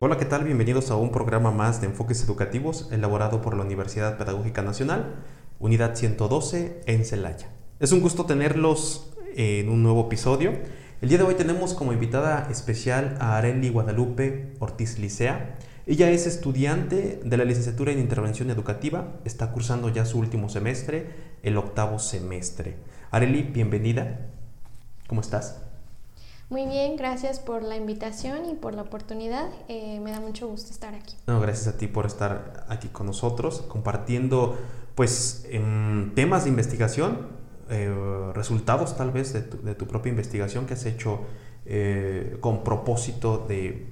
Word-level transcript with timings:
Hola, 0.00 0.16
¿qué 0.16 0.24
tal? 0.24 0.44
Bienvenidos 0.44 0.92
a 0.92 0.96
un 0.96 1.10
programa 1.10 1.50
más 1.50 1.80
de 1.80 1.88
enfoques 1.88 2.22
educativos 2.22 2.88
elaborado 2.92 3.42
por 3.42 3.56
la 3.56 3.64
Universidad 3.64 4.16
Pedagógica 4.16 4.62
Nacional, 4.62 5.16
Unidad 5.58 5.96
112 5.96 6.82
en 6.86 7.04
Celaya. 7.04 7.57
Es 7.80 7.92
un 7.92 8.00
gusto 8.00 8.26
tenerlos 8.26 9.08
en 9.36 9.68
un 9.68 9.84
nuevo 9.84 10.06
episodio. 10.06 10.52
El 11.00 11.10
día 11.10 11.18
de 11.18 11.22
hoy 11.22 11.34
tenemos 11.34 11.74
como 11.74 11.92
invitada 11.92 12.48
especial 12.50 13.16
a 13.20 13.36
Areli 13.36 13.68
Guadalupe 13.68 14.52
Ortiz 14.58 14.98
Licea. 14.98 15.56
Ella 15.86 16.10
es 16.10 16.26
estudiante 16.26 17.20
de 17.24 17.36
la 17.36 17.44
licenciatura 17.44 17.92
en 17.92 18.00
Intervención 18.00 18.50
Educativa, 18.50 19.12
está 19.24 19.52
cursando 19.52 19.90
ya 19.90 20.06
su 20.06 20.18
último 20.18 20.48
semestre, 20.48 21.06
el 21.44 21.56
octavo 21.56 22.00
semestre. 22.00 22.74
Areli, 23.12 23.42
bienvenida. 23.42 24.26
¿Cómo 25.06 25.20
estás? 25.20 25.60
Muy 26.50 26.66
bien, 26.66 26.96
gracias 26.96 27.38
por 27.38 27.62
la 27.62 27.76
invitación 27.76 28.50
y 28.50 28.54
por 28.56 28.74
la 28.74 28.82
oportunidad. 28.82 29.50
Eh, 29.68 30.00
me 30.00 30.10
da 30.10 30.18
mucho 30.18 30.48
gusto 30.48 30.72
estar 30.72 30.96
aquí. 30.96 31.14
No, 31.28 31.40
gracias 31.40 31.72
a 31.72 31.78
ti 31.78 31.86
por 31.86 32.06
estar 32.06 32.66
aquí 32.68 32.88
con 32.88 33.06
nosotros, 33.06 33.62
compartiendo 33.68 34.58
pues 34.96 35.46
temas 36.16 36.42
de 36.42 36.50
investigación 36.50 37.37
eh, 37.70 38.32
resultados 38.34 38.96
tal 38.96 39.10
vez 39.10 39.32
de 39.32 39.74
tu, 39.74 39.86
propia 39.86 40.10
investigación 40.10 40.66
que 40.66 40.74
has 40.74 40.86
hecho 40.86 41.20
eh, 41.66 42.38
con 42.40 42.64
propósito 42.64 43.44
de, 43.48 43.86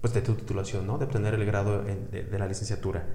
pues, 0.00 0.12
de 0.12 0.22
tu 0.22 0.34
titulación, 0.34 0.86
¿no? 0.86 0.98
de 0.98 1.04
obtener 1.04 1.34
el 1.34 1.44
grado 1.44 1.82
de, 1.82 2.38
la 2.38 2.46
licenciatura. 2.46 3.06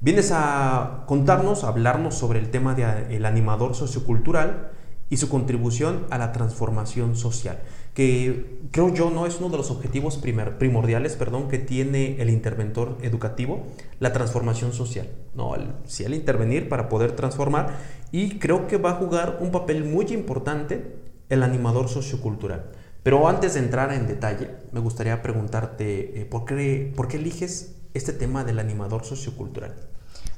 Vienes 0.00 0.30
a 0.32 1.04
contarnos, 1.06 1.64
a 1.64 1.68
hablarnos 1.68 2.14
sobre 2.14 2.38
el 2.38 2.50
tema 2.50 2.74
del 2.74 3.24
animador 3.24 3.74
sociocultural 3.74 4.70
y 5.10 5.18
su 5.18 5.28
contribución 5.28 6.06
a 6.10 6.18
la 6.18 6.32
transformación 6.32 7.14
social, 7.16 7.62
que 7.94 8.58
creo 8.72 8.92
yo 8.92 9.10
no 9.10 9.24
es 9.24 9.38
uno 9.38 9.48
de 9.50 9.56
los 9.56 9.70
objetivos 9.70 10.18
primordiales 10.18 11.14
perdón, 11.14 11.48
que 11.48 11.58
tiene 11.58 12.20
el 12.20 12.28
interventor 12.28 12.98
educativo, 13.02 13.62
la 14.00 14.12
transformación 14.12 14.72
social. 14.72 15.08
No, 15.34 15.54
el, 15.54 15.72
sí, 15.86 16.04
el 16.04 16.14
intervenir 16.14 16.68
para 16.68 16.88
poder 16.88 17.12
transformar 17.12 17.78
y 18.10 18.38
creo 18.38 18.66
que 18.66 18.76
va 18.76 18.90
a 18.90 18.94
jugar 18.94 19.38
un 19.40 19.50
papel 19.50 19.84
muy 19.84 20.06
importante 20.06 20.96
el 21.28 21.42
animador 21.42 21.88
sociocultural. 21.88 22.64
Pero 23.02 23.28
antes 23.28 23.54
de 23.54 23.60
entrar 23.60 23.92
en 23.92 24.06
detalle, 24.06 24.50
me 24.72 24.80
gustaría 24.80 25.22
preguntarte, 25.22 26.20
eh, 26.20 26.24
¿por, 26.24 26.44
qué, 26.44 26.92
¿por 26.96 27.06
qué 27.06 27.18
eliges 27.18 27.76
este 27.92 28.12
tema 28.12 28.44
del 28.44 28.58
animador 28.58 29.04
sociocultural? 29.04 29.74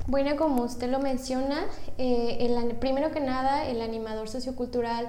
Bueno, 0.09 0.37
como 0.37 0.62
usted 0.62 0.89
lo 0.89 1.00
menciona, 1.00 1.65
eh, 1.99 2.39
el, 2.41 2.77
primero 2.77 3.11
que 3.11 3.21
nada, 3.21 3.66
el 3.66 3.81
animador 3.81 4.28
sociocultural 4.28 5.09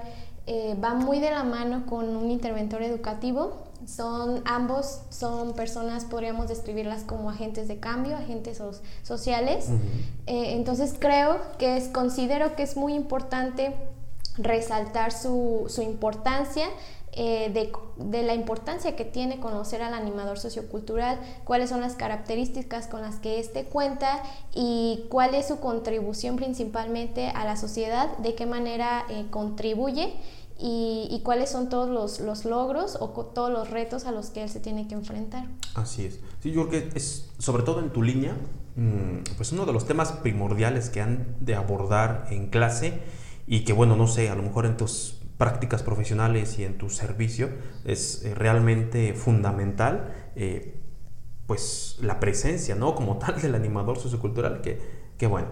eh, 0.50 0.74
va 0.82 0.94
muy 0.94 1.20
de 1.20 1.30
la 1.30 1.44
mano 1.44 1.84
con 1.84 2.16
un 2.16 2.30
interventor 2.30 2.82
educativo. 2.82 3.64
Son 3.86 4.40
ambos 4.46 5.02
son 5.10 5.52
personas, 5.52 6.06
podríamos 6.06 6.48
describirlas 6.48 7.02
como 7.02 7.28
agentes 7.28 7.68
de 7.68 7.78
cambio, 7.78 8.16
agentes 8.16 8.62
sociales. 9.02 9.68
Eh, 10.26 10.54
entonces 10.54 10.94
creo 10.98 11.38
que 11.58 11.76
es, 11.76 11.88
considero 11.88 12.56
que 12.56 12.62
es 12.62 12.78
muy 12.78 12.94
importante 12.94 13.76
resaltar 14.38 15.12
su, 15.12 15.66
su 15.68 15.82
importancia 15.82 16.64
eh, 17.20 17.50
de, 17.96 18.22
la 18.22 18.34
importancia 18.34 18.94
que 18.94 19.04
tiene 19.04 19.40
conocer 19.40 19.82
al 19.82 19.92
animador 19.92 20.38
sociocultural, 20.38 21.18
cuáles 21.42 21.70
son 21.70 21.80
las 21.80 21.96
características 21.96 22.86
con 22.86 23.00
las 23.00 23.16
que 23.16 23.40
éste 23.40 23.64
cuenta 23.64 24.22
y 24.54 25.04
cuál 25.08 25.34
es 25.34 25.48
su 25.48 25.58
contribución 25.58 26.36
principalmente 26.36 27.26
a 27.28 27.44
la 27.44 27.56
sociedad, 27.56 28.16
de 28.18 28.36
qué 28.36 28.46
manera 28.46 29.04
eh, 29.08 29.26
contribuye 29.30 30.14
y, 30.60 31.20
cuáles 31.24 31.50
son 31.50 31.68
todos 31.68 31.88
los, 32.20 32.44
logros 32.44 32.96
o 33.00 33.08
todos 33.08 33.50
los 33.50 33.70
retos 33.70 34.06
a 34.06 34.12
los 34.12 34.30
que 34.30 34.42
él 34.42 34.48
se 34.48 34.60
tiene 34.60 34.88
que 34.88 34.94
enfrentar. 34.94 35.46
Así 35.74 36.06
es. 36.06 36.20
Sí, 36.42 36.50
yo 36.50 36.68
creo 36.68 36.82
que 36.90 36.96
es, 36.96 37.30
sobre 37.38 37.62
todo 37.62 37.80
en 37.80 37.90
tu 37.90 38.02
línea, 38.02 38.36
mm, 38.76 39.36
pues 39.36 39.52
uno 39.52 39.66
de 39.66 39.72
los 39.72 39.86
temas 39.86 40.12
primordiales 40.12 40.90
que 40.90 41.00
han 41.00 41.36
de 41.40 41.54
abordar 41.54 42.26
en 42.30 42.48
clase 42.48 43.00
y 43.46 43.64
que, 43.64 43.72
bueno, 43.72 43.96
no 43.96 44.06
sé, 44.08 44.30
a 44.30 44.34
lo 44.34 44.42
mejor 44.42 44.66
en 44.66 44.76
tus 44.76 45.18
prácticas 45.38 45.82
profesionales 45.84 46.58
y 46.58 46.64
en 46.64 46.76
tu 46.76 46.90
servicio 46.90 47.48
es 47.84 48.24
eh, 48.24 48.34
realmente 48.34 49.14
fundamental 49.14 50.12
eh, 50.34 50.74
pues 51.46 51.96
la 52.02 52.20
presencia 52.20 52.74
no 52.74 52.94
como 52.94 53.16
tal 53.18 53.40
del 53.40 53.54
animador 53.54 53.98
sociocultural 53.98 54.60
que, 54.60 54.80
que 55.16 55.26
bueno 55.28 55.46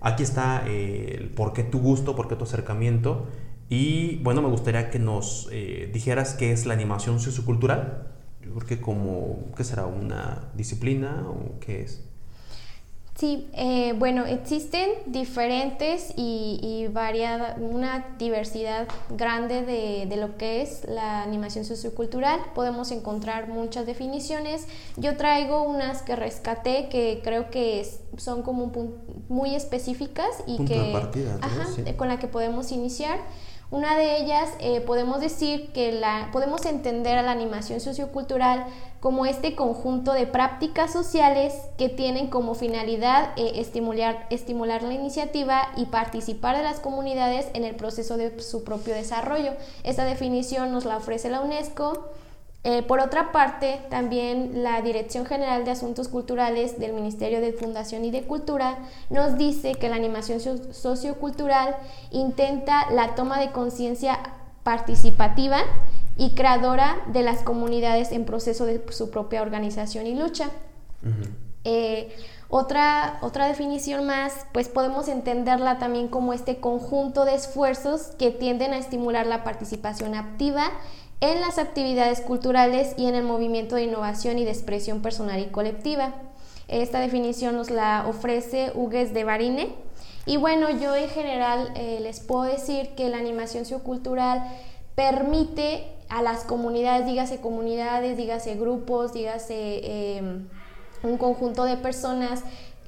aquí 0.00 0.22
está 0.22 0.62
eh, 0.68 1.16
el 1.18 1.30
por 1.30 1.52
qué 1.52 1.64
tu 1.64 1.80
gusto 1.80 2.14
por 2.14 2.28
qué 2.28 2.36
tu 2.36 2.44
acercamiento 2.44 3.26
y 3.72 4.16
bueno 4.22 4.42
me 4.42 4.48
gustaría 4.48 4.90
que 4.90 4.98
nos 4.98 5.48
dijeras 5.92 6.34
qué 6.34 6.52
es 6.52 6.66
la 6.66 6.74
animación 6.74 7.20
sociocultural 7.20 8.06
yo 8.44 8.52
creo 8.54 8.66
que 8.66 8.80
como 8.80 9.52
qué 9.56 9.64
será 9.64 9.86
una 9.86 10.50
disciplina 10.54 11.24
o 11.26 11.58
qué 11.60 11.82
es 11.82 12.02
Sí, 13.14 13.46
eh, 13.52 13.94
bueno, 13.98 14.24
existen 14.24 14.90
diferentes 15.06 16.14
y, 16.16 16.88
variada, 16.92 17.56
una 17.60 18.16
diversidad 18.18 18.88
grande 19.10 19.62
de, 19.62 20.16
lo 20.16 20.36
que 20.38 20.62
es 20.62 20.84
la 20.88 21.22
animación 21.22 21.64
sociocultural. 21.64 22.40
Podemos 22.54 22.90
encontrar 22.90 23.48
muchas 23.48 23.84
definiciones. 23.86 24.66
Yo 24.96 25.16
traigo 25.16 25.62
unas 25.62 26.02
que 26.02 26.16
rescaté 26.16 26.88
que 26.88 27.20
creo 27.22 27.50
que 27.50 27.86
son 28.16 28.42
como 28.42 28.72
muy 29.28 29.54
específicas 29.54 30.42
y 30.46 30.64
que 30.64 31.94
con 31.96 32.08
la 32.08 32.18
que 32.18 32.28
podemos 32.28 32.72
iniciar. 32.72 33.20
Una 33.72 33.96
de 33.96 34.18
ellas 34.18 34.50
eh, 34.60 34.82
podemos 34.82 35.22
decir 35.22 35.72
que 35.72 35.92
la, 35.92 36.28
podemos 36.30 36.66
entender 36.66 37.16
a 37.16 37.22
la 37.22 37.30
animación 37.30 37.80
sociocultural 37.80 38.66
como 39.00 39.24
este 39.24 39.56
conjunto 39.56 40.12
de 40.12 40.26
prácticas 40.26 40.92
sociales 40.92 41.54
que 41.78 41.88
tienen 41.88 42.26
como 42.26 42.54
finalidad 42.54 43.30
eh, 43.36 43.52
estimular, 43.54 44.26
estimular 44.28 44.82
la 44.82 44.92
iniciativa 44.92 45.72
y 45.74 45.86
participar 45.86 46.54
de 46.58 46.64
las 46.64 46.80
comunidades 46.80 47.46
en 47.54 47.64
el 47.64 47.74
proceso 47.74 48.18
de 48.18 48.42
su 48.42 48.62
propio 48.62 48.92
desarrollo. 48.92 49.52
Esta 49.84 50.04
definición 50.04 50.70
nos 50.70 50.84
la 50.84 50.98
ofrece 50.98 51.30
la 51.30 51.40
UNESCO 51.40 52.10
eh, 52.64 52.82
por 52.84 53.00
otra 53.00 53.32
parte, 53.32 53.80
también 53.90 54.62
la 54.62 54.82
Dirección 54.82 55.26
General 55.26 55.64
de 55.64 55.72
Asuntos 55.72 56.06
Culturales 56.06 56.78
del 56.78 56.92
Ministerio 56.92 57.40
de 57.40 57.52
Fundación 57.52 58.04
y 58.04 58.12
de 58.12 58.22
Cultura 58.22 58.78
nos 59.10 59.36
dice 59.36 59.74
que 59.74 59.88
la 59.88 59.96
animación 59.96 60.40
sociocultural 60.72 61.76
intenta 62.12 62.88
la 62.92 63.16
toma 63.16 63.40
de 63.40 63.50
conciencia 63.50 64.20
participativa 64.62 65.58
y 66.16 66.34
creadora 66.34 66.98
de 67.12 67.22
las 67.22 67.42
comunidades 67.42 68.12
en 68.12 68.24
proceso 68.24 68.64
de 68.64 68.80
su 68.90 69.10
propia 69.10 69.42
organización 69.42 70.06
y 70.06 70.14
lucha. 70.14 70.50
Eh, 71.64 72.14
otra, 72.48 73.18
otra 73.22 73.48
definición 73.48 74.06
más, 74.06 74.46
pues 74.52 74.68
podemos 74.68 75.08
entenderla 75.08 75.78
también 75.80 76.06
como 76.06 76.32
este 76.32 76.60
conjunto 76.60 77.24
de 77.24 77.34
esfuerzos 77.34 78.12
que 78.18 78.30
tienden 78.30 78.72
a 78.72 78.78
estimular 78.78 79.26
la 79.26 79.42
participación 79.42 80.14
activa 80.14 80.70
en 81.22 81.40
las 81.40 81.58
actividades 81.58 82.20
culturales 82.20 82.94
y 82.98 83.06
en 83.06 83.14
el 83.14 83.22
movimiento 83.22 83.76
de 83.76 83.84
innovación 83.84 84.40
y 84.40 84.44
de 84.44 84.50
expresión 84.50 85.02
personal 85.02 85.40
y 85.40 85.46
colectiva. 85.46 86.12
Esta 86.66 86.98
definición 86.98 87.54
nos 87.54 87.70
la 87.70 88.06
ofrece 88.08 88.72
Hugues 88.74 89.14
de 89.14 89.22
Barine. 89.22 89.72
Y 90.26 90.36
bueno, 90.36 90.68
yo 90.68 90.96
en 90.96 91.08
general 91.08 91.72
eh, 91.76 92.00
les 92.02 92.18
puedo 92.18 92.42
decir 92.42 92.90
que 92.96 93.08
la 93.08 93.18
animación 93.18 93.64
sociocultural 93.64 94.42
permite 94.96 95.84
a 96.08 96.22
las 96.22 96.42
comunidades, 96.42 97.06
dígase 97.06 97.40
comunidades, 97.40 98.16
dígase 98.16 98.56
grupos, 98.56 99.12
dígase 99.12 100.16
em, 100.16 100.48
un 101.04 101.18
conjunto 101.18 101.64
de 101.64 101.76
personas, 101.76 102.42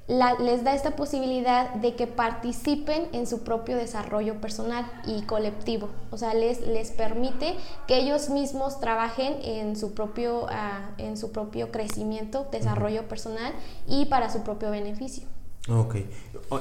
les 0.07 0.65
da 0.65 0.75
esta 0.75 0.97
posibilidad 0.97 1.73
de 1.75 1.95
que 1.95 2.07
participen 2.07 3.09
en 3.13 3.27
su 3.27 3.43
propio 3.43 3.77
desarrollo 3.77 4.41
personal 4.41 4.85
y 5.07 5.23
colectivo. 5.23 5.89
O 6.11 6.19
sea, 6.19 6.35
les, 6.35 6.61
les 6.67 6.91
permite 6.91 7.55
que 7.87 7.97
ellos 7.97 8.29
mismos 8.29 8.81
trabajen 8.81 9.37
en 9.43 9.77
su 9.77 9.95
propio, 9.95 10.47
ah, 10.51 10.91
en 10.99 11.17
su 11.17 11.33
propio 11.33 11.71
crecimiento, 11.71 12.47
desarrollo 12.53 13.09
personal 13.09 13.55
y 13.89 14.05
para 14.07 14.31
su 14.31 14.43
propio 14.43 14.71
beneficio. 14.71 15.27
Ok, 15.71 15.97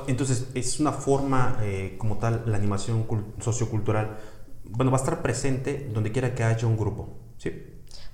entonces 0.08 0.48
es 0.54 0.80
una 0.80 0.94
forma 0.94 1.58
eh, 1.62 1.96
como 1.98 2.20
tal, 2.20 2.44
la 2.46 2.56
animación 2.56 3.06
sociocultural, 3.42 4.18
bueno, 4.64 4.92
va 4.92 4.98
a 4.98 5.02
estar 5.02 5.22
presente 5.22 5.90
donde 5.94 6.14
quiera 6.14 6.34
que 6.34 6.46
haya 6.46 6.66
un 6.66 6.78
grupo, 6.78 7.10
¿sí? 7.38 7.52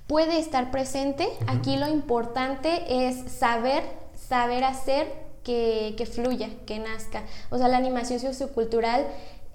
Puede 0.08 0.40
estar 0.40 0.72
presente, 0.72 1.30
aquí 1.46 1.78
lo 1.78 1.88
importante 1.88 3.08
es 3.08 3.32
saber 3.32 3.84
saber 4.30 4.64
hacer 4.64 5.12
que, 5.44 5.96
que, 5.98 6.06
fluya, 6.06 6.50
que 6.68 6.78
nazca. 6.78 7.24
O 7.50 7.58
sea, 7.58 7.68
la 7.68 7.78
animación 7.78 8.20
sociocultural, 8.20 9.08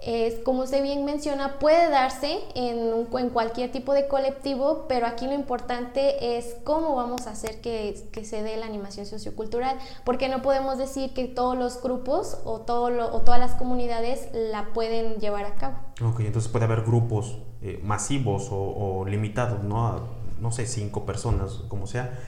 es, 0.03 0.41
como 0.41 0.65
usted 0.65 0.82
bien 0.82 1.05
menciona, 1.05 1.59
puede 1.59 1.88
darse 1.88 2.41
en, 2.55 3.06
en, 3.17 3.31
cualquier 3.31 3.73
tipo 3.73 3.94
de 3.94 4.06
colectivo, 4.06 4.85
pero 4.87 5.06
aquí 5.06 5.26
lo 5.26 5.32
importante 5.32 6.37
es 6.37 6.56
cómo 6.65 6.94
vamos 6.94 7.26
a 7.26 7.31
hacer 7.31 7.61
que, 7.62 7.97
que, 8.12 8.25
se 8.25 8.43
dé 8.43 8.56
la 8.59 8.67
animación 8.67 9.06
sociocultural, 9.06 9.79
porque 10.05 10.29
no 10.29 10.43
podemos 10.43 10.77
decir 10.77 11.15
que 11.15 11.27
todos 11.27 11.56
los 11.56 11.81
grupos 11.81 12.38
o, 12.44 12.61
todo 12.61 13.15
o 13.15 13.20
todas 13.23 13.41
las 13.41 13.53
comunidades 13.53 14.29
la 14.35 14.73
pueden 14.75 15.15
llevar 15.20 15.47
a 15.47 15.55
cabo. 15.55 15.77
Ok, 16.05 16.20
entonces 16.20 16.50
puede 16.50 16.67
haber 16.67 16.82
grupos 16.82 17.38
eh, 17.62 17.81
masivos 17.82 18.49
o, 18.50 19.06
limitados, 19.06 19.62
¿no? 19.62 20.09
no 20.38 20.50
sé, 20.50 20.67
cinco 20.67 21.06
personas, 21.06 21.62
como 21.69 21.87
sea. 21.87 22.19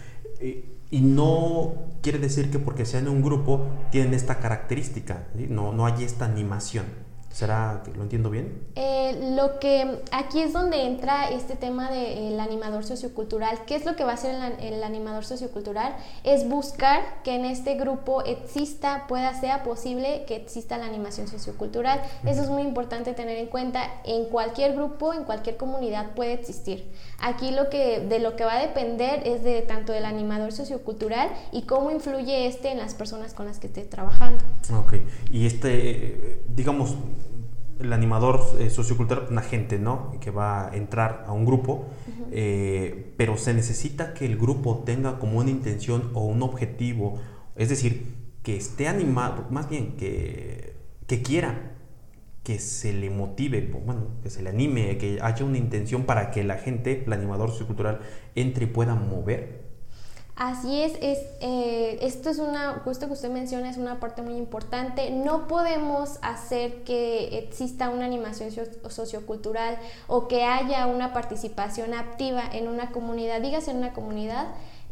Eh, 0.40 0.75
y 0.90 1.00
no 1.00 1.74
quiere 2.02 2.18
decir 2.18 2.50
que 2.50 2.58
porque 2.58 2.86
sean 2.86 3.08
un 3.08 3.22
grupo 3.22 3.66
tienen 3.90 4.14
esta 4.14 4.38
característica, 4.38 5.26
no, 5.48 5.72
no 5.72 5.86
hay 5.86 6.04
esta 6.04 6.24
animación. 6.24 7.05
¿Será 7.36 7.82
que 7.84 7.90
lo 7.90 8.02
entiendo 8.02 8.30
bien? 8.30 8.66
Eh, 8.76 9.34
lo 9.36 9.58
que 9.58 10.00
aquí 10.10 10.40
es 10.40 10.54
donde 10.54 10.86
entra 10.86 11.28
este 11.28 11.54
tema 11.54 11.90
del 11.90 12.40
animador 12.40 12.82
sociocultural. 12.86 13.66
¿Qué 13.66 13.74
es 13.74 13.84
lo 13.84 13.94
que 13.94 14.04
va 14.04 14.12
a 14.12 14.14
hacer 14.14 14.34
el, 14.58 14.82
animador 14.82 15.26
sociocultural? 15.26 15.94
Es 16.24 16.48
buscar 16.48 17.02
que 17.24 17.34
en 17.34 17.44
este 17.44 17.74
grupo 17.74 18.24
exista, 18.24 19.04
pueda, 19.06 19.38
sea 19.38 19.64
posible 19.64 20.24
que 20.26 20.34
exista 20.34 20.78
la 20.78 20.86
animación 20.86 21.28
sociocultural. 21.28 22.00
Eso 22.24 22.40
es 22.40 22.48
muy 22.48 22.62
importante 22.62 23.12
tener 23.12 23.36
en 23.36 23.48
cuenta. 23.48 23.82
En 24.06 24.30
cualquier 24.30 24.74
grupo, 24.74 25.12
en 25.12 25.24
cualquier 25.24 25.58
comunidad 25.58 26.14
puede 26.14 26.32
existir. 26.32 26.90
Aquí 27.18 27.50
lo 27.50 27.68
que, 27.68 28.00
de 28.00 28.18
lo 28.18 28.34
que 28.36 28.46
va 28.46 28.54
a 28.54 28.62
depender 28.62 29.26
es 29.26 29.44
de 29.44 29.60
tanto 29.60 29.92
del 29.92 30.06
animador 30.06 30.52
sociocultural 30.52 31.28
y 31.52 31.64
cómo 31.64 31.90
influye 31.90 32.46
este 32.46 32.72
en 32.72 32.78
las 32.78 32.94
personas 32.94 33.34
con 33.34 33.44
las 33.44 33.58
que 33.58 33.66
esté 33.66 33.82
trabajando. 33.82 34.42
Ok, 34.72 34.94
y 35.30 35.44
este, 35.44 36.40
digamos, 36.48 36.96
el 37.80 37.92
animador 37.92 38.40
eh, 38.58 38.70
sociocultural, 38.70 39.26
una 39.30 39.42
gente, 39.42 39.78
¿no? 39.78 40.18
Que 40.20 40.30
va 40.30 40.68
a 40.68 40.76
entrar 40.76 41.24
a 41.26 41.32
un 41.32 41.44
grupo, 41.44 41.86
eh, 42.32 43.12
pero 43.16 43.36
se 43.36 43.54
necesita 43.54 44.14
que 44.14 44.26
el 44.26 44.36
grupo 44.36 44.82
tenga 44.84 45.18
como 45.18 45.38
una 45.38 45.50
intención 45.50 46.10
o 46.14 46.24
un 46.24 46.42
objetivo, 46.42 47.20
es 47.54 47.68
decir, 47.68 48.14
que 48.42 48.56
esté 48.56 48.88
animado, 48.88 49.46
más 49.50 49.68
bien 49.68 49.96
que, 49.96 50.74
que 51.06 51.22
quiera, 51.22 51.72
que 52.42 52.60
se 52.60 52.92
le 52.92 53.10
motive, 53.10 53.60
bueno, 53.84 54.06
que 54.22 54.30
se 54.30 54.40
le 54.42 54.50
anime, 54.50 54.98
que 54.98 55.18
haya 55.20 55.44
una 55.44 55.58
intención 55.58 56.04
para 56.04 56.30
que 56.30 56.44
la 56.44 56.56
gente, 56.56 57.02
el 57.04 57.12
animador 57.12 57.50
sociocultural, 57.50 58.00
entre 58.36 58.64
y 58.64 58.68
pueda 58.68 58.94
mover 58.94 59.65
Así 60.36 60.82
es, 60.82 60.92
es 61.00 61.18
eh, 61.40 61.98
esto 62.02 62.28
es 62.28 62.38
una, 62.38 62.82
justo 62.84 63.06
que 63.06 63.14
usted 63.14 63.30
menciona, 63.30 63.70
es 63.70 63.78
una 63.78 64.00
parte 64.00 64.20
muy 64.20 64.34
importante. 64.34 65.10
No 65.10 65.48
podemos 65.48 66.18
hacer 66.20 66.84
que 66.84 67.38
exista 67.38 67.88
una 67.88 68.04
animación 68.04 68.50
sociocultural 68.90 69.78
o 70.08 70.28
que 70.28 70.44
haya 70.44 70.88
una 70.88 71.14
participación 71.14 71.94
activa 71.94 72.42
en 72.52 72.68
una 72.68 72.90
comunidad, 72.90 73.40
dígase 73.40 73.70
en 73.70 73.78
una 73.78 73.94
comunidad, 73.94 74.48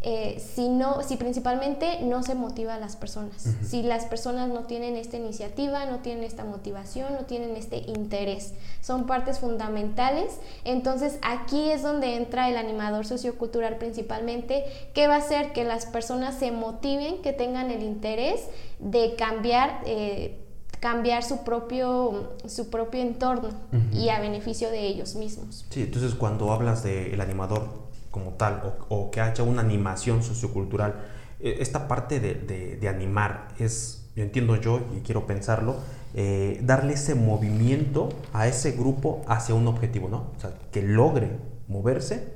eh, 0.07 0.39
si, 0.39 0.69
no, 0.69 1.03
si 1.03 1.17
principalmente 1.17 2.01
no 2.03 2.23
se 2.23 2.35
motiva 2.35 2.75
a 2.75 2.79
las 2.79 2.95
personas. 2.95 3.49
Si 3.67 3.83
las 3.83 4.05
personas 4.05 4.51
no 4.51 4.65
tienen 4.65 4.97
esta 4.97 5.17
iniciativa, 5.17 5.87
no 5.87 6.01
tienen 6.01 6.25
esta 6.25 6.45
motivación, 6.45 7.15
no 7.15 7.21
tienen 7.21 7.57
este 7.57 7.79
interés. 7.79 8.53
Son 8.83 9.07
partes 9.07 9.39
fundamentales. 9.39 10.39
Entonces 10.65 11.19
aquí 11.23 11.71
es 11.71 11.83
donde 11.83 12.17
entra 12.17 12.51
el 12.51 12.59
animador 12.59 13.07
sociocultural 13.07 13.79
principalmente, 13.79 14.67
que 14.93 15.07
va 15.07 15.15
a 15.15 15.19
hacer 15.19 15.55
que 15.55 15.65
las 15.65 15.87
personas 15.87 16.39
se 16.39 16.51
motiven, 16.51 17.23
que 17.23 17.33
tengan 17.33 17.71
el 17.71 17.83
interés 17.83 18.43
de 18.81 19.15
cambiar. 19.17 19.81
Eh, 19.87 20.41
cambiar 20.81 21.23
su 21.23 21.45
propio, 21.45 22.35
su 22.47 22.69
propio 22.69 23.01
entorno 23.01 23.49
y 23.95 24.11
a 24.11 24.21
beneficio 24.21 24.69
de 24.69 24.87
ellos 24.87 25.15
mismos. 25.15 25.65
Sí, 25.71 25.85
entonces 25.85 26.15
cuando 26.15 26.53
hablas 26.53 26.83
del 26.83 27.19
animador 27.23 27.85
como 28.15 28.35
tal, 28.35 28.77
o, 28.89 29.11
que 29.11 29.21
haya 29.21 29.43
una 29.43 29.61
animación 29.61 30.23
sociocultural. 30.23 30.95
E, 31.41 31.57
esta 31.59 31.89
parte 31.89 32.21
de, 32.21 32.89
animar 32.89 33.49
es, 33.59 34.07
yo 34.15 34.23
entiendo 34.23 34.55
yo 34.55 34.81
y 34.97 35.01
quiero 35.01 35.27
pensarlo, 35.27 35.79
eh, 36.15 36.61
darle 36.63 36.93
ese 36.93 37.17
movimiento 37.17 38.11
a 38.33 38.47
ese 38.47 38.71
grupo 38.71 39.23
hacia 39.27 39.57
un 39.57 39.67
objetivo, 39.67 40.09
¿no? 40.09 40.31
O 40.37 40.41
sea, 40.41 40.55
que 40.71 40.81
logre 40.83 41.33
moverse 41.67 42.33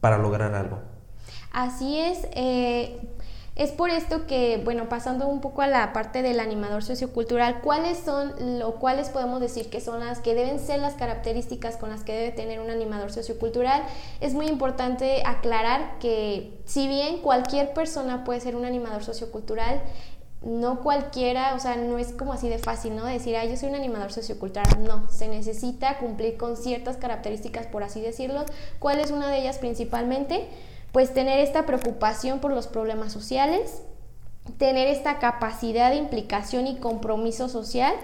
para 0.00 0.16
lograr 0.16 0.54
algo. 0.54 0.78
Así 1.52 2.00
es. 2.00 2.26
Eh, 2.32 2.98
es 3.60 3.72
por 3.72 3.90
esto 3.90 4.26
que, 4.26 4.58
bueno, 4.64 4.88
pasando 4.88 5.28
un 5.28 5.42
poco 5.42 5.60
a 5.60 5.66
la 5.66 5.92
parte 5.92 6.22
del 6.22 6.40
animador 6.40 6.82
sociocultural, 6.82 7.60
¿cuáles 7.60 7.98
son 7.98 8.32
lo 8.58 8.76
cuáles 8.76 9.10
podemos 9.10 9.38
decir 9.38 9.68
que 9.68 9.82
son 9.82 10.00
las 10.00 10.20
que 10.20 10.34
deben 10.34 10.58
ser 10.58 10.80
las 10.80 10.94
características 10.94 11.76
con 11.76 11.90
las 11.90 12.02
que 12.02 12.14
debe 12.14 12.30
tener 12.30 12.60
un 12.60 12.70
animador 12.70 13.12
sociocultural? 13.12 13.82
Es 14.22 14.32
muy 14.32 14.46
importante 14.46 15.22
aclarar 15.26 15.98
que 15.98 16.58
si 16.64 16.88
bien 16.88 17.18
cualquier 17.18 17.74
persona 17.74 18.24
puede 18.24 18.40
ser 18.40 18.56
un 18.56 18.64
animador 18.64 19.04
sociocultural, 19.04 19.82
no 20.40 20.80
cualquiera, 20.80 21.54
o 21.54 21.58
sea, 21.58 21.76
no 21.76 21.98
es 21.98 22.12
como 22.12 22.32
así 22.32 22.48
de 22.48 22.56
fácil, 22.56 22.96
¿no? 22.96 23.04
Decir, 23.04 23.36
ah, 23.36 23.44
yo 23.44 23.58
soy 23.58 23.68
un 23.68 23.74
animador 23.74 24.10
sociocultural. 24.10 24.82
No, 24.82 25.06
se 25.10 25.28
necesita 25.28 25.98
cumplir 25.98 26.38
con 26.38 26.56
ciertas 26.56 26.96
características, 26.96 27.66
por 27.66 27.82
así 27.82 28.00
decirlo. 28.00 28.46
¿Cuál 28.78 29.00
es 29.00 29.10
una 29.10 29.28
de 29.28 29.40
ellas 29.40 29.58
principalmente? 29.58 30.48
Pues 30.92 31.14
tener 31.14 31.38
esta 31.38 31.66
preocupación 31.66 32.40
por 32.40 32.52
los 32.52 32.66
problemas 32.66 33.12
sociales, 33.12 33.82
tener 34.58 34.88
esta 34.88 35.18
capacidad 35.18 35.90
de 35.90 35.96
implicación 35.96 36.66
y 36.66 36.76
compromiso 36.76 37.48
social, 37.48 37.94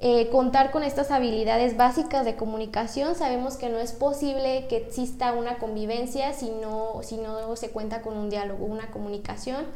eh, 0.00 0.30
contar 0.30 0.72
con 0.72 0.82
estas 0.82 1.10
habilidades 1.10 1.76
básicas 1.76 2.24
de 2.24 2.34
comunicación. 2.34 3.14
Sabemos 3.14 3.56
que 3.56 3.68
no 3.68 3.78
es 3.78 3.92
posible 3.92 4.66
que 4.68 4.78
exista 4.78 5.32
una 5.32 5.58
convivencia 5.58 6.32
si 6.32 6.50
no, 6.50 7.00
si 7.02 7.18
no 7.18 7.54
se 7.56 7.70
cuenta 7.70 8.02
con 8.02 8.16
un 8.16 8.28
diálogo, 8.28 8.64
una 8.64 8.90
comunicación. 8.90 9.66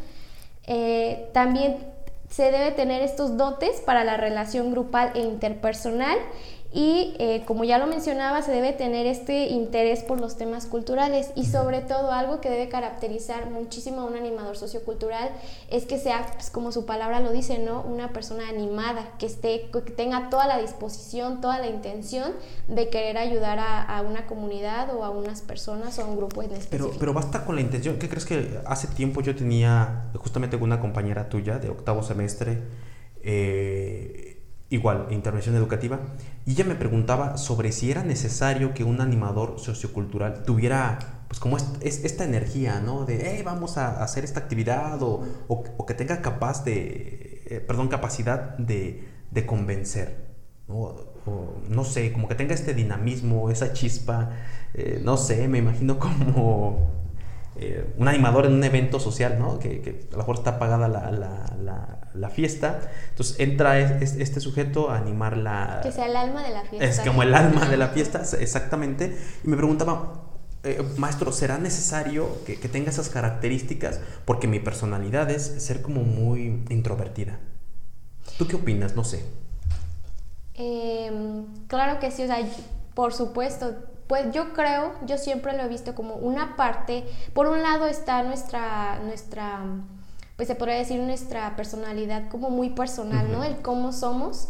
Eh, 0.66 1.30
también 1.32 1.76
se 2.28 2.50
debe 2.50 2.72
tener 2.72 3.02
estos 3.02 3.36
dotes 3.36 3.80
para 3.80 4.02
la 4.02 4.16
relación 4.16 4.72
grupal 4.72 5.12
e 5.14 5.20
interpersonal 5.20 6.18
y 6.76 7.14
eh, 7.18 7.42
como 7.46 7.64
ya 7.64 7.78
lo 7.78 7.86
mencionaba, 7.86 8.42
se 8.42 8.52
debe 8.52 8.74
tener 8.74 9.06
este 9.06 9.46
interés 9.46 10.04
por 10.04 10.20
los 10.20 10.36
temas 10.36 10.66
culturales 10.66 11.30
y 11.34 11.46
sobre 11.46 11.80
todo 11.80 12.12
algo 12.12 12.42
que 12.42 12.50
debe 12.50 12.68
caracterizar 12.68 13.48
muchísimo 13.48 14.02
a 14.02 14.04
un 14.04 14.14
animador 14.14 14.58
sociocultural 14.58 15.30
es 15.70 15.86
que 15.86 15.98
sea, 15.98 16.26
pues, 16.34 16.50
como 16.50 16.72
su 16.72 16.84
palabra 16.84 17.20
lo 17.20 17.32
dice, 17.32 17.58
¿no? 17.58 17.80
una 17.80 18.12
persona 18.12 18.50
animada, 18.50 19.08
que, 19.18 19.24
esté, 19.24 19.70
que 19.72 19.90
tenga 19.90 20.28
toda 20.28 20.46
la 20.46 20.58
disposición, 20.58 21.40
toda 21.40 21.58
la 21.60 21.68
intención 21.68 22.32
de 22.68 22.90
querer 22.90 23.16
ayudar 23.16 23.58
a, 23.58 24.02
una 24.06 24.26
comunidad 24.26 24.94
o 24.94 25.02
a 25.02 25.08
unas 25.08 25.40
personas 25.40 25.98
o 25.98 26.02
a 26.02 26.04
un 26.04 26.18
grupo 26.18 26.42
en 26.42 26.50
específico. 26.50 26.88
Pero, 26.90 26.98
pero 27.00 27.14
basta 27.14 27.46
con 27.46 27.54
la 27.54 27.62
intención. 27.62 27.98
¿Qué 27.98 28.10
crees 28.10 28.26
que 28.26 28.60
hace 28.66 28.88
tiempo 28.88 29.22
yo 29.22 29.34
tenía 29.34 30.10
justamente 30.14 30.56
una 30.56 30.78
compañera 30.78 31.30
tuya 31.30 31.58
de 31.58 31.70
octavo 31.70 32.02
semestre? 32.02 32.58
Eh, 33.22 34.35
igual, 34.70 35.06
intervención 35.10 35.54
educativa, 35.56 36.00
y 36.44 36.52
ella 36.52 36.64
me 36.64 36.74
preguntaba 36.74 37.36
sobre 37.36 37.72
si 37.72 37.90
era 37.90 38.02
necesario 38.02 38.74
que 38.74 38.84
un 38.84 39.00
animador 39.00 39.58
sociocultural 39.58 40.42
tuviera, 40.42 41.24
pues 41.28 41.40
como 41.40 41.56
es, 41.56 42.04
esta 42.04 42.24
energía, 42.24 42.80
¿no? 42.80 43.04
De, 43.04 43.30
hey, 43.30 43.42
vamos 43.44 43.78
a 43.78 44.02
hacer 44.02 44.24
esta 44.24 44.40
actividad, 44.40 45.02
o, 45.02 45.24
o, 45.48 45.86
que 45.86 45.94
tenga 45.94 46.20
capaz 46.22 46.64
de, 46.64 47.44
eh, 47.46 47.60
perdón, 47.60 47.88
capacidad 47.88 48.56
de, 48.58 49.08
de 49.30 49.46
convencer, 49.46 50.26
¿no? 50.68 51.16
no 51.68 51.84
sé, 51.84 52.12
como 52.12 52.28
que 52.28 52.34
tenga 52.34 52.54
este 52.54 52.72
dinamismo, 52.74 53.50
esa 53.50 53.72
chispa, 53.72 54.30
eh, 54.74 55.00
no 55.04 55.16
sé, 55.16 55.48
me 55.48 55.58
imagino 55.58 55.98
como 55.98 57.05
eh, 57.58 57.94
un 57.96 58.08
animador 58.08 58.46
en 58.46 58.54
un 58.54 58.64
evento 58.64 59.00
social, 59.00 59.38
¿no? 59.38 59.58
Que, 59.58 59.80
que 59.80 60.06
a 60.08 60.12
lo 60.12 60.18
mejor 60.18 60.36
está 60.36 60.58
pagada 60.58 60.88
la, 60.88 61.10
la, 61.10 61.98
la, 62.14 62.30
fiesta. 62.30 62.80
Entonces 63.10 63.38
entra 63.38 63.78
este 63.78 64.40
sujeto 64.40 64.90
a 64.90 64.96
animar 64.98 65.36
la... 65.36 65.80
Que 65.82 65.92
sea 65.92 66.06
el 66.06 66.16
alma 66.16 66.42
de 66.42 66.50
la 66.50 66.62
fiesta. 66.62 66.84
Es 66.86 67.00
como 67.00 67.22
el 67.22 67.34
alma 67.34 67.68
de 67.68 67.76
la 67.76 67.88
fiesta, 67.88 68.22
exactamente. 68.38 69.16
Y 69.44 69.48
me 69.48 69.56
preguntaba, 69.56 70.24
eh, 70.64 70.82
maestro, 70.96 71.32
¿será 71.32 71.58
necesario 71.58 72.44
que, 72.44 72.58
que, 72.58 72.68
tenga 72.68 72.90
esas 72.90 73.08
características? 73.08 74.00
Porque 74.24 74.48
mi 74.48 74.60
personalidad 74.60 75.30
es 75.30 75.42
ser 75.42 75.82
como 75.82 76.02
muy 76.02 76.64
introvertida. 76.68 77.38
¿Tú 78.38 78.46
qué 78.46 78.56
opinas? 78.56 78.96
No 78.96 79.04
sé. 79.04 79.24
Em, 80.54 81.44
claro 81.68 82.00
que 82.00 82.10
sí, 82.10 82.22
o 82.22 82.26
sea, 82.26 82.38
por 82.94 83.12
supuesto. 83.12 83.76
Pues 84.06 84.32
yo 84.32 84.52
creo, 84.52 84.92
yo 85.04 85.18
siempre 85.18 85.56
lo 85.56 85.64
he 85.64 85.68
visto 85.68 85.94
como 85.94 86.14
una 86.14 86.56
parte, 86.56 87.04
por 87.32 87.46
un 87.48 87.62
lado 87.62 87.86
está 87.86 88.22
nuestra, 88.22 89.00
nuestra, 89.00 89.60
pues 90.36 90.48
se 90.48 90.54
podría 90.54 90.76
decir 90.76 91.00
nuestra 91.00 91.56
personalidad 91.56 92.28
como 92.28 92.50
muy 92.50 92.70
personal, 92.70 93.30
¿no? 93.32 93.42
El 93.42 93.56
cómo 93.56 93.92
somos. 93.92 94.48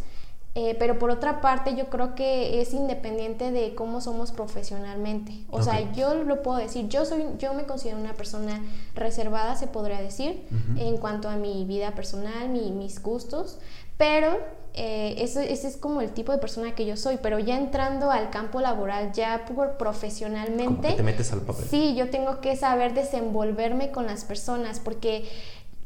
Eh, 0.59 0.75
pero 0.79 0.99
por 0.99 1.11
otra 1.11 1.43
parte, 1.43 1.77
yo 1.77 1.91
creo 1.91 2.15
que 2.15 2.63
es 2.63 2.73
independiente 2.73 3.51
de 3.51 3.75
cómo 3.75 4.01
somos 4.01 4.33
profesionalmente. 4.33 5.45
O 5.51 5.63
sea, 5.63 5.93
yo 5.93 6.15
lo 6.15 6.43
puedo 6.43 6.57
decir, 6.57 6.89
yo 6.89 7.05
soy, 7.05 7.27
yo 7.39 7.53
me 7.53 7.65
considero 7.65 7.99
una 7.99 8.15
persona 8.15 8.65
reservada, 8.95 9.55
se 9.57 9.67
podría 9.67 10.01
decir, 10.01 10.49
en 10.79 10.97
cuanto 10.97 11.29
a 11.29 11.37
mi 11.37 11.67
vida 11.67 11.95
personal, 11.95 12.49
mis 12.49 13.03
gustos, 13.03 13.59
pero 13.99 14.39
eh, 14.77 15.15
ese 15.19 15.51
es 15.51 15.77
como 15.79 16.03
el 16.03 16.13
tipo 16.13 16.33
de 16.33 16.39
persona 16.39 16.75
que 16.75 16.85
yo 16.85 16.97
soy, 16.97 17.19
pero 17.23 17.39
ya 17.39 17.57
entrando 17.57 18.11
al 18.11 18.31
campo 18.31 18.61
laboral, 18.61 19.13
ya 19.13 19.47
por 19.47 19.79
profesionalmente... 19.79 20.93
te 20.93 21.03
metes 21.03 21.33
al 21.33 21.41
papel. 21.41 21.65
Sí, 21.69 21.95
yo 21.95 22.11
tengo 22.11 22.41
que 22.41 22.57
saber 22.57 22.93
desenvolverme 22.93 23.91
con 23.91 24.07
las 24.07 24.25
personas, 24.25 24.79
porque 24.79 25.25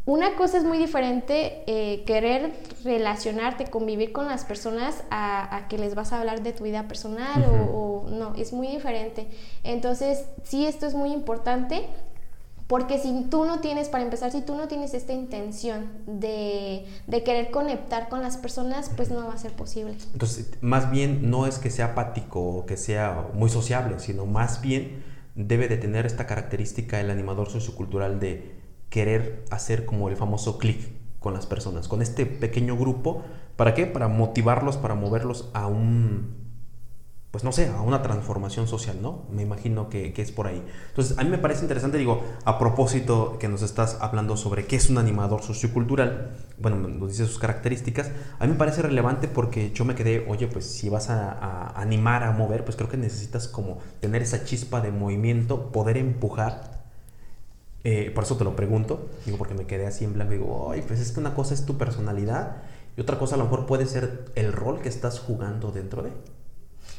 una 0.06 0.34
cosa 0.34 0.58
es 0.58 0.64
muy 0.64 0.78
diferente 0.78 1.62
eh, 1.68 2.02
querer 2.04 2.52
relacionarte, 2.82 3.66
convivir 3.66 4.10
con 4.12 4.26
las 4.26 4.44
personas 4.44 5.04
a, 5.10 5.66
que 5.68 5.78
les 5.78 5.94
vas 5.94 6.12
a 6.12 6.18
hablar 6.18 6.42
de 6.42 6.52
tu 6.52 6.64
vida 6.64 6.88
personal 6.88 7.44
o, 7.72 8.06
no, 8.10 8.34
es 8.34 8.52
muy 8.52 8.66
diferente. 8.66 9.28
Entonces, 9.62 10.24
sí, 10.42 10.66
esto 10.66 10.86
es 10.86 10.94
muy 10.94 11.12
importante 11.12 11.86
porque 12.70 13.00
si 13.00 13.26
tú 13.28 13.46
no 13.46 13.58
tienes, 13.58 13.88
para 13.88 14.04
empezar, 14.04 14.30
si 14.30 14.42
tú 14.42 14.54
no 14.54 14.68
tienes 14.68 14.94
esta 14.94 15.12
intención 15.12 15.90
de, 16.06 16.86
de, 17.08 17.24
querer 17.24 17.50
conectar 17.50 18.08
con 18.08 18.22
las 18.22 18.36
personas, 18.36 18.92
pues 18.94 19.10
no 19.10 19.26
va 19.26 19.34
a 19.34 19.38
ser 19.38 19.54
posible. 19.54 19.96
Entonces, 20.12 20.52
más 20.60 20.88
bien 20.88 21.32
no 21.32 21.48
es 21.48 21.58
que 21.58 21.68
sea 21.68 21.86
apático 21.86 22.40
o 22.40 22.66
que 22.66 22.76
sea 22.76 23.26
muy 23.34 23.50
sociable, 23.50 23.98
sino 23.98 24.24
más 24.24 24.60
bien 24.60 25.02
debe 25.34 25.66
de 25.66 25.78
tener 25.78 26.06
esta 26.06 26.28
característica 26.28 27.00
el 27.00 27.10
animador 27.10 27.50
sociocultural 27.50 28.20
de 28.20 28.54
querer 28.88 29.44
hacer 29.50 29.84
como 29.84 30.08
el 30.08 30.16
famoso 30.16 30.56
clic 30.56 30.78
con 31.18 31.34
las 31.34 31.46
personas, 31.46 31.88
con 31.88 32.02
este 32.02 32.24
pequeño 32.24 32.76
grupo. 32.76 33.24
¿Para 33.56 33.74
qué? 33.74 33.86
Para 33.86 34.06
motivarlos, 34.06 34.76
para 34.76 34.94
moverlos 34.94 35.50
a 35.54 35.66
un, 35.66 36.39
pues 37.30 37.44
no 37.44 37.52
sé, 37.52 37.68
a 37.68 37.80
una 37.80 38.02
transformación 38.02 38.66
social, 38.66 38.96
¿no? 39.00 39.22
Me 39.30 39.42
imagino 39.42 39.88
que, 39.88 40.12
es 40.16 40.32
por 40.32 40.48
ahí. 40.48 40.62
Entonces, 40.88 41.16
a 41.16 41.22
mí 41.22 41.30
me 41.30 41.38
parece 41.38 41.62
interesante, 41.62 41.96
digo, 41.96 42.22
a 42.44 42.58
propósito 42.58 43.38
que 43.38 43.48
nos 43.48 43.62
estás 43.62 43.98
hablando 44.00 44.36
sobre 44.36 44.66
qué 44.66 44.76
es 44.76 44.90
un 44.90 44.98
animador 44.98 45.42
sociocultural, 45.42 46.30
bueno, 46.58 46.76
nos 46.76 47.10
dice 47.10 47.26
sus 47.26 47.38
características, 47.38 48.10
a 48.38 48.46
mí 48.46 48.52
me 48.52 48.58
parece 48.58 48.82
relevante 48.82 49.28
porque 49.28 49.70
yo 49.72 49.84
me 49.84 49.94
quedé, 49.94 50.26
oye, 50.28 50.48
pues 50.48 50.66
si 50.66 50.88
vas 50.88 51.08
a, 51.08 51.30
a 51.30 51.80
animar, 51.80 52.24
a 52.24 52.32
mover, 52.32 52.64
pues 52.64 52.76
creo 52.76 52.88
que 52.88 52.96
necesitas 52.96 53.46
como 53.46 53.78
tener 54.00 54.22
esa 54.22 54.44
chispa 54.44 54.80
de 54.80 54.90
movimiento, 54.90 55.70
poder 55.70 55.96
empujar 55.98 56.80
eh, 57.82 58.10
por 58.14 58.24
eso 58.24 58.36
te 58.36 58.44
lo 58.44 58.54
pregunto, 58.56 59.08
digo, 59.24 59.38
porque 59.38 59.54
me 59.54 59.66
quedé 59.66 59.86
así 59.86 60.04
en 60.04 60.12
blanco. 60.12 60.32
Digo, 60.32 60.70
ay, 60.70 60.82
pues 60.86 61.00
es 61.00 61.12
que 61.12 61.20
una 61.20 61.34
cosa 61.34 61.54
es 61.54 61.64
tu 61.64 61.78
personalidad 61.78 62.56
y 62.96 63.00
otra 63.00 63.18
cosa 63.18 63.36
a 63.36 63.38
lo 63.38 63.44
mejor 63.44 63.66
puede 63.66 63.86
ser 63.86 64.26
el 64.34 64.52
rol 64.52 64.80
que 64.80 64.88
estás 64.88 65.18
jugando 65.18 65.72
dentro 65.72 66.02
de 66.02 66.10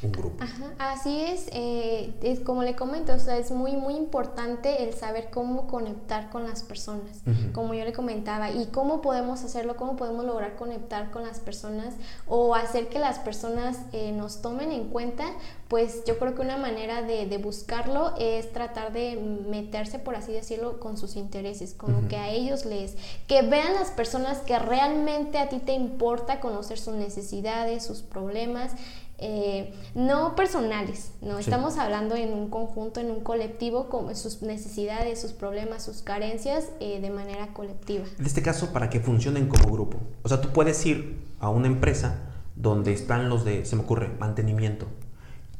un 0.02 0.12
grupo. 0.12 0.44
así 0.78 1.20
es, 1.22 1.48
eh, 1.52 2.12
es, 2.22 2.40
como 2.40 2.62
le 2.62 2.74
comento, 2.74 3.14
o 3.14 3.18
sea, 3.18 3.38
es 3.38 3.50
muy, 3.50 3.76
muy 3.76 3.94
importante 3.94 4.84
el 4.84 4.94
saber 4.94 5.30
cómo 5.30 5.66
conectar 5.66 6.30
con 6.30 6.44
las 6.44 6.62
personas, 6.62 7.22
como 7.52 7.74
yo 7.74 7.84
le 7.84 7.92
comentaba, 7.92 8.50
y 8.50 8.66
cómo 8.66 9.00
podemos 9.00 9.42
hacerlo, 9.44 9.76
cómo 9.76 9.96
podemos 9.96 10.24
lograr 10.24 10.56
conectar 10.56 11.10
con 11.10 11.22
las 11.22 11.40
personas 11.40 11.94
o 12.26 12.54
hacer 12.54 12.88
que 12.88 12.98
las 12.98 13.18
personas 13.18 13.78
eh, 13.92 14.12
nos 14.12 14.42
tomen 14.42 14.72
en 14.72 14.88
cuenta, 14.88 15.24
pues 15.72 16.04
yo 16.04 16.18
creo 16.18 16.34
que 16.34 16.42
una 16.42 16.58
manera 16.58 17.00
de, 17.00 17.38
buscarlo 17.38 18.12
es 18.18 18.52
tratar 18.52 18.92
de 18.92 19.16
meterse, 19.48 19.98
por 19.98 20.14
así 20.14 20.30
decirlo, 20.30 20.78
con 20.78 20.98
sus 20.98 21.16
intereses, 21.16 21.72
con 21.72 21.92
lo 21.94 22.08
que 22.08 22.16
a 22.18 22.28
ellos 22.28 22.66
les, 22.66 22.94
que 23.26 23.40
vean 23.40 23.72
las 23.72 23.90
personas 23.90 24.40
que 24.40 24.58
realmente 24.58 25.38
a 25.38 25.48
ti 25.48 25.60
te 25.60 25.72
importa 25.72 26.40
conocer 26.40 26.78
sus 26.78 26.92
necesidades, 26.96 27.86
sus 27.86 28.02
problemas, 28.02 28.72
eh, 29.16 29.72
no 29.94 30.36
personales, 30.36 31.12
no 31.22 31.38
estamos 31.38 31.78
hablando 31.78 32.16
en 32.16 32.34
un 32.34 32.50
conjunto, 32.50 33.00
en 33.00 33.10
un 33.10 33.20
colectivo, 33.20 33.88
con 33.88 34.14
sus 34.14 34.42
necesidades, 34.42 35.22
sus 35.22 35.32
problemas, 35.32 35.82
sus 35.82 36.02
carencias 36.02 36.68
eh, 36.80 37.00
de 37.00 37.08
manera 37.08 37.54
colectiva. 37.54 38.04
En 38.18 38.26
este 38.26 38.42
caso, 38.42 38.74
para 38.74 38.90
que 38.90 39.00
funcionen 39.00 39.48
como 39.48 39.72
grupo. 39.72 39.96
O 40.22 40.28
sea, 40.28 40.42
tú 40.42 40.50
puedes 40.50 40.84
ir 40.84 41.16
a 41.40 41.48
una 41.48 41.66
empresa 41.68 42.18
donde 42.56 42.92
están 42.92 43.30
los 43.30 43.46
de, 43.46 43.64
se 43.64 43.74
me 43.74 43.84
ocurre, 43.84 44.10
mantenimiento. 44.18 44.86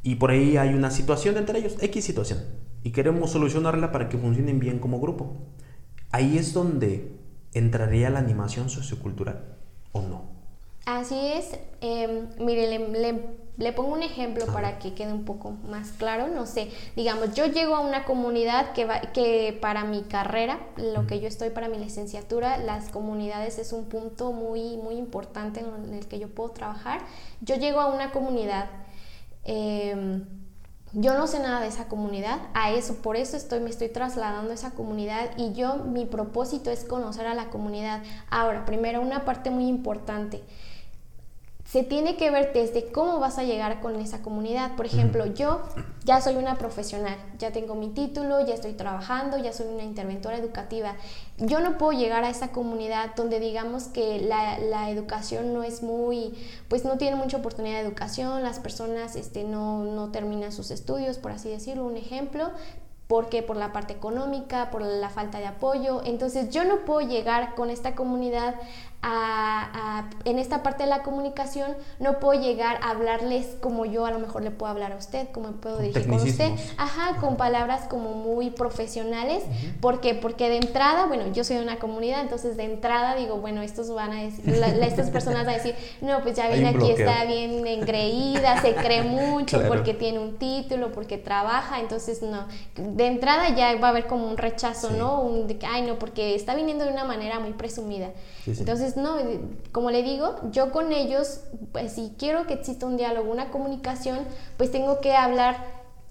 Y 0.03 0.15
por 0.15 0.31
ahí 0.31 0.57
hay 0.57 0.73
una 0.73 0.91
situación 0.91 1.37
entre 1.37 1.59
ellos, 1.59 1.75
X 1.79 2.03
situación. 2.03 2.39
Y 2.83 2.91
queremos 2.91 3.31
solucionarla 3.31 3.91
para 3.91 4.09
que 4.09 4.17
funcionen 4.17 4.59
bien 4.59 4.79
como 4.79 4.99
grupo. 4.99 5.37
Ahí 6.11 6.37
es 6.37 6.53
donde 6.53 7.13
entraría 7.53 8.09
la 8.09 8.19
animación 8.19 8.69
sociocultural, 8.69 9.57
¿o 9.93 10.01
no? 10.01 10.33
Así 10.85 11.15
es. 11.15 11.57
Em, 11.79 12.27
mire, 12.39 12.67
le 12.77 13.43
le 13.57 13.71
pongo 13.71 13.93
un 13.93 14.01
ejemplo 14.01 14.45
para 14.47 14.79
que 14.79 14.93
quede 14.93 15.13
un 15.13 15.25
poco 15.25 15.51
más 15.69 15.91
claro. 15.91 16.27
No 16.27 16.45
sé, 16.45 16.71
digamos, 16.95 17.33
yo 17.35 17.45
llego 17.45 17.75
a 17.75 17.81
una 17.81 18.05
comunidad 18.05 18.73
que, 18.73 18.85
va, 18.85 18.99
que 18.99 19.57
para 19.61 19.83
mi 19.83 20.03
carrera, 20.03 20.59
lo 20.77 21.05
que 21.05 21.19
yo 21.19 21.27
estoy 21.27 21.51
para 21.51 21.69
mi 21.69 21.77
licenciatura, 21.77 22.57
las 22.57 22.89
comunidades 22.89 23.59
es 23.59 23.71
un 23.71 23.85
punto 23.85 24.31
muy, 24.31 24.77
muy 24.77 24.95
importante 24.95 25.59
en 25.59 25.93
el 25.93 26.07
que 26.07 26.19
yo 26.19 26.29
puedo 26.29 26.49
trabajar. 26.51 27.01
Yo 27.41 27.55
llego 27.55 27.79
a 27.79 27.93
una 27.93 28.11
comunidad, 28.11 28.69
em, 29.43 30.25
yo 30.93 31.17
no 31.17 31.25
sé 31.27 31.39
nada 31.39 31.59
de 31.59 31.67
esa 31.67 31.87
comunidad, 31.87 32.39
a 32.53 32.71
eso, 32.71 32.95
por 32.97 33.15
eso 33.17 33.35
estoy, 33.35 33.59
me 33.59 33.69
estoy 33.69 33.89
trasladando 33.89 34.51
a 34.51 34.53
esa 34.53 34.71
comunidad 34.71 35.31
y 35.37 35.53
yo, 35.53 35.77
mi 35.77 36.05
propósito 36.05 36.69
es 36.69 36.83
conocer 36.83 37.25
a 37.25 37.33
la 37.33 37.49
comunidad. 37.49 38.03
Ahora, 38.29 38.65
primero, 38.65 39.01
una 39.01 39.25
parte 39.25 39.49
muy 39.49 39.67
importante 39.67 40.43
se 41.73 41.81
tiene 41.81 42.17
que 42.17 42.29
ver 42.29 42.53
desde 42.53 42.91
cómo 42.91 43.19
vas 43.19 43.39
a 43.39 43.43
llegar 43.43 43.81
con 43.81 43.95
esa 43.95 44.21
comunidad. 44.21 44.75
Por 44.75 44.85
ejemplo, 44.85 45.25
yo 45.25 45.63
ya 46.05 46.21
soy 46.21 46.35
una 46.35 46.59
profesional, 46.59 47.17
ya 47.39 47.51
tengo 47.51 47.73
mi 47.73 47.89
título, 47.89 48.45
ya 48.45 48.53
estoy 48.53 48.73
trabajando, 48.73 49.39
ya 49.39 49.53
soy 49.53 49.73
una 49.73 49.81
interventora 49.81 50.37
educativa. 50.37 50.95
Yo 51.39 51.61
no 51.61 51.79
puedo 51.79 51.99
llegar 51.99 52.25
a 52.25 52.29
esa 52.29 52.51
comunidad 52.51 53.15
donde 53.15 53.39
digamos 53.39 53.85
que 53.85 54.21
la, 54.21 54.91
educación 54.91 55.51
no 55.51 55.63
es 55.63 55.81
muy, 55.81 56.35
pues 56.67 56.85
no 56.85 56.99
tiene 56.99 57.15
mucha 57.15 57.37
oportunidad 57.37 57.77
de 57.77 57.87
educación, 57.87 58.43
las 58.43 58.59
personas 58.59 59.15
este, 59.15 59.43
no, 59.43 59.83
no 59.83 60.11
terminan 60.11 60.51
sus 60.51 60.69
estudios, 60.69 61.17
por 61.17 61.31
así 61.31 61.49
decirlo, 61.49 61.85
un 61.85 61.97
ejemplo, 61.97 62.51
porque 63.07 63.41
por 63.41 63.57
la 63.57 63.73
parte 63.73 63.93
económica, 63.93 64.69
por 64.69 64.83
la 64.83 65.09
falta 65.09 65.39
de 65.39 65.47
apoyo. 65.47 66.01
Entonces 66.05 66.49
yo 66.51 66.65
no 66.65 66.85
puedo 66.85 67.01
llegar 67.01 67.55
con 67.55 67.69
esta 67.69 67.95
comunidad 67.95 68.55
en 70.25 70.39
esta 70.39 70.63
parte 70.63 70.83
de 70.83 70.89
la 70.89 71.03
comunicación 71.03 71.75
no 71.99 72.19
puedo 72.19 72.39
llegar 72.39 72.79
a 72.81 72.91
hablarles 72.91 73.57
como 73.59 73.85
yo 73.85 74.05
a 74.05 74.11
lo 74.11 74.19
mejor 74.19 74.43
le 74.43 74.51
puedo 74.51 74.71
hablar 74.71 74.93
a 74.93 74.95
usted, 74.95 75.27
como 75.31 75.51
puedo 75.51 75.79
dirigir 75.79 76.07
con 76.07 76.21
usted, 76.21 76.51
ajá, 76.77 77.17
con 77.19 77.35
palabras 77.35 77.81
como 77.89 78.13
muy 78.13 78.49
profesionales, 78.49 79.43
porque 79.81 80.15
porque 80.15 80.49
de 80.49 80.57
entrada, 80.57 81.05
bueno, 81.05 81.31
yo 81.33 81.43
soy 81.43 81.57
de 81.57 81.63
una 81.63 81.79
comunidad, 81.79 82.21
entonces 82.21 82.55
de 82.55 82.63
entrada 82.63 83.15
digo, 83.15 83.37
bueno, 83.37 83.61
estos 83.61 83.93
van 83.93 84.11
a 84.13 84.21
decir, 84.21 84.45
estas 84.81 85.09
personas 85.09 85.45
van 85.45 85.55
a 85.55 85.57
decir, 85.57 85.75
no, 86.01 86.21
pues 86.21 86.37
ya 86.37 86.47
viene 86.47 86.69
aquí, 86.69 86.91
está 86.91 87.25
bien 87.25 87.65
engreída, 87.67 88.61
se 88.61 88.73
cree 88.75 89.03
mucho 89.03 89.61
porque 89.67 89.93
tiene 89.93 90.19
un 90.19 90.37
título, 90.37 90.91
porque 90.91 91.17
trabaja, 91.17 91.79
entonces 91.79 92.21
no, 92.21 92.47
de 92.75 93.07
entrada 93.07 93.49
ya 93.49 93.75
va 93.75 93.87
a 93.87 93.91
haber 93.91 94.07
como 94.07 94.27
un 94.27 94.37
rechazo, 94.37 94.91
¿no? 94.91 95.21
Un 95.21 95.47
ay, 95.67 95.81
no, 95.81 95.99
porque 95.99 96.35
está 96.35 96.55
viniendo 96.55 96.85
de 96.85 96.91
una 96.91 97.03
manera 97.03 97.39
muy 97.39 97.51
presumida. 97.51 98.11
Entonces, 98.45 98.92
no, 98.97 99.17
como 99.71 99.91
le 99.91 100.03
digo, 100.03 100.35
yo 100.51 100.71
con 100.71 100.91
ellos, 100.91 101.41
pues 101.71 101.93
si 101.93 102.13
quiero 102.17 102.47
que 102.47 102.53
exista 102.53 102.85
un 102.85 102.97
diálogo, 102.97 103.31
una 103.31 103.51
comunicación, 103.51 104.19
pues 104.57 104.71
tengo 104.71 105.01
que 105.01 105.15
hablar 105.15 105.57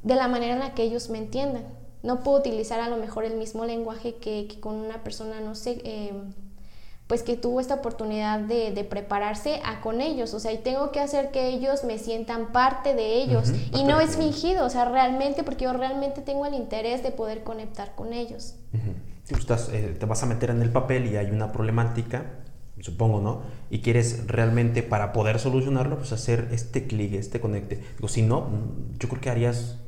de 0.03 0.15
la 0.15 0.29
manera 0.29 0.55
en 0.55 0.61
la 0.61 0.75
que 0.75 0.83
ellos 0.83 1.11
me 1.11 1.19
entiendan. 1.19 1.65
No 2.03 2.21
puedo 2.21 2.39
utilizar 2.39 2.81
a 2.81 2.89
lo 2.89 2.97
mejor 2.97 3.25
el 3.25 3.37
mismo 3.37 3.65
lenguaje 3.65 4.17
que, 4.17 4.49
con 4.61 4.75
una 4.75 5.05
persona, 5.05 5.41
no 5.41 5.55
sé, 5.55 5.81
em, 5.85 6.33
pues 7.07 7.23
que 7.23 7.37
tuvo 7.37 7.61
esta 7.61 7.75
oportunidad 7.75 8.41
de, 8.41 8.87
prepararse 8.89 9.61
a 9.65 9.81
con 9.81 10.01
ellos, 10.01 10.33
o 10.35 10.41
sea, 10.41 10.53
y 10.53 10.59
tengo 10.59 10.93
que 10.93 11.01
hacer 11.01 11.31
que 11.31 11.49
ellos 11.49 11.85
me 11.85 11.99
sientan 11.99 12.53
parte 12.53 12.95
de 12.95 13.23
ellos 13.23 13.53
y 13.75 13.85
no 13.85 14.01
es 14.01 14.17
fingido, 14.17 14.65
o 14.65 14.71
sea, 14.71 14.87
realmente, 14.87 15.43
porque 15.43 15.65
yo 15.65 15.73
realmente 15.73 16.23
tengo 16.23 16.47
el 16.47 16.55
interés 16.55 17.03
de 17.03 17.11
poder 17.11 17.45
conectar 17.45 17.95
con 17.95 18.13
ellos. 18.13 18.55
Si 19.25 19.35
estás, 19.35 19.69
eh, 19.69 19.95
te 19.99 20.07
vas 20.07 20.23
a 20.23 20.27
meter 20.27 20.51
en 20.51 20.63
el 20.63 20.71
papel 20.71 21.07
y 21.07 21.17
hay 21.17 21.31
una 21.31 21.53
problemática, 21.53 22.25
supongo, 22.83 23.21
¿no? 23.21 23.43
Y 23.71 23.79
quieres 23.79 24.27
realmente 24.27 24.83
para 24.83 25.13
poder 25.13 25.39
solucionarlo, 25.39 25.97
pues 25.97 26.13
hacer 26.13 26.49
este 26.51 26.87
clic, 26.87 27.15
este 27.15 27.41
conecte. 27.41 27.81
Digo, 27.97 28.09
si 28.09 28.23
no, 28.23 28.49
yo 28.99 29.09
creo 29.09 29.21
que 29.21 29.31
harías 29.31 29.79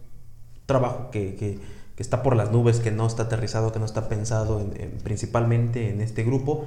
trabajo 0.64 1.10
que, 1.10 1.58
está 1.98 2.22
por 2.22 2.36
las 2.36 2.50
nubes, 2.50 2.78
que 2.78 2.90
no 2.90 3.06
está 3.06 3.24
aterrizado, 3.24 3.72
que 3.72 3.78
no 3.78 3.84
está 3.84 4.08
pensado 4.08 4.64
principalmente 5.02 5.90
en 5.90 6.00
este 6.00 6.22
grupo. 6.22 6.66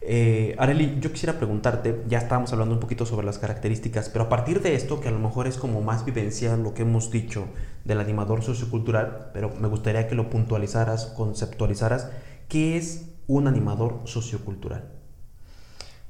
Eh, 0.00 0.54
Areli, 0.58 0.98
yo 1.00 1.12
quisiera 1.12 1.36
preguntarte, 1.36 2.02
ya 2.08 2.18
estábamos 2.18 2.52
hablando 2.52 2.74
un 2.74 2.80
poquito 2.80 3.04
sobre 3.04 3.26
las 3.26 3.38
características, 3.38 4.08
pero 4.08 4.26
a 4.26 4.28
partir 4.28 4.62
de 4.62 4.74
esto, 4.74 5.00
que 5.00 5.08
a 5.08 5.10
lo 5.10 5.18
mejor 5.18 5.46
es 5.46 5.56
como 5.56 5.82
más 5.82 6.04
vivencial 6.04 6.62
lo 6.62 6.74
que 6.74 6.82
hemos 6.82 7.10
dicho 7.10 7.46
del 7.84 8.00
animador 8.00 8.42
sociocultural, 8.42 9.30
pero 9.34 9.52
me 9.60 9.68
gustaría 9.68 10.08
que 10.08 10.14
lo 10.14 10.30
puntualizaras, 10.30 11.06
conceptualizaras, 11.06 12.10
¿qué 12.48 12.76
es 12.76 13.10
un 13.26 13.46
animador 13.48 14.02
sociocultural? 14.04 14.96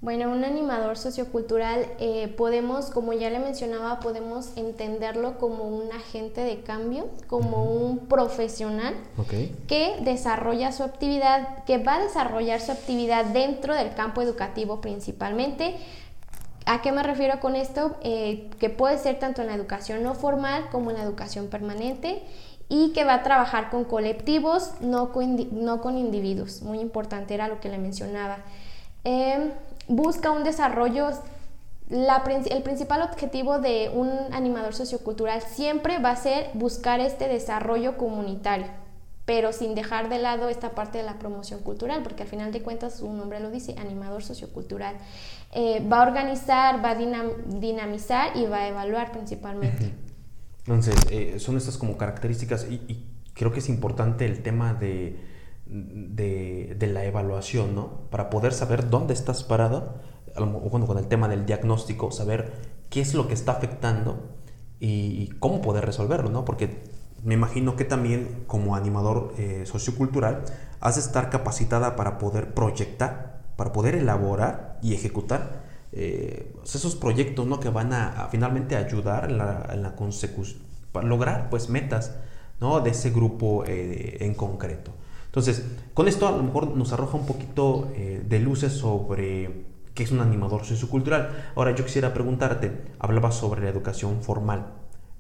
Bueno, 0.07 0.31
un 0.31 0.45
animador 0.45 0.97
sociocultural 0.97 1.85
eh, 1.99 2.33
podemos, 2.37 2.91
como 2.91 3.13
ya 3.13 3.29
le 3.29 3.41
mencionaba, 3.41 3.99
podemos 3.99 4.57
entenderlo 4.57 5.37
como 5.37 5.65
un 5.65 5.91
agente 5.91 6.43
de 6.43 6.61
cambio, 6.61 7.09
como 7.27 7.65
un 7.65 7.99
profesional 8.07 8.95
que 9.67 9.97
desarrolla 10.03 10.71
su 10.71 10.85
actividad, 10.85 11.65
que 11.65 11.79
va 11.79 11.97
a 11.97 12.05
desarrollar 12.05 12.61
su 12.61 12.71
actividad 12.71 13.25
dentro 13.25 13.75
del 13.75 13.95
campo 13.95 14.23
educativo 14.23 14.81
principalmente. 14.81 15.75
¿A 16.67 16.83
qué 16.83 16.93
me 16.93 17.03
refiero 17.03 17.41
con 17.41 17.57
esto? 17.57 17.97
Eh, 18.05 18.49
que 18.61 18.71
puede 18.71 18.99
ser 18.99 19.19
tanto 19.19 19.41
en 19.43 19.49
la 19.49 19.55
educación 19.55 20.05
no 20.05 20.15
formal 20.15 20.69
como 20.71 20.93
en 20.93 20.99
la 20.99 21.03
educación 21.03 21.49
permanente 21.49 22.23
y 22.69 22.93
que 22.93 23.03
va 23.03 23.15
a 23.15 23.23
trabajar 23.25 23.71
con 23.71 23.83
colectivos, 23.83 24.71
no 24.81 25.11
con, 25.11 25.65
no 25.65 25.81
con 25.81 25.99
individuos. 25.99 26.63
Muy 26.63 26.79
importante 26.79 27.35
era 27.35 27.49
lo 27.49 27.59
que 27.59 27.69
le 27.69 27.79
mencionaba. 27.79 28.39
Eh, 29.03 29.51
busca 29.89 30.31
un 30.31 30.45
desarrollo, 30.45 31.11
el 31.89 32.63
principal 32.63 33.03
objetivo 33.03 33.59
de 33.59 33.91
un 33.95 34.11
animador 34.33 34.75
sociocultural 34.75 35.41
siempre 35.43 35.99
va 35.99 36.11
a 36.11 36.17
ser 36.17 36.51
buscar 36.55 37.01
este 37.01 37.29
desarrollo 37.29 37.97
comunitario, 37.97 38.67
pero 39.25 39.53
sin 39.53 39.75
dejar 39.75 40.09
de 40.09 40.19
lado 40.19 40.49
esta 40.49 40.71
parte 40.71 40.99
de 40.99 41.05
la 41.05 41.19
promoción 41.19 41.61
cultural, 41.61 42.03
porque 42.03 42.25
al 42.25 42.29
final 42.29 42.53
de 42.53 42.63
cuentas 42.63 42.97
su 42.97 43.13
nombre 43.13 43.41
lo 43.41 43.51
dice, 43.51 43.77
animador 43.79 44.23
sociocultural. 44.23 44.97
Eh, 45.53 45.87
va 45.91 46.03
a 46.03 46.07
organizar, 46.07 46.85
va 46.85 46.91
a 46.91 46.97
dinamizar 46.97 48.37
y 48.37 48.47
va 48.47 48.59
a 48.59 48.69
evaluar 48.69 49.13
principalmente. 49.13 49.93
Entonces, 50.59 50.97
eh, 51.11 51.39
son 51.39 51.57
estas 51.57 51.79
como 51.79 51.97
características 51.97 52.67
y 52.69 53.05
creo 53.35 53.53
que 53.53 53.61
es 53.61 53.69
importante 53.69 54.25
el 54.25 54.43
tema 54.43 54.75
de 54.75 55.17
de, 55.67 56.77
la 56.93 57.05
evaluación, 57.05 57.75
¿no? 57.75 58.09
Para 58.11 58.31
poder 58.31 58.53
saber 58.53 58.89
dónde 58.89 59.15
estás 59.15 59.45
parado, 59.45 59.95
bueno, 60.39 60.87
con 60.87 60.99
el 60.99 61.07
tema 61.07 61.29
del 61.29 61.47
diagnóstico, 61.47 62.11
saber 62.11 62.53
qué 62.91 63.01
es 63.01 63.15
lo 63.15 63.29
que 63.29 63.35
está 63.35 63.53
afectando 63.53 64.19
y, 64.81 65.29
cómo 65.41 65.63
poder 65.63 65.85
resolverlo, 65.85 66.31
¿no? 66.31 66.45
Porque 66.45 66.85
me 67.25 67.35
imagino 67.35 67.77
que 67.77 67.85
también 67.85 68.45
como 68.47 68.77
animador 68.77 69.35
eh, 69.39 69.65
sociocultural 69.67 70.45
has 70.81 70.95
de 70.95 71.01
estar 71.01 71.31
capacitada 71.31 71.97
para 71.97 72.19
poder 72.19 72.55
proyectar, 72.55 73.43
para 73.57 73.73
poder 73.73 73.97
elaborar 73.97 74.79
y 74.83 74.95
ejecutar 74.95 75.65
eh, 75.93 76.53
esos 76.63 76.95
proyectos 76.95 77.47
¿no? 77.47 77.59
que 77.59 77.71
van 77.71 77.93
a, 77.93 78.29
finalmente 78.31 78.77
ayudar 78.77 79.31
en 79.31 79.39
la, 79.39 79.95
consecución, 79.97 80.61
para 80.93 81.07
lograr 81.07 81.49
pues 81.49 81.71
metas 81.71 82.15
¿no? 82.61 82.81
de 82.81 82.91
ese 82.91 83.11
grupo 83.11 83.65
eh, 83.67 84.19
en 84.21 84.35
concreto. 84.35 84.93
Entonces, 85.37 85.67
con 85.93 86.09
esto 86.09 86.27
a 86.27 86.31
lo 86.31 86.43
mejor 86.43 86.75
nos 86.79 86.95
arroja 86.95 87.19
un 87.19 87.27
poquito 87.27 87.91
eh, 87.95 88.25
de 88.27 88.39
luces 88.41 88.73
sobre 88.73 89.67
qué 89.93 90.03
es 90.03 90.11
un 90.11 90.21
animador 90.21 90.65
sociocultural. 90.65 91.53
Ahora 91.55 91.75
yo 91.75 91.85
quisiera 91.85 92.15
preguntarte, 92.15 92.73
hablabas 92.99 93.35
sobre 93.35 93.61
la 93.61 93.69
educación 93.69 94.23
formal. 94.23 94.73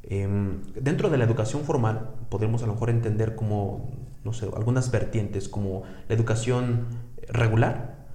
Em, 0.04 0.62
dentro 0.74 1.10
de 1.10 1.18
la 1.18 1.24
educación 1.24 1.64
formal 1.64 2.14
podemos 2.30 2.62
a 2.62 2.66
lo 2.66 2.72
mejor 2.72 2.88
entender 2.88 3.36
como, 3.36 3.90
no 4.24 4.32
sé, 4.32 4.46
algunas 4.56 4.90
vertientes 4.90 5.50
como 5.50 5.82
la 6.08 6.14
educación 6.14 6.86
regular 7.28 8.06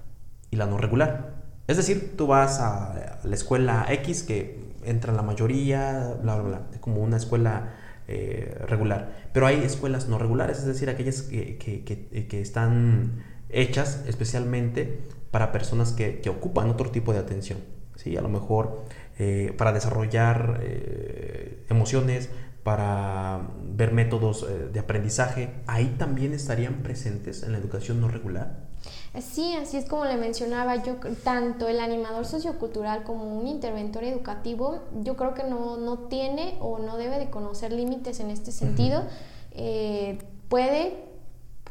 y 0.50 0.56
la 0.56 0.66
no 0.66 0.78
regular. 0.78 1.36
Es 1.68 1.76
decir, 1.76 2.16
tú 2.16 2.26
vas 2.26 2.58
a 2.58 3.20
la 3.22 3.34
escuela 3.36 3.86
X 3.88 4.24
que 4.24 4.74
entra 4.82 5.12
la 5.12 5.22
mayoría, 5.22 6.16
bla, 6.20 6.34
bla, 6.34 6.42
bla, 6.42 6.80
como 6.80 7.00
una 7.00 7.16
escuela 7.16 7.74
eh, 8.14 8.54
regular. 8.66 9.30
Pero 9.32 9.46
hay 9.46 9.62
escuelas 9.62 10.06
no 10.06 10.18
regulares, 10.18 10.58
es 10.58 10.66
decir, 10.66 10.90
aquellas 10.90 11.22
que, 11.22 11.56
que, 11.56 12.40
están 12.42 13.24
hechas 13.48 14.04
especialmente 14.06 15.00
para 15.30 15.50
personas 15.50 15.92
que, 15.92 16.20
ocupan 16.28 16.68
otro 16.68 16.90
tipo 16.90 17.14
de 17.14 17.20
atención. 17.20 17.60
¿sí? 17.96 18.16
A 18.18 18.20
lo 18.20 18.28
mejor 18.28 18.84
eh, 19.18 19.54
para 19.56 19.72
desarrollar 19.72 20.60
eh, 20.62 21.64
emociones, 21.70 22.28
para 22.62 23.48
ver 23.64 23.92
métodos 23.92 24.46
de 24.72 24.78
aprendizaje, 24.78 25.54
ahí 25.66 25.96
también 25.98 26.34
estarían 26.34 26.82
presentes 26.82 27.42
en 27.42 27.52
la 27.52 27.58
educación 27.58 28.00
no 28.00 28.08
regular. 28.08 28.71
Sí, 29.20 29.54
así 29.54 29.76
es 29.76 29.84
como 29.84 30.06
le 30.06 30.16
mencionaba, 30.16 30.76
yo 30.82 30.96
tanto 31.22 31.68
el 31.68 31.80
animador 31.80 32.24
sociocultural 32.24 33.04
como 33.04 33.24
un 33.24 33.46
interventor 33.46 34.04
educativo, 34.04 34.84
yo 35.02 35.16
creo 35.16 35.34
que 35.34 35.44
no, 35.44 35.76
no 35.76 35.98
tiene 36.08 36.56
o 36.60 36.78
no 36.78 36.96
debe 36.96 37.18
de 37.18 37.28
conocer 37.28 37.72
límites 37.72 38.20
en 38.20 38.30
este 38.30 38.52
sentido. 38.52 39.02
Eh, 39.50 40.18
puede, 40.48 41.04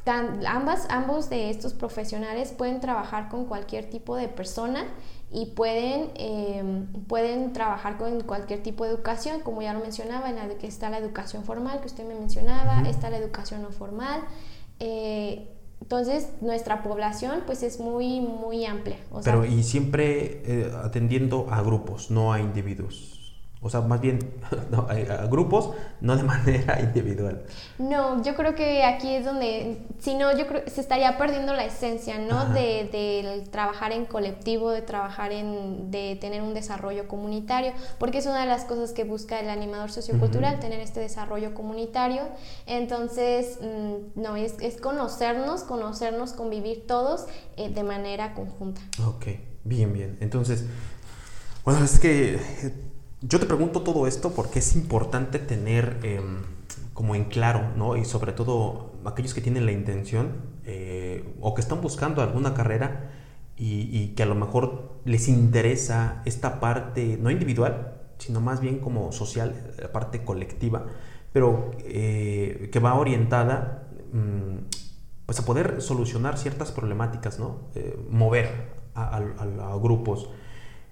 ambas, 0.05 0.85
ambos 0.91 1.31
de 1.31 1.49
estos 1.49 1.73
profesionales 1.73 2.51
pueden 2.55 2.79
trabajar 2.79 3.27
con 3.27 3.45
cualquier 3.45 3.89
tipo 3.89 4.15
de 4.15 4.27
persona 4.27 4.85
y 5.31 5.47
pueden, 5.47 6.11
em, 6.15 6.85
pueden 7.07 7.53
trabajar 7.53 7.97
con 7.97 8.21
cualquier 8.21 8.61
tipo 8.61 8.83
de 8.83 8.91
educación, 8.91 9.39
como 9.39 9.63
ya 9.63 9.73
lo 9.73 9.79
mencionaba, 9.79 10.29
en 10.29 10.35
la 10.35 10.47
que 10.59 10.67
está 10.67 10.91
la 10.91 10.99
educación 10.99 11.43
formal 11.43 11.79
que 11.79 11.87
usted 11.87 12.05
me 12.05 12.13
mencionaba, 12.13 12.87
está 12.87 13.09
la 13.09 13.17
educación 13.17 13.63
no 13.63 13.71
formal. 13.71 14.21
Eh, 14.79 15.47
entonces, 15.81 16.29
nuestra 16.41 16.83
población 16.83 17.41
pues 17.45 17.63
es 17.63 17.79
muy, 17.79 18.21
muy 18.21 18.65
amplia. 18.65 18.97
Pero 19.23 19.43
y 19.43 19.63
siempre 19.63 20.41
eh, 20.45 20.71
atendiendo 20.83 21.47
a 21.49 21.61
grupos, 21.61 22.11
no 22.11 22.31
a 22.31 22.39
individuos. 22.39 23.20
O 23.63 23.69
sea, 23.69 23.81
más 23.81 24.01
bien 24.01 24.17
a, 24.89 25.25
grupos, 25.27 25.69
no 26.01 26.15
de 26.17 26.23
manera 26.23 26.79
individual. 26.81 27.43
No, 27.77 28.23
yo 28.23 28.35
creo 28.35 28.55
que 28.55 28.83
aquí 28.83 29.13
es 29.13 29.23
donde, 29.23 29.85
si 29.99 30.15
no, 30.15 30.35
yo 30.35 30.47
creo 30.47 30.63
que 30.63 30.71
se 30.71 30.81
estaría 30.81 31.15
perdiendo 31.19 31.53
la 31.53 31.65
esencia, 31.65 32.17
¿no? 32.17 32.45
De, 32.53 32.89
de, 32.91 33.43
trabajar 33.51 33.91
en 33.91 34.05
colectivo, 34.05 34.71
de 34.71 34.81
trabajar 34.81 35.31
en, 35.31 35.91
de 35.91 36.17
tener 36.19 36.41
un 36.41 36.55
desarrollo 36.55 37.07
comunitario, 37.07 37.73
porque 37.99 38.17
es 38.17 38.25
una 38.25 38.41
de 38.41 38.47
las 38.47 38.65
cosas 38.65 38.93
que 38.93 39.03
busca 39.03 39.39
el 39.39 39.49
animador 39.49 39.91
sociocultural, 39.91 40.59
tener 40.59 40.79
este 40.79 40.99
desarrollo 40.99 41.53
comunitario. 41.53 42.23
Entonces, 42.65 43.59
mm, 43.61 44.19
no, 44.19 44.37
es, 44.37 44.55
es, 44.59 44.77
conocernos, 44.77 45.61
conocernos, 45.61 46.33
convivir 46.33 46.87
todos 46.87 47.27
eh, 47.57 47.69
de 47.69 47.83
manera 47.83 48.33
conjunta. 48.33 48.81
Ok, 49.05 49.27
bien, 49.63 49.93
bien. 49.93 50.17
Entonces, 50.19 50.65
bueno, 51.63 51.85
es 51.85 51.99
que 51.99 52.39
yo 53.21 53.39
te 53.39 53.45
pregunto 53.45 53.81
todo 53.81 54.07
esto 54.07 54.33
porque 54.33 54.59
es 54.59 54.75
importante 54.75 55.39
tener 55.39 55.99
em, 56.03 56.41
como 56.93 57.15
en 57.15 57.25
claro, 57.25 57.71
¿no? 57.75 57.95
Y 57.95 58.05
sobre 58.05 58.33
todo 58.33 58.93
aquellos 59.05 59.33
que 59.33 59.41
tienen 59.41 59.65
la 59.65 59.71
intención 59.71 60.33
eh, 60.65 61.35
o 61.39 61.53
que 61.53 61.61
están 61.61 61.81
buscando 61.81 62.21
alguna 62.21 62.53
carrera 62.53 63.11
y, 63.57 64.07
que 64.15 64.23
a 64.23 64.25
lo 64.25 64.33
mejor 64.33 65.01
les 65.05 65.27
interesa 65.27 66.23
esta 66.25 66.59
parte, 66.59 67.19
no 67.21 67.29
individual, 67.29 67.93
sino 68.17 68.41
más 68.41 68.59
bien 68.59 68.79
como 68.79 69.11
social, 69.11 69.73
la 69.79 69.91
parte 69.91 70.23
colectiva, 70.23 70.87
pero 71.31 71.69
eh, 71.83 72.69
que 72.71 72.79
va 72.79 72.95
orientada 72.95 73.87
mm, 74.13 74.65
pues 75.27 75.39
a 75.39 75.45
poder 75.45 75.79
solucionar 75.79 76.39
ciertas 76.39 76.71
problemáticas, 76.71 77.37
¿no? 77.37 77.69
Eh, 77.75 77.99
mover 78.09 78.81
a 78.95 79.75
grupos. 79.79 80.29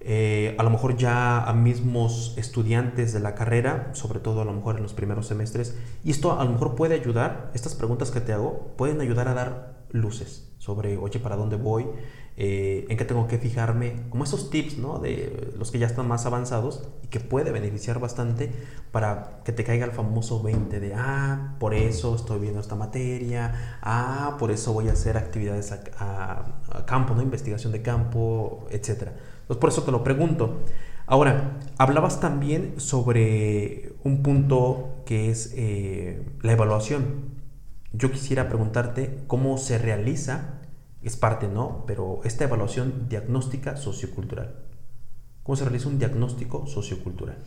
Eh, 0.02 0.56
a 0.58 0.64
lo 0.64 0.70
mejor 0.70 0.96
ya 0.96 1.44
a 1.44 1.54
mismos 1.54 2.34
estudiantes 2.38 3.12
de 3.12 3.20
la 3.20 3.36
carrera, 3.36 3.90
sobre 3.94 4.20
todo 4.20 4.42
a 4.42 4.46
lo 4.46 4.54
mejor 4.54 4.78
en 4.78 4.84
los 4.84 4.94
primeros 4.94 5.28
semestres, 5.28 5.78
y 6.04 6.12
esto 6.12 6.40
a 6.40 6.44
lo 6.46 6.52
mejor 6.52 6.76
puede 6.76 6.96
ayudar, 6.96 7.52
estas 7.54 7.76
preguntas 7.76 8.12
que 8.12 8.22
te 8.22 8.32
hago, 8.32 8.74
pueden 8.78 9.02
ayudar 9.02 9.28
a 9.28 9.34
dar 9.34 9.80
luces 9.92 10.50
sobre, 10.58 10.98
oye, 10.98 11.20
¿para 11.20 11.36
dónde 11.36 11.56
voy? 11.56 11.88
Eh, 12.38 12.86
¿En 12.90 12.98
qué 12.98 13.04
tengo 13.04 13.28
que 13.28 13.38
fijarme? 13.38 14.04
Como 14.10 14.24
esos 14.24 14.50
tips, 14.50 14.78
¿no? 14.78 15.00
De 15.00 15.52
los 15.58 15.72
que 15.72 15.80
ya 15.80 15.88
están 15.88 16.08
más 16.08 16.26
avanzados 16.26 16.88
y 17.04 17.08
que 17.08 17.20
puede 17.20 17.52
beneficiar 17.52 18.00
bastante 18.00 18.52
para 18.92 19.42
que 19.44 19.52
te 19.52 19.66
caiga 19.66 19.86
el 19.86 19.92
famoso 19.92 20.42
20 20.42 20.80
de, 20.80 20.94
ah, 20.96 21.56
por 21.60 21.74
eso 21.74 22.16
estoy 22.16 22.40
viendo 22.40 22.62
esta 22.62 22.76
materia, 22.76 23.80
ah, 23.82 24.38
por 24.40 24.52
eso 24.52 24.72
voy 24.72 24.88
a 24.88 24.94
hacer 24.94 25.18
actividades 25.18 25.74
a, 25.74 26.46
a 26.72 26.86
campo, 26.86 27.14
¿no? 27.14 27.22
Investigación 27.22 27.74
de 27.74 27.82
campo, 27.82 28.68
etcétera. 28.70 29.14
Pues 29.50 29.58
por 29.58 29.70
eso 29.70 29.82
te 29.82 29.92
lo 29.92 30.04
pregunto. 30.04 30.60
Ahora, 31.08 31.58
hablabas 31.80 32.20
también 32.20 32.80
sobre 32.80 33.94
un 34.04 34.22
punto 34.22 35.02
que 35.08 35.32
es 35.32 35.56
eh, 35.56 36.24
la 36.44 36.52
evaluación. 36.52 37.32
Yo 37.92 38.12
quisiera 38.12 38.48
preguntarte 38.48 39.24
cómo 39.26 39.58
se 39.58 39.80
realiza, 39.80 40.60
es 41.02 41.18
parte, 41.18 41.48
¿no? 41.48 41.84
Pero 41.88 42.22
esta 42.26 42.44
evaluación 42.44 43.10
diagnóstica 43.10 43.76
sociocultural. 43.76 44.54
¿Cómo 45.42 45.56
se 45.56 45.64
realiza 45.64 45.90
un 45.90 45.98
diagnóstico 45.98 46.68
sociocultural? 46.68 47.38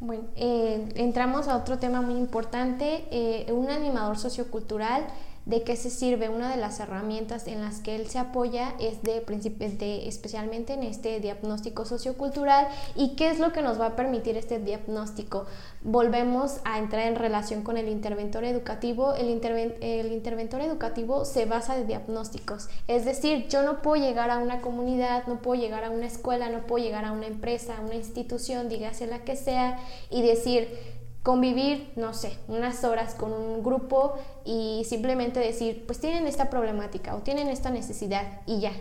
Bueno, 0.00 0.28
eh, 0.36 0.88
entramos 0.94 1.46
a 1.46 1.58
otro 1.58 1.78
tema 1.78 2.00
muy 2.00 2.14
importante, 2.18 3.04
eh, 3.10 3.52
un 3.52 3.68
animador 3.68 4.16
sociocultural 4.16 5.08
¿De 5.50 5.64
qué 5.64 5.74
se 5.74 5.90
sirve? 5.90 6.28
Una 6.28 6.48
de 6.48 6.56
las 6.56 6.78
herramientas 6.78 7.48
en 7.48 7.60
las 7.60 7.80
que 7.80 7.96
él 7.96 8.06
se 8.06 8.20
apoya 8.20 8.76
es 8.78 9.02
de, 9.02 9.20
de, 9.20 10.06
especialmente 10.06 10.74
en 10.74 10.84
este 10.84 11.18
diagnóstico 11.18 11.84
sociocultural 11.84 12.68
y 12.94 13.16
qué 13.16 13.30
es 13.30 13.40
lo 13.40 13.52
que 13.52 13.60
nos 13.60 13.80
va 13.80 13.86
a 13.86 13.96
permitir 13.96 14.36
este 14.36 14.60
diagnóstico. 14.60 15.46
Volvemos 15.82 16.60
a 16.64 16.78
entrar 16.78 17.08
en 17.08 17.16
relación 17.16 17.62
con 17.62 17.76
el 17.78 17.88
interventor 17.88 18.44
educativo. 18.44 19.14
El, 19.14 19.40
el 19.80 20.12
interventor 20.12 20.60
educativo 20.60 21.24
se 21.24 21.46
basa 21.46 21.76
de 21.76 21.84
diagnósticos, 21.84 22.68
es 22.86 23.04
decir, 23.04 23.48
yo 23.48 23.62
no 23.62 23.82
puedo 23.82 24.00
llegar 24.00 24.30
a 24.30 24.38
una 24.38 24.60
comunidad, 24.60 25.26
no 25.26 25.42
puedo 25.42 25.60
llegar 25.60 25.82
a 25.82 25.90
una 25.90 26.06
escuela, 26.06 26.48
no 26.48 26.60
puedo 26.68 26.84
llegar 26.84 27.04
a 27.04 27.10
una 27.10 27.26
empresa, 27.26 27.76
a 27.76 27.80
una 27.80 27.96
institución, 27.96 28.68
dígase 28.68 29.08
la 29.08 29.24
que 29.24 29.34
sea, 29.34 29.80
y 30.10 30.22
decir, 30.22 30.99
convivir, 31.22 31.92
no 31.96 32.14
sé, 32.14 32.38
unas 32.48 32.82
horas 32.82 33.14
con 33.14 33.32
un 33.32 33.62
grupo 33.62 34.14
y 34.44 34.84
simplemente 34.88 35.38
decir, 35.38 35.84
pues 35.86 36.00
tienen 36.00 36.26
esta 36.26 36.48
problemática 36.48 37.14
o 37.14 37.18
tienen 37.18 37.48
esta 37.48 37.70
necesidad 37.70 38.40
y 38.46 38.60
ya. 38.60 38.72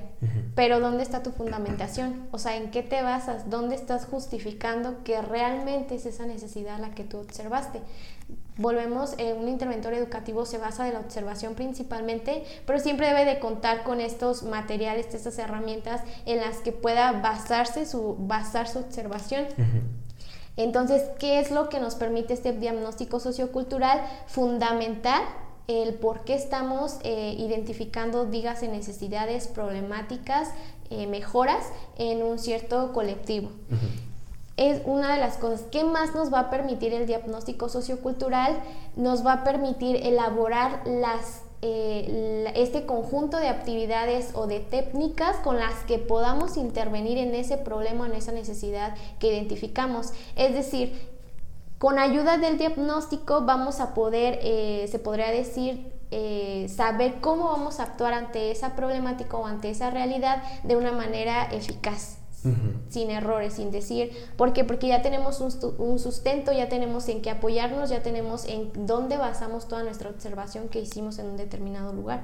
Pero 0.56 0.80
¿dónde 0.80 1.04
está 1.04 1.22
tu 1.22 1.32
fundamentación? 1.32 2.28
O 2.32 2.38
sea, 2.38 2.56
¿en 2.56 2.72
qué 2.72 2.82
te 2.82 3.02
basas? 3.02 3.50
¿Dónde 3.50 3.76
estás 3.76 4.06
justificando 4.06 5.04
que 5.04 5.22
realmente 5.22 5.96
es 5.96 6.06
esa 6.06 6.26
necesidad 6.26 6.80
la 6.80 6.92
que 6.92 7.04
tú 7.04 7.18
observaste? 7.18 7.82
Volvemos, 8.56 9.16
eh, 9.18 9.34
un 9.34 9.48
interventor 9.48 9.94
educativo 9.94 10.46
se 10.46 10.58
basa 10.58 10.86
de 10.86 10.94
la 10.94 11.00
observación 11.00 11.56
principalmente, 11.56 12.44
pero 12.66 12.80
siempre 12.80 13.08
debe 13.08 13.26
de 13.26 13.40
contar 13.40 13.84
con 13.84 14.00
estos 14.02 14.44
materiales, 14.44 15.14
estas 15.14 15.40
herramientas 15.40 16.02
en 16.26 16.40
las 16.40 16.58
que 16.58 16.72
pueda 16.72 17.12
basarse 17.14 17.86
su, 17.86 18.16
basar 18.18 18.68
su 18.68 18.80
observación. 18.80 19.46
Entonces, 20.60 21.04
¿qué 21.20 21.40
es 21.40 21.52
lo 21.52 21.70
que 21.70 21.80
nos 21.80 21.96
permite 21.96 22.34
este 22.34 22.52
diagnóstico 22.52 23.22
sociocultural? 23.22 24.02
Fundamental 24.28 25.22
el 25.68 25.94
por 25.94 26.26
qué 26.26 26.34
estamos 26.34 26.98
eh, 27.04 27.34
identificando, 27.38 28.26
dígase, 28.26 28.68
necesidades, 28.68 29.48
problemáticas, 29.48 30.50
eh, 30.90 31.08
mejoras 31.08 31.66
en 31.98 32.24
un 32.24 32.40
cierto 32.40 32.92
colectivo. 32.92 33.52
Es 34.58 34.82
una 34.84 35.14
de 35.14 35.22
las 35.22 35.38
cosas. 35.38 35.62
¿Qué 35.72 35.86
más 35.86 36.14
nos 36.14 36.34
va 36.34 36.40
a 36.42 36.50
permitir 36.50 36.94
el 36.94 37.08
diagnóstico 37.08 37.70
sociocultural? 37.70 38.60
Nos 38.98 39.26
va 39.26 39.32
a 39.32 39.44
permitir 39.46 39.96
elaborar 40.06 40.82
las 40.86 41.44
eh, 41.62 42.52
este 42.56 42.86
conjunto 42.86 43.38
de 43.38 43.50
actividades 43.50 44.32
o 44.34 44.48
de 44.48 44.60
técnicas 44.60 45.38
con 45.38 45.58
las 45.60 45.74
que 45.86 45.98
podamos 45.98 46.56
intervenir 46.56 47.18
en 47.18 47.36
ese 47.36 47.58
problema, 47.58 48.06
en 48.06 48.14
esa 48.14 48.32
necesidad 48.32 48.96
que 49.20 49.28
identificamos. 49.28 50.14
Es 50.36 50.54
decir, 50.54 51.10
con 51.78 52.00
ayuda 52.00 52.38
del 52.38 52.58
diagnóstico 52.58 53.42
vamos 53.42 53.80
a 53.80 53.94
poder, 53.94 54.40
eh, 54.42 54.88
se 54.90 55.00
podría 55.00 55.32
decir, 55.32 55.92
eh, 56.12 56.68
saber 56.74 57.22
cómo 57.22 57.46
vamos 57.46 57.80
a 57.80 57.84
actuar 57.84 58.14
ante 58.14 58.52
esa 58.52 58.76
problemática 58.76 59.38
o 59.38 59.46
ante 59.46 59.70
esa 59.70 59.90
realidad 59.90 60.42
de 60.64 60.76
una 60.76 60.92
manera 60.92 61.50
eficaz 61.52 62.19
sin 62.90 63.10
errores, 63.10 63.54
sin 63.54 63.72
decir, 63.72 64.12
¿por 64.38 64.54
qué? 64.54 64.64
Porque 64.64 64.88
ya 64.88 65.02
tenemos 65.02 65.42
un, 65.42 66.00
sustento, 66.00 66.52
ya 66.52 66.70
tenemos 66.70 67.08
en 67.10 67.22
qué 67.22 67.30
apoyarnos, 67.30 67.90
ya 67.90 68.02
tenemos 68.02 68.46
en 68.46 68.72
dónde 68.86 69.18
basamos 69.18 69.68
toda 69.68 69.84
nuestra 69.84 70.10
observación 70.10 70.70
que 70.70 70.80
hicimos 70.80 71.20
en 71.20 71.28
un 71.28 71.38
determinado 71.38 71.94
lugar. 71.94 72.24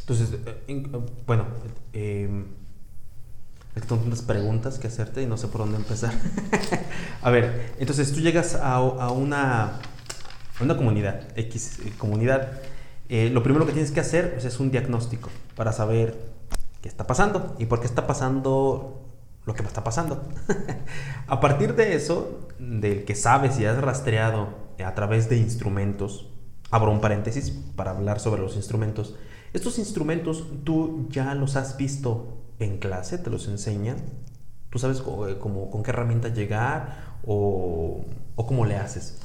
Entonces, 0.00 0.32
eh, 0.32 0.62
eh, 0.68 0.82
bueno, 1.26 1.46
eh, 1.92 2.28
tengo 3.74 4.02
tantas 4.02 4.22
preguntas 4.22 4.78
que 4.78 4.88
hacerte 4.88 5.22
y 5.22 5.26
no 5.26 5.36
sé 5.36 5.48
por 5.48 5.60
dónde 5.60 5.76
empezar. 5.76 6.12
a 7.22 7.30
ver, 7.30 7.74
entonces 7.78 8.12
tú 8.12 8.20
llegas 8.20 8.54
a, 8.54 8.80
una, 8.80 9.80
una 10.60 10.76
comunidad, 10.76 11.28
X 11.36 11.80
eh, 11.84 11.92
comunidad, 11.98 12.60
lo 13.08 13.42
primero 13.44 13.66
que 13.66 13.72
tienes 13.72 13.92
que 13.92 14.00
hacer 14.00 14.32
pues, 14.32 14.44
es 14.44 14.58
un 14.58 14.72
diagnóstico 14.72 15.30
para 15.54 15.72
saber 15.72 16.18
qué 16.82 16.88
está 16.88 17.06
pasando 17.06 17.54
y 17.58 17.66
por 17.66 17.78
qué 17.78 17.86
está 17.86 18.06
pasando 18.06 19.05
lo 19.46 19.54
que 19.54 19.62
me 19.62 19.68
está 19.68 19.82
pasando. 19.82 20.28
a 21.26 21.40
partir 21.40 21.74
de 21.74 21.94
eso, 21.94 22.48
del 22.58 23.04
que 23.04 23.14
sabes 23.14 23.58
y 23.58 23.64
has 23.64 23.80
rastreado 23.80 24.48
a 24.84 24.94
través 24.94 25.30
de 25.30 25.38
instrumentos, 25.38 26.28
abro 26.70 26.90
un 26.90 27.00
paréntesis 27.00 27.50
para 27.50 27.92
hablar 27.92 28.20
sobre 28.20 28.42
los 28.42 28.56
instrumentos. 28.56 29.16
Estos 29.52 29.78
instrumentos 29.78 30.44
tú 30.64 31.06
ya 31.10 31.34
los 31.34 31.56
has 31.56 31.76
visto 31.76 32.42
en 32.58 32.78
clase, 32.78 33.18
te 33.18 33.30
los 33.30 33.48
enseñan. 33.48 33.96
¿Tú 34.68 34.78
sabes 34.78 34.98
eh, 34.98 35.38
con 35.38 35.82
qué 35.82 35.90
herramienta 35.90 36.28
llegar 36.28 37.16
o 37.24 38.04
cómo 38.34 38.66
le 38.66 38.76
haces? 38.76 39.18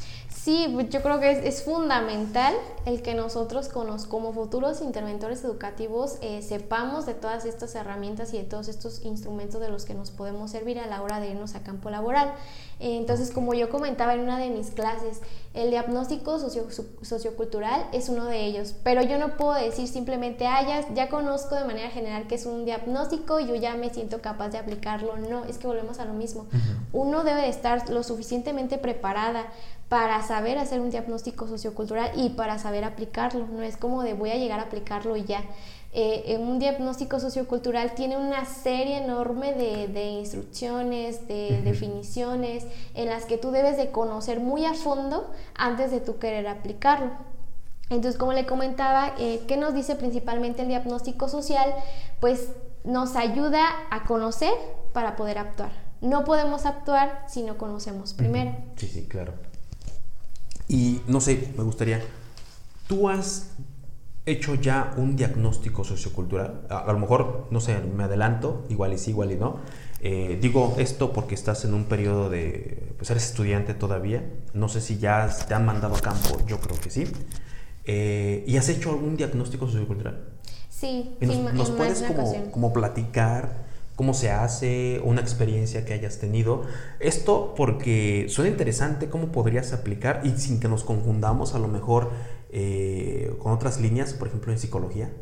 Sí, 0.43 0.67
pues 0.73 0.89
yo 0.89 1.03
creo 1.03 1.19
que 1.19 1.47
es, 1.47 1.61
fundamental 1.61 2.55
el 2.85 3.03
que 3.03 3.13
nosotros 3.13 3.69
como 3.69 4.33
futuros 4.33 4.81
interventores 4.81 5.43
educativos 5.43 6.17
eh, 6.21 6.41
sepamos 6.41 7.05
de 7.05 7.13
todas 7.13 7.45
estas 7.45 7.75
herramientas 7.75 8.33
y 8.33 8.39
de 8.39 8.45
todos 8.45 8.67
estos 8.67 9.05
instrumentos 9.05 9.61
de 9.61 9.69
los 9.69 9.85
que 9.85 9.93
nos 9.93 10.09
podemos 10.09 10.49
servir 10.49 10.79
a 10.79 10.87
la 10.87 11.03
hora 11.03 11.19
de 11.19 11.29
irnos 11.29 11.53
a 11.53 11.61
campo 11.61 11.91
laboral. 11.91 12.33
Entonces, 12.83 13.29
como 13.29 13.53
yo 13.53 13.69
comentaba 13.69 14.15
en 14.15 14.21
una 14.21 14.39
de 14.39 14.49
mis 14.49 14.71
clases, 14.71 15.21
el 15.53 15.69
diagnóstico 15.69 16.39
sociocultural 16.39 17.85
es 17.93 18.09
uno 18.09 18.25
de 18.25 18.43
ellos, 18.43 18.73
pero 18.83 19.03
yo 19.03 19.19
no 19.19 19.37
puedo 19.37 19.53
decir 19.53 19.87
simplemente, 19.87 20.47
ah, 20.47 20.65
ya, 20.65 20.93
ya 20.93 21.07
conozco 21.07 21.55
de 21.55 21.65
manera 21.65 21.91
general 21.91 22.25
que 22.25 22.35
es 22.35 22.47
un 22.47 22.65
diagnóstico 22.65 23.39
y 23.39 23.47
yo 23.47 23.55
ya 23.55 23.75
me 23.75 23.93
siento 23.93 24.21
capaz 24.21 24.49
de 24.49 24.57
aplicarlo. 24.57 25.15
No, 25.17 25.45
es 25.45 25.59
que 25.59 25.67
volvemos 25.67 25.99
a 25.99 26.05
lo 26.05 26.13
mismo. 26.13 26.47
Uno 26.91 27.23
debe 27.23 27.41
de 27.41 27.49
estar 27.49 27.87
lo 27.89 28.01
suficientemente 28.01 28.79
preparada 28.79 29.45
para 29.87 30.23
saber 30.23 30.57
hacer 30.57 30.79
un 30.79 30.89
diagnóstico 30.89 31.47
sociocultural 31.47 32.11
y 32.15 32.29
para 32.29 32.57
saber 32.57 32.83
aplicarlo. 32.83 33.45
No 33.45 33.61
es 33.61 33.77
como 33.77 34.01
de 34.01 34.13
voy 34.13 34.31
a 34.31 34.37
llegar 34.37 34.59
a 34.59 34.63
aplicarlo 34.63 35.17
y 35.17 35.25
ya. 35.25 35.43
Eh, 35.93 36.37
un 36.39 36.57
diagnóstico 36.57 37.19
sociocultural 37.19 37.93
tiene 37.95 38.15
una 38.15 38.45
serie 38.45 39.03
enorme 39.03 39.51
de, 39.53 40.03
instrucciones, 40.11 41.27
de 41.27 41.61
definiciones, 41.63 42.65
en 42.93 43.09
las 43.09 43.25
que 43.25 43.37
tú 43.37 43.51
debes 43.51 43.77
de 43.77 43.91
conocer 43.91 44.39
muy 44.39 44.65
a 44.65 44.73
fondo 44.73 45.31
antes 45.55 45.91
de 45.91 45.99
tú 46.01 46.19
querer 46.19 46.47
aplicarlo. 46.47 47.11
Entonces, 47.89 48.17
como 48.17 48.31
le 48.31 48.45
comentaba, 48.45 49.13
eh, 49.19 49.41
¿qué 49.47 49.57
nos 49.57 49.73
dice 49.73 49.95
principalmente 49.95 50.61
el 50.61 50.69
diagnóstico 50.69 51.27
social? 51.27 51.73
Pues 52.21 52.49
nos 52.83 53.15
ayuda 53.15 53.67
a 53.89 54.05
conocer 54.05 54.53
para 54.93 55.15
poder 55.15 55.37
actuar. 55.37 55.71
No 55.99 56.23
podemos 56.23 56.65
actuar 56.65 57.25
si 57.27 57.43
no 57.43 57.57
conocemos 57.57 58.13
primero. 58.13 58.55
Sí, 58.77 58.87
sí, 58.87 59.07
claro. 59.07 59.33
Y 60.67 61.01
no 61.07 61.19
sé, 61.19 61.53
me 61.57 61.63
gustaría, 61.63 62.01
¿tú 62.87 63.09
has 63.09 63.51
hecho 64.25 64.55
ya 64.55 64.93
un 64.95 65.17
diagnóstico 65.17 65.83
sociocultural? 65.83 66.61
A, 66.69 66.91
lo 66.93 66.97
mejor, 66.97 67.47
no 67.51 67.59
sé, 67.59 67.77
me 67.81 68.05
adelanto, 68.05 68.65
igual 68.69 68.93
y 68.93 68.97
sí, 68.97 69.11
igual 69.11 69.33
y 69.33 69.35
no. 69.35 69.59
Eh, 70.03 70.39
digo 70.41 70.75
esto 70.79 71.13
porque 71.13 71.35
estás 71.35 71.63
en 71.63 71.75
un 71.75 71.85
periodo 71.85 72.29
de, 72.29 72.93
pues 72.97 73.11
eres 73.11 73.25
estudiante 73.25 73.75
todavía, 73.75 74.27
no 74.53 74.67
sé 74.67 74.81
si 74.81 74.97
ya 74.97 75.29
te 75.47 75.53
han 75.53 75.65
mandado 75.65 75.95
a 75.95 76.01
campo, 76.01 76.39
yo 76.47 76.59
creo 76.59 76.79
que 76.79 76.89
sí. 76.89 77.05
Eh, 77.85 78.43
¿Y 78.47 78.57
has 78.57 78.67
hecho 78.69 78.91
algún 78.91 79.15
diagnóstico 79.15 79.67
sociocultural? 79.67 80.29
Sí, 80.69 81.15
nos, 81.21 81.35
sí, 81.35 81.45
¿nos 81.53 81.71
puedes 81.71 82.01
como, 82.01 82.51
como 82.51 82.73
platicar 82.73 83.69
cómo 84.01 84.15
se 84.15 84.31
hace, 84.31 84.99
una 85.03 85.21
experiencia 85.21 85.85
que 85.85 85.93
hayas 85.93 86.17
tenido. 86.17 86.63
Esto 86.99 87.53
porque 87.55 88.25
suena 88.29 88.49
interesante 88.49 89.09
cómo 89.09 89.31
podrías 89.31 89.73
aplicar 89.73 90.21
y 90.23 90.31
sin 90.39 90.59
que 90.59 90.67
nos 90.67 90.83
confundamos 90.83 91.53
a 91.53 91.59
lo 91.59 91.67
mejor 91.67 92.09
eh, 92.49 93.35
con 93.37 93.51
otras 93.51 93.79
líneas, 93.79 94.15
por 94.15 94.29
ejemplo 94.29 94.51
en 94.51 94.57
psicología, 94.57 95.13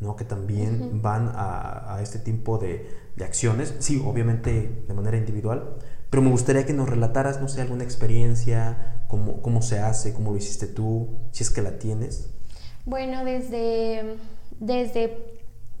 ¿no? 0.00 0.16
que 0.16 0.24
también 0.24 1.00
van 1.00 1.30
a, 1.34 2.00
este 2.02 2.18
tipo 2.18 2.58
de, 2.58 2.88
acciones, 3.20 3.74
sí, 3.78 4.02
obviamente 4.04 4.84
de 4.86 4.94
manera 4.94 5.16
individual, 5.16 5.76
pero 6.10 6.22
me 6.22 6.30
gustaría 6.30 6.66
que 6.66 6.72
nos 6.72 6.88
relataras, 6.88 7.40
no 7.40 7.48
sé, 7.48 7.62
alguna 7.62 7.84
experiencia, 7.84 9.04
cómo, 9.08 9.42
cómo 9.42 9.62
se 9.62 9.78
hace, 9.78 10.12
cómo 10.12 10.32
lo 10.32 10.36
hiciste 10.36 10.66
tú, 10.66 11.18
si 11.30 11.42
es 11.42 11.50
que 11.50 11.62
la 11.62 11.78
tienes. 11.78 12.30
Bueno, 12.84 13.24
desde, 13.24 14.16
desde 14.58 15.31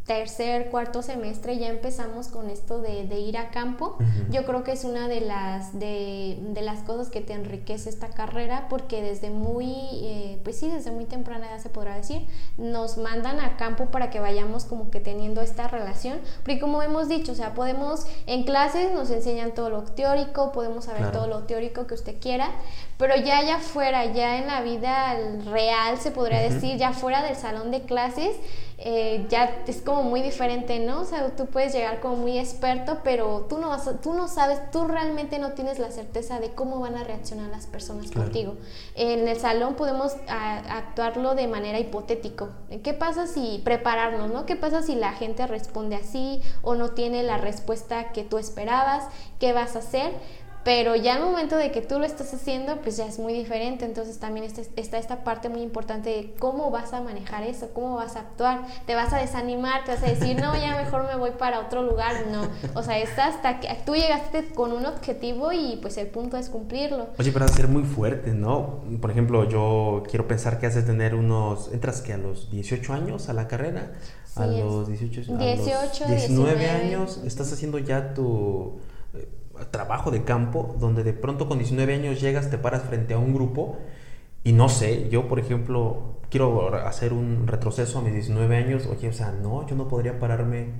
tercer, 0.06 0.68
cuarto 0.70 1.00
semestre 1.00 1.58
ya 1.58 1.68
empezamos 1.68 2.26
con 2.26 2.50
esto 2.50 2.80
de, 2.80 3.02
ir 3.20 3.38
a 3.38 3.50
campo. 3.50 3.96
Yo 4.30 4.44
creo 4.44 4.64
que 4.64 4.72
es 4.72 4.84
una 4.84 5.06
de 5.06 5.20
las, 5.20 5.78
de, 5.78 6.38
las 6.60 6.80
cosas 6.80 7.08
que 7.08 7.20
te 7.20 7.34
enriquece 7.34 7.88
esta 7.88 8.08
carrera 8.08 8.66
porque 8.68 9.00
desde 9.00 9.30
muy, 9.30 9.72
eh, 10.02 10.40
pues 10.42 10.58
sí, 10.58 10.68
desde 10.68 10.90
muy 10.90 11.04
temprana 11.04 11.48
edad 11.48 11.60
se 11.60 11.68
podrá 11.68 11.96
decir, 11.96 12.26
nos 12.56 12.98
mandan 12.98 13.38
a 13.38 13.56
campo 13.56 13.86
para 13.86 14.10
que 14.10 14.18
vayamos 14.18 14.64
como 14.64 14.90
que 14.90 14.98
teniendo 15.00 15.40
esta 15.40 15.68
relación. 15.68 16.18
Porque 16.38 16.58
como 16.58 16.82
hemos 16.82 17.08
dicho, 17.08 17.32
o 17.32 17.36
sea, 17.36 17.54
podemos, 17.54 18.06
en 18.26 18.44
clases 18.44 18.92
nos 18.92 19.10
enseñan 19.10 19.52
todo 19.52 19.70
lo 19.70 19.82
teórico, 19.82 20.50
podemos 20.52 20.86
saber 20.86 21.12
todo 21.12 21.28
lo 21.28 21.44
teórico 21.44 21.86
que 21.86 21.94
usted 21.94 22.16
quiera, 22.20 22.50
pero 22.98 23.16
ya 23.16 23.38
allá 23.38 23.56
afuera, 23.56 24.04
ya 24.12 24.38
en 24.38 24.46
la 24.46 24.62
vida 24.62 25.16
real 25.44 25.98
se 25.98 26.10
podría 26.10 26.40
decir, 26.40 26.76
ya 26.76 26.92
fuera 26.92 27.22
del 27.22 27.36
salón 27.36 27.70
de 27.70 27.82
clases, 27.82 28.36
eh, 28.84 29.26
ya 29.28 29.62
es 29.68 29.80
como 29.80 30.02
muy 30.02 30.22
diferente, 30.22 30.80
¿no? 30.80 31.02
O 31.02 31.04
sea, 31.04 31.36
tú 31.36 31.46
puedes 31.46 31.72
llegar 31.72 32.00
como 32.00 32.16
muy 32.16 32.36
experto, 32.36 32.98
pero 33.04 33.46
tú 33.48 33.58
no, 33.58 33.68
vas 33.68 33.88
tú 34.02 34.12
no 34.12 34.26
sabes, 34.26 34.58
tú 34.72 34.88
realmente 34.88 35.38
no 35.38 35.52
tienes 35.52 35.78
la 35.78 35.92
certeza 35.92 36.40
de 36.40 36.50
cómo 36.50 36.80
van 36.80 36.96
a 36.96 37.04
reaccionar 37.04 37.48
las 37.50 37.66
personas 37.66 38.10
contigo. 38.10 38.56
En 38.96 39.28
el 39.28 39.38
salón 39.38 39.76
podemos 39.76 40.16
actuarlo 40.26 41.36
de 41.36 41.46
manera 41.46 41.78
hipotético. 41.78 42.48
¿Qué 42.82 42.92
pasa 42.92 43.28
si 43.28 43.60
prepararnos, 43.64 44.32
¿no? 44.32 44.46
¿Qué 44.46 44.56
pasa 44.56 44.82
si 44.82 44.96
la 44.96 45.12
gente 45.12 45.46
responde 45.46 45.94
así 45.94 46.42
o 46.62 46.74
no 46.74 46.90
tiene 46.90 47.22
la 47.22 47.38
respuesta 47.38 48.10
que 48.10 48.24
tú 48.24 48.36
esperabas? 48.36 49.06
¿Qué 49.38 49.52
vas 49.52 49.76
a 49.76 49.78
hacer? 49.78 50.10
Pero 50.64 50.94
ya 50.94 51.16
al 51.16 51.22
momento 51.22 51.56
de 51.56 51.72
que 51.72 51.80
tú 51.80 51.98
lo 51.98 52.04
estás 52.04 52.32
haciendo, 52.32 52.80
pues 52.82 52.96
ya 52.96 53.06
es 53.06 53.18
muy 53.18 53.32
diferente. 53.32 53.84
Entonces 53.84 54.18
también 54.18 54.46
está, 54.46 54.62
está, 54.76 54.98
esta 54.98 55.24
parte 55.24 55.48
muy 55.48 55.60
importante 55.60 56.10
de 56.10 56.34
cómo 56.38 56.70
vas 56.70 56.92
a 56.92 57.00
manejar 57.00 57.42
eso, 57.42 57.70
cómo 57.72 57.96
vas 57.96 58.14
a 58.16 58.20
actuar. 58.20 58.66
Te 58.86 58.94
vas 58.94 59.12
a 59.12 59.18
desanimar, 59.18 59.84
te 59.84 59.92
vas 59.92 60.02
a 60.04 60.06
decir, 60.06 60.40
no, 60.40 60.54
ya 60.54 60.76
mejor 60.76 61.06
me 61.06 61.16
voy 61.16 61.32
para 61.32 61.60
otro 61.60 61.82
lugar. 61.82 62.26
No, 62.30 62.46
o 62.74 62.82
sea, 62.82 62.98
está 62.98 63.26
hasta 63.26 63.58
que 63.58 63.68
tú 63.84 63.94
llegaste 63.94 64.50
con 64.54 64.72
un 64.72 64.86
objetivo 64.86 65.52
y 65.52 65.78
pues 65.82 65.96
el 65.96 66.06
punto 66.06 66.36
es 66.36 66.48
cumplirlo. 66.48 67.08
Oye, 67.18 67.32
pero 67.32 67.48
ser 67.48 67.66
muy 67.66 67.82
fuerte, 67.82 68.32
¿no? 68.32 68.84
Por 69.00 69.10
ejemplo, 69.10 69.48
yo 69.48 70.04
quiero 70.08 70.28
pensar 70.28 70.60
que 70.60 70.66
has 70.66 70.74
de 70.74 70.82
tener 70.82 71.14
unos, 71.14 71.72
entras 71.72 72.00
que 72.02 72.12
a 72.12 72.18
los 72.18 72.50
18 72.50 72.92
años 72.92 73.28
a 73.28 73.32
la 73.32 73.48
carrera, 73.48 73.94
a 74.36 74.46
los 74.46 74.88
18, 74.88 75.36
18 75.36 76.04
a 76.04 76.08
los 76.08 76.18
19 76.18 76.70
años, 76.70 77.20
estás 77.24 77.52
haciendo 77.52 77.78
ya 77.78 78.14
tu 78.14 78.78
trabajo 79.70 80.10
de 80.10 80.24
campo 80.24 80.76
donde 80.78 81.04
de 81.04 81.12
pronto 81.12 81.48
con 81.48 81.58
19 81.58 81.94
años 81.94 82.20
llegas, 82.20 82.50
te 82.50 82.58
paras 82.58 82.82
frente 82.82 83.14
a 83.14 83.18
un 83.18 83.34
grupo 83.34 83.78
y 84.44 84.52
no 84.52 84.68
sé, 84.68 85.08
yo 85.08 85.28
por 85.28 85.38
ejemplo 85.38 86.16
quiero 86.28 86.74
hacer 86.86 87.12
un 87.12 87.46
retroceso 87.46 87.98
a 87.98 88.02
mis 88.02 88.14
19 88.14 88.56
años, 88.56 88.86
oye, 88.86 89.08
o 89.08 89.12
sea, 89.12 89.32
no, 89.32 89.66
yo 89.66 89.76
no 89.76 89.86
podría 89.86 90.18
pararme 90.18 90.70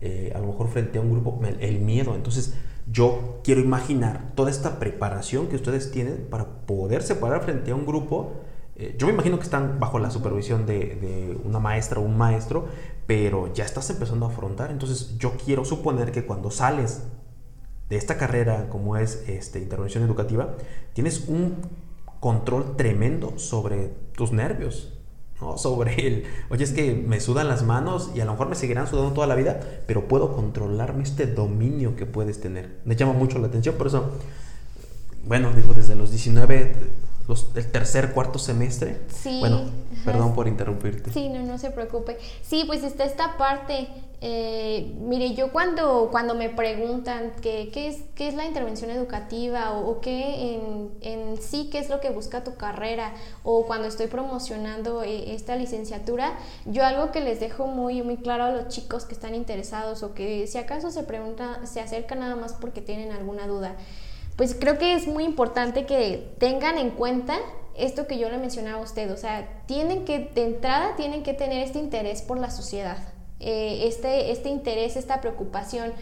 eh, 0.00 0.32
a 0.34 0.38
lo 0.38 0.46
mejor 0.48 0.68
frente 0.68 0.98
a 0.98 1.02
un 1.02 1.10
grupo, 1.10 1.40
el, 1.60 1.80
miedo, 1.80 2.14
entonces 2.14 2.54
yo 2.90 3.40
quiero 3.42 3.60
imaginar 3.60 4.32
toda 4.34 4.50
esta 4.50 4.78
preparación 4.78 5.48
que 5.48 5.56
ustedes 5.56 5.90
tienen 5.90 6.26
para 6.30 6.44
poderse 6.66 7.14
parar 7.14 7.42
frente 7.42 7.70
a 7.70 7.74
un 7.74 7.86
grupo. 7.86 8.32
Eh, 8.76 8.96
yo 8.98 9.06
me 9.06 9.12
imagino 9.12 9.38
que 9.38 9.44
están 9.44 9.78
bajo 9.78 9.98
la 9.98 10.10
supervisión 10.10 10.66
de, 10.66 10.96
de, 10.96 11.38
una 11.44 11.58
maestra 11.58 12.00
o 12.00 12.02
un 12.02 12.16
maestro, 12.16 12.66
pero 13.06 13.52
ya 13.52 13.64
estás 13.64 13.90
empezando 13.90 14.26
a 14.26 14.30
afrontar. 14.30 14.70
Entonces 14.70 15.18
yo 15.18 15.32
quiero 15.44 15.64
suponer 15.64 16.12
que 16.12 16.24
cuando 16.24 16.50
sales 16.50 17.04
de 17.90 17.96
esta 17.96 18.16
carrera 18.16 18.68
como 18.70 18.96
es 18.96 19.24
este, 19.26 19.58
intervención 19.58 20.04
educativa, 20.04 20.54
tienes 20.94 21.28
un 21.28 21.56
control 22.20 22.76
tremendo 22.76 23.38
sobre 23.38 23.90
tus 24.14 24.32
nervios, 24.32 24.94
¿no? 25.40 25.58
sobre 25.58 26.06
el, 26.06 26.24
oye, 26.50 26.64
es 26.64 26.72
que 26.72 26.94
me 26.94 27.20
sudan 27.20 27.48
las 27.48 27.64
manos 27.64 28.12
y 28.14 28.20
a 28.20 28.24
lo 28.24 28.32
mejor 28.32 28.48
me 28.48 28.54
seguirán 28.54 28.86
sudando 28.86 29.12
toda 29.12 29.26
la 29.26 29.34
vida, 29.34 29.60
pero 29.86 30.06
puedo 30.06 30.34
controlarme 30.34 31.02
este 31.02 31.26
dominio 31.26 31.96
que 31.96 32.06
puedes 32.06 32.40
tener. 32.40 32.78
Me 32.84 32.94
llama 32.94 33.12
mucho 33.12 33.38
la 33.38 33.48
atención, 33.48 33.74
por 33.74 33.88
eso, 33.88 34.12
bueno, 35.26 35.52
digo, 35.52 35.74
desde 35.74 35.96
los 35.96 36.10
19 36.10 36.72
el 37.54 37.70
tercer, 37.70 38.12
cuarto 38.12 38.38
semestre. 38.38 39.00
Sí. 39.08 39.38
Bueno, 39.40 39.62
perdón 40.04 40.34
por 40.34 40.48
interrumpirte. 40.48 41.12
Sí, 41.12 41.28
no, 41.28 41.40
no 41.42 41.58
se 41.58 41.70
preocupe. 41.70 42.18
Sí, 42.42 42.64
pues 42.66 42.82
está 42.82 43.04
esta 43.04 43.36
parte. 43.36 43.88
Eh, 44.22 44.94
mire, 45.00 45.34
yo 45.34 45.50
cuando, 45.50 46.08
cuando 46.10 46.34
me 46.34 46.50
preguntan 46.50 47.32
qué, 47.40 47.70
qué, 47.72 47.88
es, 47.88 48.02
qué 48.14 48.28
es 48.28 48.34
la 48.34 48.44
intervención 48.44 48.90
educativa 48.90 49.72
o, 49.72 50.02
qué 50.02 50.56
en, 50.56 50.90
en, 51.00 51.40
sí, 51.40 51.70
qué 51.72 51.78
es 51.78 51.88
lo 51.88 52.00
que 52.00 52.10
busca 52.10 52.44
tu 52.44 52.54
carrera 52.54 53.14
o 53.44 53.64
cuando 53.66 53.88
estoy 53.88 54.08
promocionando 54.08 55.02
eh, 55.02 55.32
esta 55.34 55.56
licenciatura, 55.56 56.38
yo 56.66 56.84
algo 56.84 57.12
que 57.12 57.22
les 57.22 57.40
dejo 57.40 57.66
muy, 57.66 58.02
muy 58.02 58.18
claro 58.18 58.44
a 58.44 58.50
los 58.50 58.68
chicos 58.68 59.06
que 59.06 59.14
están 59.14 59.34
interesados 59.34 60.02
o 60.02 60.12
que 60.12 60.46
si 60.46 60.58
acaso 60.58 60.90
se 60.90 61.02
preguntan, 61.02 61.66
se 61.66 61.80
acercan 61.80 62.20
nada 62.20 62.36
más 62.36 62.52
porque 62.52 62.82
tienen 62.82 63.12
alguna 63.12 63.46
duda 63.46 63.74
pues 64.36 64.54
creo 64.58 64.78
que 64.78 64.94
es 64.94 65.06
muy 65.06 65.24
importante 65.24 65.86
que 65.86 66.34
tengan 66.38 66.78
en 66.78 66.90
cuenta 66.90 67.38
esto 67.74 68.06
que 68.06 68.18
yo 68.18 68.28
le 68.28 68.38
mencionaba 68.38 68.78
a 68.78 68.82
usted, 68.82 69.10
o 69.10 69.16
sea, 69.16 69.62
tienen 69.66 70.04
que, 70.04 70.30
de 70.34 70.44
entrada, 70.44 70.96
tienen 70.96 71.22
que 71.22 71.34
tener 71.34 71.62
este 71.62 71.78
interés 71.78 72.22
por 72.22 72.38
la 72.38 72.50
sociedad, 72.50 72.98
eh, 73.38 73.84
este, 73.86 74.30
este 74.32 74.48
interés, 74.48 74.96
esta 74.96 75.20
preocupación 75.20 75.92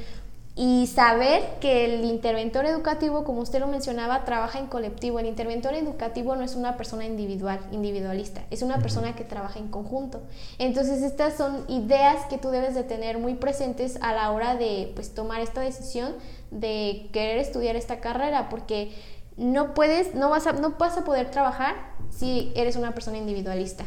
y 0.60 0.88
saber 0.88 1.44
que 1.60 1.84
el 1.84 2.04
interventor 2.04 2.66
educativo, 2.66 3.22
como 3.22 3.42
usted 3.42 3.60
lo 3.60 3.68
mencionaba, 3.68 4.24
trabaja 4.24 4.58
en 4.58 4.66
colectivo. 4.66 5.20
El 5.20 5.26
interventor 5.26 5.72
educativo 5.74 6.34
no 6.34 6.42
es 6.42 6.56
una 6.56 6.76
persona 6.76 7.04
individual, 7.04 7.60
individualista, 7.70 8.42
es 8.50 8.62
una 8.62 8.78
persona 8.78 9.14
que 9.14 9.22
trabaja 9.22 9.60
en 9.60 9.68
conjunto. 9.68 10.20
Entonces, 10.58 11.02
estas 11.02 11.36
son 11.36 11.64
ideas 11.68 12.26
que 12.28 12.38
tú 12.38 12.50
debes 12.50 12.74
de 12.74 12.82
tener 12.82 13.18
muy 13.18 13.34
presentes 13.34 14.00
a 14.02 14.12
la 14.12 14.32
hora 14.32 14.56
de 14.56 14.90
pues, 14.96 15.14
tomar 15.14 15.40
esta 15.42 15.60
decisión 15.60 16.16
de 16.50 17.08
querer 17.12 17.38
estudiar 17.38 17.76
esta 17.76 18.00
carrera, 18.00 18.48
porque 18.48 18.90
no 19.38 19.72
puedes, 19.72 20.14
no 20.14 20.28
vas 20.28 20.46
a, 20.46 20.52
no 20.52 20.72
vas 20.72 20.98
a 20.98 21.04
poder 21.04 21.30
trabajar 21.30 21.76
si 22.10 22.52
eres 22.54 22.76
una 22.76 22.92
persona 22.92 23.16
individualista. 23.16 23.84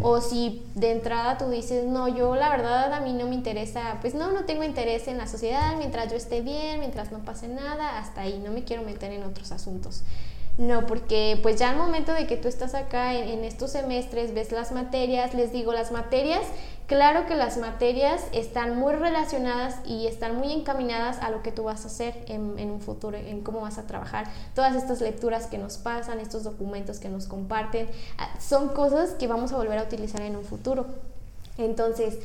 O 0.00 0.20
si 0.20 0.64
de 0.76 0.92
entrada 0.92 1.38
tú 1.38 1.50
dices, 1.50 1.84
no, 1.84 2.06
yo 2.06 2.36
la 2.36 2.50
verdad 2.50 2.92
a 2.92 3.00
mí 3.00 3.12
no 3.12 3.26
me 3.26 3.34
interesa, 3.34 3.98
pues 4.00 4.14
no, 4.14 4.30
no 4.30 4.44
tengo 4.44 4.62
interés 4.62 5.08
en 5.08 5.18
la 5.18 5.26
sociedad, 5.26 5.74
mientras 5.76 6.08
yo 6.08 6.16
esté 6.16 6.40
bien, 6.40 6.78
mientras 6.78 7.10
no 7.10 7.18
pase 7.24 7.48
nada, 7.48 7.98
hasta 7.98 8.20
ahí, 8.20 8.40
no 8.44 8.52
me 8.52 8.62
quiero 8.62 8.84
meter 8.84 9.10
en 9.10 9.24
otros 9.24 9.50
asuntos. 9.50 10.04
No, 10.58 10.86
porque 10.86 11.38
pues 11.42 11.58
ya 11.58 11.70
al 11.70 11.76
momento 11.76 12.12
de 12.12 12.26
que 12.26 12.36
tú 12.36 12.46
estás 12.46 12.74
acá 12.74 13.14
en, 13.14 13.42
estos 13.42 13.72
semestres, 13.72 14.34
ves 14.34 14.52
las 14.52 14.70
materias, 14.70 15.32
les 15.32 15.50
digo, 15.50 15.72
las 15.72 15.92
materias, 15.92 16.42
claro 16.86 17.26
que 17.26 17.34
las 17.36 17.56
materias 17.56 18.22
están 18.32 18.78
muy 18.78 18.92
relacionadas 18.92 19.76
y 19.86 20.06
están 20.06 20.36
muy 20.36 20.52
encaminadas 20.52 21.18
a 21.20 21.30
lo 21.30 21.42
que 21.42 21.52
tú 21.52 21.64
vas 21.64 21.84
a 21.84 21.86
hacer 21.86 22.22
en, 22.28 22.70
un 22.70 22.80
futuro, 22.80 23.16
en 23.16 23.40
cómo 23.40 23.62
vas 23.62 23.78
a 23.78 23.86
trabajar. 23.86 24.26
Todas 24.54 24.76
estas 24.76 25.00
lecturas 25.00 25.46
que 25.46 25.56
nos 25.56 25.78
pasan, 25.78 26.20
estos 26.20 26.44
documentos 26.44 26.98
que 26.98 27.08
nos 27.08 27.26
comparten, 27.26 27.88
ah, 28.18 28.28
son 28.38 28.68
cosas 28.68 29.12
que 29.12 29.26
vamos 29.28 29.52
a 29.52 29.56
volver 29.56 29.78
a 29.78 29.84
utilizar 29.84 30.20
en 30.20 30.36
un 30.36 30.44
futuro. 30.44 30.84
Entonces, 31.56 32.18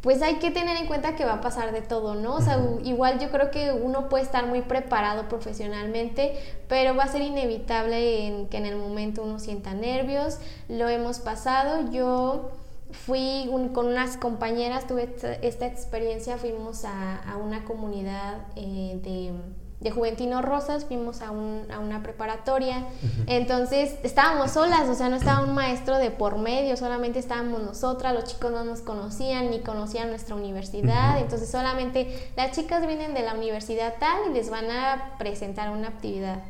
pues 0.00 0.22
hay 0.22 0.36
que 0.36 0.50
tener 0.50 0.76
en 0.78 0.86
cuenta 0.86 1.14
que 1.14 1.24
va 1.24 1.34
a 1.34 1.40
pasar 1.40 1.72
de 1.72 1.82
todo, 1.82 2.14
¿no? 2.14 2.36
O 2.36 2.40
sea, 2.40 2.58
igual 2.84 3.18
yo 3.18 3.30
creo 3.30 3.50
que 3.50 3.72
uno 3.72 4.08
puede 4.08 4.24
estar 4.24 4.46
muy 4.46 4.62
preparado 4.62 5.28
profesionalmente, 5.28 6.38
pero 6.68 6.96
va 6.96 7.04
a 7.04 7.08
ser 7.08 7.20
inevitable 7.20 8.26
en 8.26 8.48
que 8.48 8.56
en 8.56 8.66
el 8.66 8.76
momento 8.76 9.22
uno 9.22 9.38
sienta 9.38 9.74
nervios. 9.74 10.38
Lo 10.68 10.88
hemos 10.88 11.18
pasado. 11.18 11.90
Yo 11.90 12.50
fui 12.92 13.50
con 13.74 13.86
unas 13.86 14.16
compañeras, 14.16 14.86
tuve 14.86 15.14
esta, 15.42 15.66
experiencia, 15.66 16.38
fuimos 16.38 16.84
a, 16.84 17.36
una 17.42 17.64
comunidad 17.64 18.38
eh, 18.56 18.98
de 19.02 19.32
de 19.80 19.90
Juventino 19.90 20.42
Rosas, 20.42 20.84
fuimos 20.84 21.22
a, 21.22 21.30
una 21.30 22.02
preparatoria, 22.02 22.84
entonces 23.26 23.96
estábamos 24.02 24.50
solas, 24.50 24.88
o 24.90 24.94
sea, 24.94 25.08
no 25.08 25.16
estaba 25.16 25.42
un 25.42 25.54
maestro 25.54 25.96
de 25.96 26.10
por 26.10 26.36
medio, 26.36 26.76
solamente 26.76 27.18
estábamos 27.18 27.62
nosotras, 27.62 28.12
los 28.12 28.24
chicos 28.24 28.52
no 28.52 28.62
nos 28.62 28.82
conocían 28.82 29.50
ni 29.50 29.60
conocían 29.60 30.10
nuestra 30.10 30.34
universidad, 30.34 31.18
entonces 31.18 31.50
solamente 31.50 32.30
las 32.36 32.52
chicas 32.52 32.86
vienen 32.86 33.14
de 33.14 33.22
la 33.22 33.32
universidad 33.32 33.94
tal 33.98 34.30
y 34.30 34.34
les 34.34 34.50
van 34.50 34.70
a 34.70 35.14
presentar 35.18 35.70
una 35.70 35.88
actividad. 35.88 36.42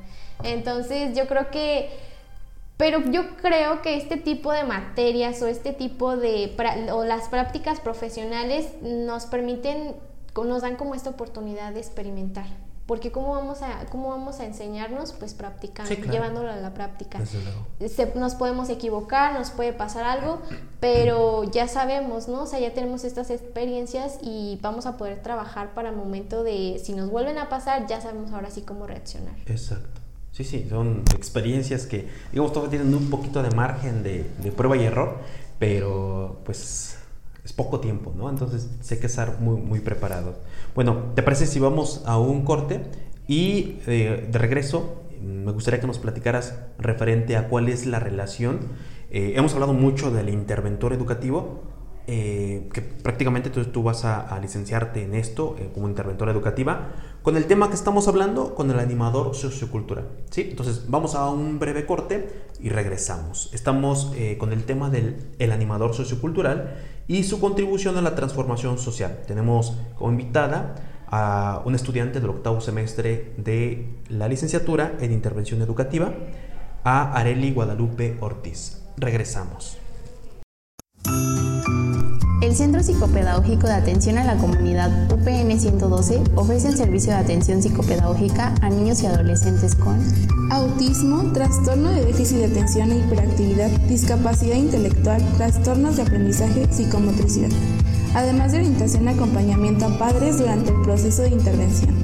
Entonces 0.43 1.17
yo 1.17 1.29
creo 1.29 1.53
que, 1.53 1.89
pero 2.77 2.99
yo 3.13 3.37
creo 3.37 3.81
que 3.81 3.97
este 3.97 4.17
tipo 4.17 4.51
de 4.53 4.65
materias 4.65 5.41
o 5.43 5.47
este 5.47 5.73
tipo 5.73 6.17
de, 6.17 6.57
o 6.93 7.05
las 7.05 7.29
prácticas 7.29 7.79
profesionales 7.79 8.73
nos 8.83 9.27
permiten, 9.27 9.95
nos 10.35 10.63
dan 10.63 10.75
como 10.75 10.97
esta 10.97 11.11
oportunidad 11.11 11.73
de 11.73 11.79
experimentar 11.79 12.47
porque 12.91 13.13
cómo 13.13 13.31
vamos 13.31 13.63
a 13.63 13.87
cómo 13.89 14.09
vamos 14.09 14.41
a 14.41 14.45
enseñarnos 14.45 15.13
pues 15.13 15.33
practicando 15.33 15.95
llevándolo 16.11 16.51
a 16.51 16.57
la 16.57 16.75
práctica. 16.75 17.21
Nos 18.17 18.35
podemos 18.35 18.69
equivocar 18.69 19.33
nos 19.35 19.51
puede 19.51 19.73
pasar 19.73 20.03
algo 20.03 20.43
pero 20.81 21.45
ya 21.45 21.69
sabemos 21.69 22.27
no 22.27 22.43
o 22.43 22.47
sea 22.47 22.59
ya 22.59 22.75
tenemos 22.75 23.05
estas 23.05 23.31
experiencias 23.31 24.19
y 24.21 24.59
vamos 24.61 24.87
a 24.87 24.97
poder 24.97 25.23
trabajar 25.23 25.73
para 25.73 25.91
el 25.91 25.95
momento 25.95 26.43
de 26.43 26.81
si 26.83 26.95
nos 26.95 27.09
vuelven 27.09 27.39
a 27.39 27.49
pasar 27.49 27.87
ya 27.87 28.01
sabemos 28.01 28.33
ahora 28.33 28.51
sí 28.51 28.63
cómo 28.63 28.89
reaccionar. 28.89 29.37
Exacto. 29.47 30.01
Sí 30.33 30.43
sí 30.43 30.67
son 30.69 31.05
experiencias 31.15 31.87
que 31.87 32.09
digamos 32.33 32.53
todavía 32.53 32.81
tienen 32.81 32.93
un 32.93 33.09
poquito 33.09 33.41
de 33.45 33.53
margen 33.53 34.03
de, 34.03 34.29
de 34.43 34.51
prueba 34.51 34.77
y 34.77 34.83
error 34.83 35.19
pero 35.61 36.41
pues 36.45 36.97
es 37.45 37.53
poco 37.53 37.81
tiempo, 37.81 38.13
¿no? 38.17 38.29
Entonces 38.29 38.69
hay 38.91 38.99
que 38.99 39.07
estar 39.07 39.41
muy, 39.41 39.61
muy 39.61 39.81
preparado. 39.81 40.35
Bueno, 40.75 41.13
¿te 41.15 41.23
parece 41.23 41.47
si 41.47 41.59
vamos 41.59 42.03
a 42.07 42.19
un 42.19 42.45
corte? 42.45 42.83
Y 43.31 43.79
eh, 43.87 44.29
de 44.29 44.39
regreso, 44.39 45.03
me 45.23 45.53
gustaría 45.53 45.81
que 45.81 45.87
nos 45.87 46.01
platicaras 46.01 46.59
referente 46.79 47.37
a 47.37 47.49
cuál 47.49 47.69
es 47.69 47.87
la 47.87 48.01
relación. 48.01 48.59
Eh, 49.11 49.35
hemos 49.37 49.55
hablado 49.55 49.73
mucho 49.73 50.11
del 50.11 50.29
interventor 50.29 50.93
educativo, 50.93 51.63
eh, 52.09 52.69
que 52.73 52.83
prácticamente 52.83 53.49
tú, 53.51 53.65
tú 53.67 53.85
vas 53.85 54.05
a, 54.05 54.37
licenciarte 54.41 55.05
en 55.05 55.15
esto 55.15 55.55
como 55.75 55.89
interventora 55.89 56.33
educativa, 56.33 56.89
con 57.23 57.37
el 57.37 57.45
tema 57.45 57.69
que 57.69 57.77
estamos 57.77 58.09
hablando, 58.09 58.57
con 58.57 58.69
el 58.71 58.81
animador 58.81 59.37
sociocultural. 59.37 60.09
¿sí? 60.31 60.49
Entonces 60.51 60.87
vamos 60.89 61.15
a 61.15 61.31
un 61.31 61.61
breve 61.61 61.87
corte 61.87 62.29
y 62.59 62.71
regresamos. 62.71 63.51
Estamos 63.53 64.13
con 64.39 64.53
el 64.53 64.65
tema 64.65 64.91
del 64.91 65.19
el 65.39 65.53
animador 65.53 65.95
sociocultural 65.95 66.75
y 67.11 67.25
su 67.25 67.41
contribución 67.41 67.99
a 67.99 68.03
la 68.03 68.15
transformación 68.15 68.79
social. 68.79 69.23
Tenemos 69.27 69.77
como 69.97 70.13
invitada 70.13 70.77
a 71.09 71.61
un 71.65 71.75
estudiante 71.75 72.21
del 72.21 72.31
octavo 72.31 72.61
semestre 72.61 73.33
de 73.37 73.89
la 74.09 74.29
licenciatura 74.29 74.95
en 75.01 75.11
intervención 75.11 75.61
educativa, 75.61 76.15
a 76.85 77.13
Areli 77.13 77.51
Guadalupe 77.51 78.17
Ortiz. 78.21 78.85
Regresamos. 78.97 79.80
El 82.41 82.57
Centro 82.57 82.83
Psicopedagógico 82.83 83.67
de 83.67 83.75
Atención 83.75 84.17
a 84.17 84.25
la 84.25 84.39
Comunidad 84.39 85.13
UPN 85.13 85.61
112 85.61 86.23
ofrece 86.37 86.69
el 86.69 86.77
servicio 86.79 87.13
de 87.13 87.19
atención 87.19 87.63
psicopedagógica 87.63 88.55
a 88.63 88.71
niños 88.71 89.03
y 89.03 89.07
adolescentes 89.07 89.75
con 89.75 89.99
autismo, 90.51 91.33
trastorno 91.33 91.91
de 91.91 92.07
déficit 92.07 92.39
de 92.39 92.47
atención 92.47 92.93
e 92.93 92.97
hiperactividad, 92.97 93.69
discapacidad 93.89 94.57
intelectual, 94.57 95.23
trastornos 95.37 95.97
de 95.97 96.03
aprendizaje, 96.03 96.67
psicomotricidad, 96.73 97.51
además 98.15 98.53
de 98.53 98.59
orientación 98.61 99.05
y 99.05 99.09
acompañamiento 99.09 99.85
a 99.85 99.99
padres 99.99 100.39
durante 100.39 100.71
el 100.71 100.81
proceso 100.81 101.21
de 101.21 101.29
intervención. 101.29 101.95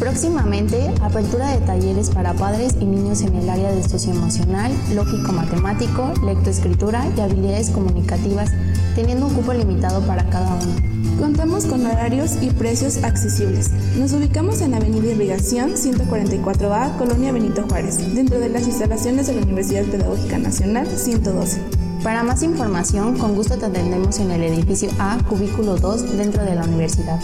Próximamente, 0.00 0.92
apertura 1.02 1.50
de 1.50 1.58
talleres 1.58 2.08
para 2.08 2.32
padres 2.32 2.74
y 2.80 2.86
niños 2.86 3.20
en 3.20 3.36
el 3.36 3.50
área 3.50 3.70
de 3.70 3.86
socioemocional, 3.86 4.72
lógico-matemático, 4.94 6.14
lectoescritura 6.24 7.06
y 7.14 7.20
habilidades 7.20 7.68
comunicativas, 7.68 8.50
teniendo 8.94 9.26
un 9.26 9.34
cupo 9.34 9.52
limitado 9.52 10.00
para 10.06 10.24
cada 10.30 10.54
uno. 10.54 10.74
Contamos 11.18 11.66
con 11.66 11.84
horarios 11.84 12.38
y 12.40 12.48
precios 12.48 13.04
accesibles. 13.04 13.70
Nos 13.98 14.14
ubicamos 14.14 14.62
en 14.62 14.72
Avenida 14.72 15.10
Irrigación 15.10 15.72
144A, 15.72 16.96
Colonia 16.96 17.30
Benito 17.30 17.66
Juárez, 17.68 17.98
dentro 18.14 18.40
de 18.40 18.48
las 18.48 18.66
instalaciones 18.66 19.26
de 19.26 19.34
la 19.34 19.42
Universidad 19.42 19.84
Pedagógica 19.84 20.38
Nacional 20.38 20.86
112. 20.86 21.60
Para 22.02 22.22
más 22.22 22.42
información, 22.42 23.18
con 23.18 23.34
gusto 23.34 23.58
te 23.58 23.66
atendemos 23.66 24.18
en 24.18 24.30
el 24.30 24.42
edificio 24.44 24.88
A, 24.98 25.18
cubículo 25.28 25.76
2, 25.76 26.16
dentro 26.16 26.42
de 26.42 26.54
la 26.54 26.64
universidad. 26.64 27.20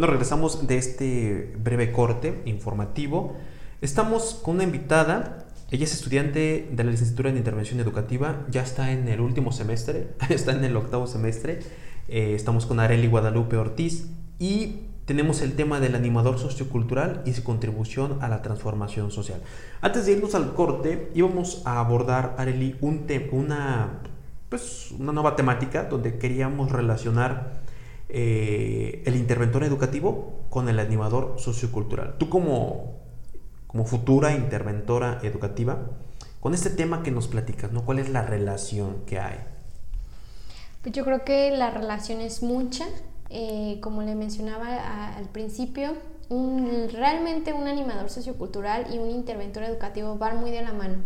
Bueno, 0.00 0.12
regresamos 0.12 0.68
de 0.68 0.78
este 0.78 1.56
breve 1.58 1.90
corte 1.90 2.40
informativo. 2.44 3.34
Estamos 3.80 4.38
con 4.44 4.54
una 4.54 4.62
invitada. 4.62 5.48
Ella 5.72 5.82
es 5.82 5.92
estudiante 5.92 6.68
de 6.70 6.84
la 6.84 6.92
licenciatura 6.92 7.30
en 7.30 7.36
intervención 7.36 7.80
educativa. 7.80 8.46
Ya 8.48 8.62
está 8.62 8.92
en 8.92 9.08
el 9.08 9.20
último 9.20 9.50
semestre, 9.50 10.10
está 10.28 10.52
en 10.52 10.62
el 10.62 10.76
octavo 10.76 11.08
semestre. 11.08 11.58
Eh, 12.06 12.34
estamos 12.36 12.64
con 12.64 12.78
Areli 12.78 13.08
Guadalupe 13.08 13.56
Ortiz 13.56 14.06
y 14.38 14.82
tenemos 15.04 15.42
el 15.42 15.56
tema 15.56 15.80
del 15.80 15.96
animador 15.96 16.38
sociocultural 16.38 17.22
y 17.26 17.32
su 17.32 17.42
contribución 17.42 18.18
a 18.20 18.28
la 18.28 18.40
transformación 18.40 19.10
social. 19.10 19.40
Antes 19.80 20.06
de 20.06 20.12
irnos 20.12 20.36
al 20.36 20.54
corte, 20.54 21.10
íbamos 21.16 21.62
a 21.64 21.80
abordar, 21.80 22.36
Areli, 22.38 22.76
un 22.82 23.04
una, 23.32 23.98
pues, 24.48 24.92
una 24.96 25.10
nueva 25.10 25.34
temática 25.34 25.82
donde 25.90 26.18
queríamos 26.18 26.70
relacionar 26.70 27.66
eh, 28.08 29.02
el 29.04 29.16
interventor 29.16 29.64
educativo 29.64 30.40
con 30.50 30.68
el 30.68 30.78
animador 30.78 31.34
sociocultural. 31.38 32.16
Tú 32.18 32.28
como, 32.28 32.96
como 33.66 33.84
futura 33.84 34.34
interventora 34.34 35.20
educativa, 35.22 35.78
con 36.40 36.54
este 36.54 36.70
tema 36.70 37.02
que 37.02 37.10
nos 37.10 37.28
platicas, 37.28 37.72
¿no? 37.72 37.84
¿Cuál 37.84 37.98
es 37.98 38.08
la 38.08 38.22
relación 38.22 39.04
que 39.06 39.18
hay? 39.18 39.38
Pues 40.82 40.94
yo 40.94 41.04
creo 41.04 41.24
que 41.24 41.50
la 41.50 41.70
relación 41.70 42.20
es 42.20 42.42
mucha. 42.42 42.86
Eh, 43.30 43.78
como 43.82 44.02
le 44.02 44.14
mencionaba 44.14 45.14
al 45.14 45.28
principio, 45.28 45.94
un, 46.28 46.88
realmente 46.90 47.52
un 47.52 47.66
animador 47.66 48.10
sociocultural 48.10 48.92
y 48.92 48.98
un 48.98 49.10
interventor 49.10 49.62
educativo 49.62 50.16
van 50.16 50.40
muy 50.40 50.50
de 50.50 50.62
la 50.62 50.72
mano 50.72 50.98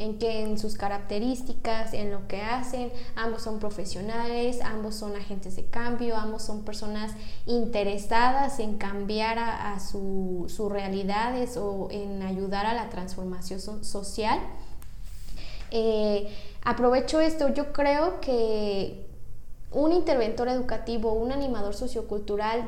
en 0.00 0.18
que 0.18 0.40
en 0.40 0.58
sus 0.58 0.76
características, 0.76 1.92
en 1.92 2.10
lo 2.10 2.26
que 2.26 2.40
hacen, 2.40 2.90
ambos 3.16 3.42
son 3.42 3.58
profesionales, 3.58 4.60
ambos 4.62 4.94
son 4.94 5.14
agentes 5.14 5.56
de 5.56 5.66
cambio, 5.66 6.16
ambos 6.16 6.42
son 6.42 6.62
personas 6.62 7.12
interesadas 7.44 8.60
en 8.60 8.78
cambiar 8.78 9.38
a, 9.38 9.78
sus 9.78 10.58
realidades 10.70 11.58
o 11.58 11.88
en 11.90 12.22
ayudar 12.22 12.64
a 12.64 12.72
la 12.72 12.88
transformación 12.88 13.60
social. 13.84 14.40
Eh, 15.70 16.34
aprovecho 16.64 17.20
esto, 17.20 17.52
yo 17.52 17.74
creo 17.74 18.22
que 18.22 19.06
un 19.70 19.92
interventor 19.92 20.48
educativo, 20.48 21.12
un 21.12 21.30
animador 21.30 21.74
sociocultural 21.74 22.64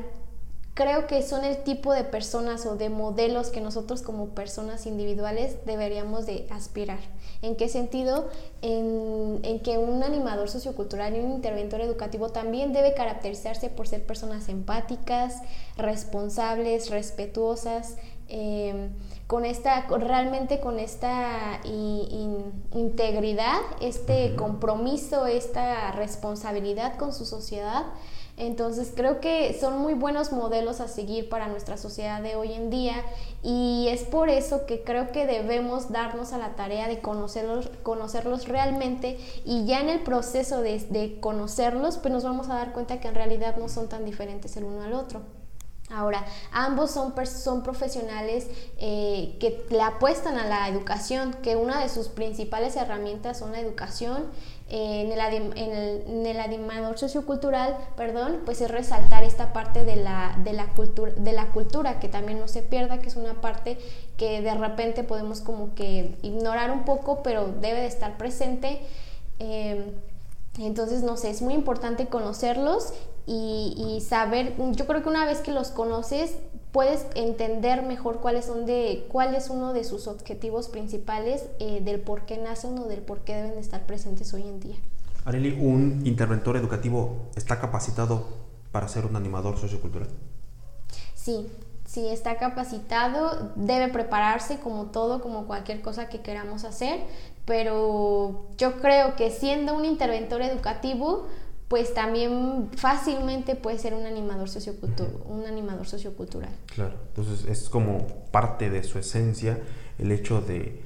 creo 0.73 1.05
que 1.05 1.21
son 1.21 1.45
el 1.45 1.57
tipo 1.63 1.93
de 1.93 2.03
personas 2.03 2.65
o 2.65 2.75
de 2.75 2.89
modelos 2.89 3.49
que 3.49 3.61
nosotros 3.61 4.01
como 4.01 4.29
personas 4.29 4.87
individuales 4.87 5.57
deberíamos 5.65 6.25
de 6.25 6.47
aspirar. 6.49 6.99
¿En 7.43 7.55
qué 7.55 7.69
sentido? 7.69 8.27
En, 8.61 9.59
que 9.63 9.77
un 9.77 10.03
animador 10.03 10.49
sociocultural 10.49 11.15
y 11.15 11.19
un 11.19 11.31
interventor 11.31 11.79
educativo 11.81 12.29
también 12.29 12.73
debe 12.73 12.95
caracterizarse 12.95 13.69
por 13.69 13.87
ser 13.87 14.05
personas 14.05 14.49
empáticas, 14.49 15.41
responsables, 15.77 16.89
respetuosas, 16.89 17.95
em, 18.27 18.89
con 19.27 19.45
esta, 19.45 19.87
realmente 19.87 20.59
con 20.59 20.79
esta 20.79 21.61
integridad, 22.73 23.59
este 23.79 24.35
compromiso, 24.35 25.27
esta 25.27 25.91
responsabilidad 25.91 26.97
con 26.97 27.13
su 27.13 27.25
sociedad 27.25 27.85
entonces 28.35 28.91
creo 28.95 29.19
que 29.19 29.55
son 29.59 29.77
muy 29.79 29.93
buenos 29.93 30.31
modelos 30.31 30.79
a 30.79 30.87
seguir 30.87 31.29
para 31.29 31.47
nuestra 31.47 31.77
sociedad 31.77 32.21
de 32.21 32.35
hoy 32.35 32.53
en 32.53 32.71
día 32.71 32.95
y 33.43 33.87
es 33.89 34.03
por 34.05 34.29
eso 34.29 34.65
que 34.65 34.83
creo 34.83 35.11
que 35.11 35.27
debemos 35.27 35.91
darnos 35.91 36.33
a 36.33 36.39
la 36.39 36.55
tarea 36.55 36.87
de 36.87 36.99
conocerlos, 36.99 37.69
conocerlos 37.83 38.47
realmente 38.47 39.19
y 39.45 39.65
ya 39.65 39.81
en 39.81 39.89
el 39.89 39.99
proceso 39.99 40.61
de, 40.61 41.17
conocerlos 41.19 41.97
pues 41.97 42.11
nos 42.11 42.23
vamos 42.23 42.49
a 42.49 42.55
dar 42.55 42.73
cuenta 42.73 42.99
que 42.99 43.07
en 43.07 43.15
realidad 43.15 43.57
no 43.57 43.69
son 43.69 43.87
tan 43.87 44.03
diferentes 44.03 44.57
el 44.57 44.63
uno 44.63 44.81
al 44.81 44.93
otro. 44.93 45.21
Ahora, 45.89 46.25
ambos 46.51 46.89
son, 46.89 47.13
son 47.27 47.61
profesionales 47.61 48.47
eh, 48.77 49.37
que 49.39 49.63
le 49.69 49.81
apuestan 49.81 50.39
a 50.39 50.47
la 50.47 50.67
educación, 50.69 51.35
que 51.43 51.55
una 51.55 51.81
de 51.83 51.89
sus 51.89 52.07
principales 52.07 52.77
herramientas 52.77 53.37
son 53.37 53.51
la 53.51 53.59
educación 53.59 54.25
en, 54.69 55.11
el, 56.25 56.39
animador 56.39 56.97
sociocultural, 56.97 57.77
perdón, 57.95 58.39
pues 58.45 58.61
es 58.61 58.71
resaltar 58.71 59.23
esta 59.23 59.53
parte 59.53 59.83
de 59.85 59.97
la, 59.97 60.37
de, 60.43 60.53
la 60.53 60.67
cultura, 60.67 61.11
de 61.11 61.33
la 61.33 61.47
cultura, 61.51 61.99
que 61.99 62.07
también 62.07 62.39
no 62.39 62.47
se 62.47 62.61
pierda, 62.61 62.99
que 62.99 63.07
es 63.07 63.15
una 63.15 63.41
parte 63.41 63.77
que 64.17 64.41
de 64.41 64.53
repente 64.55 65.03
podemos 65.03 65.41
como 65.41 65.75
que 65.75 66.17
ignorar 66.21 66.71
un 66.71 66.85
poco, 66.85 67.21
pero 67.23 67.47
debe 67.47 67.81
de 67.81 67.87
estar 67.87 68.17
presente. 68.17 68.81
Em, 69.39 69.91
entonces, 70.59 71.03
no 71.03 71.17
sé, 71.17 71.29
es 71.29 71.41
muy 71.41 71.53
importante 71.53 72.07
conocerlos 72.07 72.93
y, 73.25 74.03
saber, 74.07 74.55
yo 74.57 74.85
creo 74.85 75.01
que 75.01 75.09
una 75.09 75.25
vez 75.25 75.39
que 75.39 75.51
los 75.51 75.69
conoces, 75.69 76.37
puedes 76.73 77.05
entender 77.15 77.83
mejor 77.83 78.19
cuáles 78.19 78.45
son 78.45 78.65
de, 78.65 79.05
cuál 79.09 79.35
es 79.35 79.49
uno 79.49 79.71
de 79.73 79.83
sus 79.85 80.07
objetivos 80.07 80.67
principales 80.67 81.45
eh, 81.59 81.81
del 81.81 82.01
por 82.01 82.25
qué 82.25 82.37
nacen 82.39 82.77
o 82.79 82.85
del 82.85 83.01
por 83.01 83.19
qué 83.19 83.35
deben 83.35 83.59
estar 83.59 83.85
presentes 83.85 84.33
hoy 84.33 84.41
en 84.41 84.59
día. 84.59 84.75
Areli, 85.23 85.51
¿un 85.51 86.01
interventor 86.05 86.57
educativo 86.57 87.27
está 87.35 87.61
capacitado 87.61 88.25
para 88.71 88.87
ser 88.87 89.05
un 89.05 89.15
animador 89.15 89.57
sociocultural? 89.57 90.09
Sí, 91.13 91.47
sí 91.85 92.07
está 92.07 92.37
capacitado, 92.37 93.51
debe 93.55 93.89
prepararse 93.89 94.59
como 94.59 94.87
todo, 94.87 95.21
como 95.21 95.45
cualquier 95.45 95.81
cosa 95.81 96.09
que 96.09 96.21
queramos 96.21 96.63
hacer, 96.63 97.01
pero 97.45 98.47
yo 98.57 98.81
creo 98.81 99.15
que 99.15 99.29
siendo 99.29 99.75
un 99.75 99.85
interventor 99.85 100.41
educativo, 100.41 101.27
pues 101.67 101.93
también 101.93 102.69
fácilmente 102.75 103.55
puede 103.55 103.79
ser 103.79 103.93
un 103.93 104.05
animador, 104.05 104.47
un 105.25 105.45
animador 105.45 105.87
sociocultural. 105.87 106.51
Claro, 106.67 106.95
entonces 107.09 107.45
es 107.49 107.69
como 107.69 108.07
parte 108.31 108.69
de 108.69 108.83
su 108.83 108.99
esencia 108.99 109.57
el 109.97 110.11
hecho 110.11 110.41
de, 110.41 110.81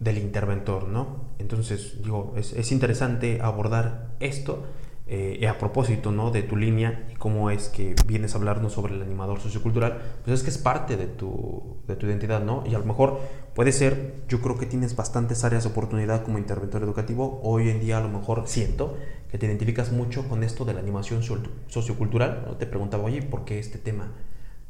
del 0.00 0.18
interventor, 0.18 0.88
¿no? 0.88 1.24
Entonces, 1.38 2.02
digo, 2.02 2.34
es, 2.36 2.52
es 2.52 2.72
interesante 2.72 3.40
abordar 3.40 4.08
esto 4.20 4.64
eh, 5.06 5.46
a 5.46 5.58
propósito 5.58 6.12
¿no? 6.12 6.30
de 6.30 6.42
tu 6.42 6.56
línea 6.56 7.06
y 7.12 7.14
cómo 7.16 7.50
es 7.50 7.68
que 7.68 7.94
vienes 8.06 8.34
a 8.34 8.38
hablarnos 8.38 8.72
sobre 8.72 8.94
el 8.94 9.02
animador 9.02 9.38
sociocultural, 9.38 10.00
pues 10.24 10.38
es 10.38 10.42
que 10.42 10.50
es 10.50 10.56
parte 10.56 10.96
de 10.96 11.06
tu, 11.06 11.76
de 11.86 11.94
tu 11.96 12.06
identidad, 12.06 12.42
¿no? 12.42 12.64
Y 12.66 12.74
a 12.74 12.78
lo 12.78 12.86
mejor 12.86 13.20
puede 13.54 13.72
ser, 13.72 14.24
yo 14.28 14.40
creo 14.40 14.56
que 14.56 14.64
tienes 14.64 14.96
bastantes 14.96 15.44
áreas 15.44 15.64
de 15.64 15.70
oportunidad 15.70 16.24
como 16.24 16.38
interventor 16.38 16.82
educativo. 16.82 17.40
Hoy 17.42 17.68
en 17.68 17.80
día 17.80 17.98
a 17.98 18.00
lo 18.00 18.08
mejor 18.08 18.44
siento 18.46 18.96
que 19.30 19.36
te 19.36 19.44
identificas 19.46 19.92
mucho 19.92 20.26
con 20.26 20.42
esto 20.42 20.64
de 20.64 20.72
la 20.72 20.80
animación 20.80 21.22
sociocultural. 21.68 22.44
¿no? 22.46 22.56
Te 22.56 22.66
preguntaba, 22.66 23.04
oye, 23.04 23.20
¿por 23.20 23.44
qué 23.44 23.58
este 23.58 23.78
tema? 23.78 24.12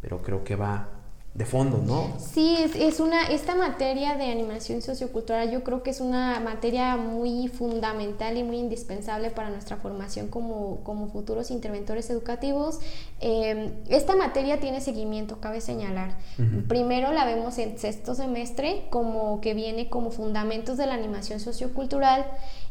Pero 0.00 0.20
creo 0.22 0.42
que 0.42 0.56
va 0.56 1.03
de 1.34 1.44
fondo, 1.44 1.78
¿no? 1.78 2.12
Sí, 2.20 2.56
es, 2.76 3.00
una, 3.00 3.26
esta 3.26 3.56
materia 3.56 4.16
de 4.16 4.30
animación 4.30 4.82
sociocultural 4.82 5.50
yo 5.50 5.64
creo 5.64 5.82
que 5.82 5.90
es 5.90 6.00
una 6.00 6.38
materia 6.38 6.96
muy 6.96 7.48
fundamental 7.48 8.36
y 8.36 8.44
muy 8.44 8.58
indispensable 8.58 9.30
para 9.30 9.50
nuestra 9.50 9.76
formación 9.76 10.28
como, 10.28 10.78
como 10.84 11.08
futuros 11.08 11.50
interventores 11.50 12.08
educativos. 12.08 12.78
Em, 13.20 13.72
esta 13.88 14.14
materia 14.14 14.60
tiene 14.60 14.80
seguimiento, 14.80 15.40
cabe 15.40 15.60
señalar. 15.60 16.16
Primero 16.68 17.12
la 17.12 17.24
vemos 17.24 17.58
en 17.58 17.78
sexto 17.78 18.14
semestre 18.14 18.86
como 18.90 19.40
que 19.40 19.54
viene 19.54 19.88
como 19.88 20.12
fundamentos 20.12 20.76
de 20.76 20.86
la 20.86 20.94
animación 20.94 21.40
sociocultural 21.40 22.26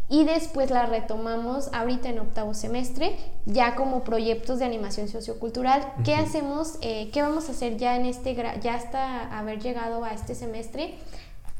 y 0.09 0.25
después 0.25 0.69
la 0.69 0.85
retomamos 0.85 1.69
ahorita 1.73 2.09
en 2.09 2.19
octavo 2.19 2.53
semestre, 2.53 3.15
ya 3.45 3.75
como 3.75 4.03
proyectos 4.03 4.59
de 4.59 4.65
animación 4.65 5.07
sociocultural. 5.07 5.81
¿Qué 6.03 6.15
hacemos? 6.15 6.77
Eh, 6.81 7.09
¿Qué 7.11 7.21
vamos 7.21 7.49
a 7.49 7.51
hacer 7.53 7.77
ya 7.77 7.95
en 7.95 8.05
este, 8.05 8.35
ya 8.61 8.75
hasta 8.75 9.37
haber 9.37 9.59
llegado 9.59 10.03
a 10.03 10.13
este 10.13 10.35
semestre? 10.35 10.95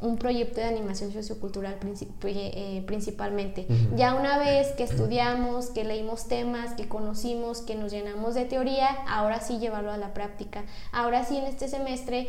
un 0.04 0.18
proyecto 0.18 0.60
de 0.60 0.68
animación 0.68 1.14
sociocultural 1.14 1.78
eh, 2.26 2.84
principalmente. 2.86 3.66
Ya 3.96 4.16
una 4.16 4.38
vez 4.38 4.68
que 4.74 4.84
estudiamos, 4.84 5.68
que 5.68 5.86
leímos 5.86 6.28
temas, 6.28 6.74
que 6.74 6.90
conocimos, 6.90 7.62
que 7.62 7.76
nos 7.76 7.94
llenamos 7.94 8.36
de 8.36 8.44
teoría, 8.44 8.90
ahora 9.08 9.40
sí 9.40 9.60
llevarlo 9.60 9.92
a 9.92 9.98
la 9.98 10.14
práctica. 10.14 10.66
Ahora 10.92 11.24
sí 11.24 11.38
en 11.38 11.46
este 11.46 11.70
semestre 11.70 12.28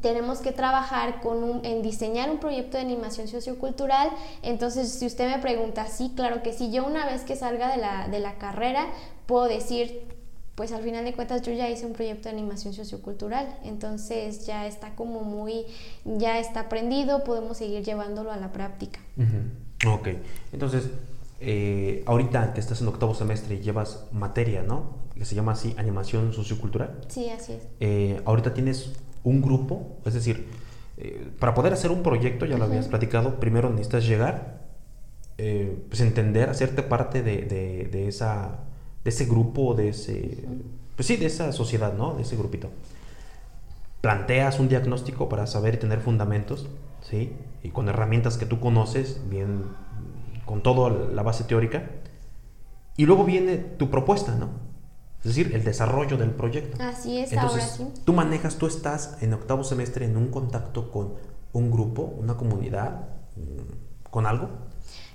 tenemos 0.00 0.38
que 0.38 0.52
trabajar 0.52 1.20
con 1.20 1.64
en 1.64 1.82
diseñar 1.82 2.30
un 2.30 2.38
proyecto 2.38 2.76
de 2.76 2.82
animación 2.84 3.28
sociocultural. 3.28 4.10
Entonces, 4.42 4.90
si 4.90 5.06
usted 5.06 5.30
me 5.30 5.40
pregunta, 5.40 5.86
sí, 5.86 6.12
claro 6.14 6.42
que 6.42 6.52
sí. 6.52 6.70
Yo 6.70 6.86
una 6.86 7.06
vez 7.06 7.22
que 7.22 7.36
salga 7.36 7.70
de 7.70 7.78
la, 7.78 8.08
de 8.08 8.18
la 8.18 8.34
carrera, 8.34 8.86
puedo 9.26 9.46
decir, 9.46 10.02
pues 10.56 10.72
al 10.72 10.82
final 10.82 11.04
de 11.04 11.12
cuentas 11.12 11.42
yo 11.42 11.52
ya 11.52 11.68
hice 11.68 11.84
un 11.84 11.92
proyecto 11.92 12.30
de 12.30 12.34
animación 12.34 12.72
sociocultural, 12.72 13.46
entonces 13.62 14.46
ya 14.46 14.66
está 14.66 14.94
como 14.94 15.20
muy, 15.20 15.66
ya 16.04 16.38
está 16.38 16.60
aprendido, 16.60 17.24
podemos 17.24 17.58
seguir 17.58 17.84
llevándolo 17.84 18.32
a 18.32 18.38
la 18.38 18.52
práctica. 18.52 18.98
Ok, 19.86 20.08
entonces 20.52 20.88
eh, 21.40 22.02
ahorita 22.06 22.54
que 22.54 22.60
estás 22.60 22.80
en 22.80 22.88
octavo 22.88 23.14
semestre 23.14 23.60
llevas 23.60 24.06
materia, 24.12 24.62
¿no? 24.62 25.04
Que 25.14 25.26
se 25.26 25.34
llama 25.34 25.52
así 25.52 25.74
animación 25.76 26.32
sociocultural. 26.32 27.02
Sí, 27.08 27.28
así 27.28 27.52
es. 27.52 27.62
Eh, 27.80 28.22
ahorita 28.24 28.54
tienes 28.54 28.92
un 29.26 29.42
grupo, 29.42 29.98
es 30.06 30.14
decir, 30.14 30.46
eh, 30.96 31.28
para 31.38 31.52
poder 31.52 31.74
hacer 31.74 31.90
un 31.90 32.02
proyecto, 32.02 32.46
ya 32.46 32.56
lo 32.56 32.64
habías 32.64 32.88
platicado, 32.88 33.38
primero 33.38 33.68
necesitas 33.68 34.06
llegar, 34.06 34.64
pues 35.36 36.00
entender, 36.00 36.48
hacerte 36.48 36.82
parte 36.82 37.22
de, 37.22 37.42
de 37.42 38.08
esa 38.08 38.66
de 39.06 39.10
ese 39.10 39.26
grupo, 39.26 39.74
de 39.74 39.90
ese, 39.90 40.48
pues 40.96 41.06
sí, 41.06 41.14
de 41.16 41.26
esa 41.26 41.52
sociedad, 41.52 41.94
¿no? 41.94 42.14
De 42.14 42.22
ese 42.22 42.36
grupito. 42.36 42.70
Planteas 44.00 44.58
un 44.58 44.68
diagnóstico 44.68 45.28
para 45.28 45.46
saber 45.46 45.74
y 45.74 45.76
tener 45.76 46.00
fundamentos, 46.00 46.66
¿sí? 47.08 47.32
Y 47.62 47.68
con 47.68 47.88
herramientas 47.88 48.36
que 48.36 48.46
tú 48.46 48.58
conoces, 48.58 49.20
bien, 49.30 49.62
con 50.44 50.60
toda 50.60 50.90
la 50.90 51.22
base 51.22 51.44
teórica. 51.44 51.88
Y 52.96 53.06
luego 53.06 53.22
viene 53.22 53.58
tu 53.58 53.90
propuesta, 53.90 54.34
¿no? 54.34 54.48
Es 55.26 55.34
decir, 55.34 55.56
el 55.56 55.64
desarrollo 55.64 56.16
del 56.16 56.30
proyecto. 56.30 56.80
Así 56.80 57.18
es, 57.18 57.32
Entonces, 57.32 57.62
ahora 57.62 57.92
sí. 57.92 58.02
Tú 58.04 58.12
manejas, 58.12 58.58
tú 58.58 58.68
estás 58.68 59.20
en 59.22 59.34
octavo 59.34 59.64
semestre 59.64 60.04
en 60.04 60.16
un 60.16 60.28
contacto 60.28 60.92
con 60.92 61.14
un 61.52 61.72
grupo, 61.72 62.02
una 62.02 62.36
comunidad, 62.36 63.08
mm, 63.34 64.10
con 64.10 64.26
algo. 64.26 64.50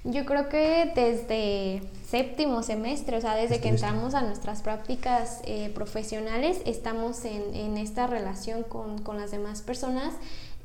Yo 0.03 0.25
creo 0.25 0.49
que 0.49 0.91
desde 0.93 1.81
séptimo 2.05 2.61
semestre, 2.61 3.15
o 3.15 3.21
sea, 3.21 3.35
desde 3.35 3.61
que 3.61 3.69
entramos 3.69 4.13
a 4.13 4.21
nuestras 4.21 4.61
prácticas 4.63 5.39
eh, 5.45 5.71
profesionales, 5.73 6.61
estamos 6.65 7.23
en, 7.23 7.55
en, 7.55 7.77
esta 7.77 8.05
relación 8.05 8.63
con, 8.63 9.01
con 9.03 9.17
las 9.17 9.31
demás 9.31 9.61
personas. 9.61 10.13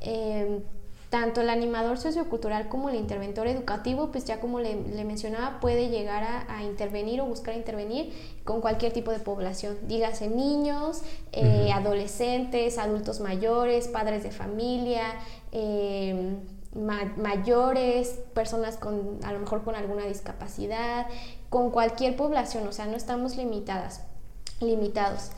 Eh, 0.01 0.61
tanto 1.09 1.39
el 1.39 1.49
animador 1.49 1.97
sociocultural 1.97 2.67
como 2.67 2.89
el 2.89 2.95
interventor 2.95 3.47
educativo, 3.47 4.11
pues 4.11 4.25
ya 4.25 4.41
como 4.41 4.59
le, 4.59 4.75
le 4.75 5.05
mencionaba, 5.05 5.59
puede 5.61 5.89
llegar 5.89 6.23
a, 6.23 6.57
a, 6.57 6.63
intervenir 6.63 7.21
o 7.21 7.25
buscar 7.25 7.55
intervenir 7.55 8.13
con 8.43 8.59
cualquier 8.59 8.91
tipo 8.91 9.11
de 9.11 9.19
población, 9.19 9.77
dígase 9.87 10.27
niños, 10.27 11.03
eh, 11.31 11.71
adolescentes, 11.71 12.77
adultos 12.77 13.21
mayores, 13.21 13.87
padres 13.87 14.23
de 14.23 14.31
familia, 14.31 15.15
eh, 15.53 16.35
mayores, 16.73 18.19
personas 18.33 18.77
con 18.77 19.19
a 19.23 19.31
lo 19.31 19.39
mejor 19.39 19.63
con 19.63 19.75
alguna 19.75 20.05
discapacidad, 20.05 21.07
con 21.49 21.71
cualquier 21.71 22.15
población, 22.15 22.67
o 22.67 22.71
sea, 22.71 22.85
no 22.85 22.97
estamos 22.97 23.37
limitadas, 23.37 24.01
limitados. 24.59 25.31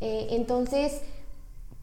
Eh, 0.00 0.28
entonces, 0.30 1.00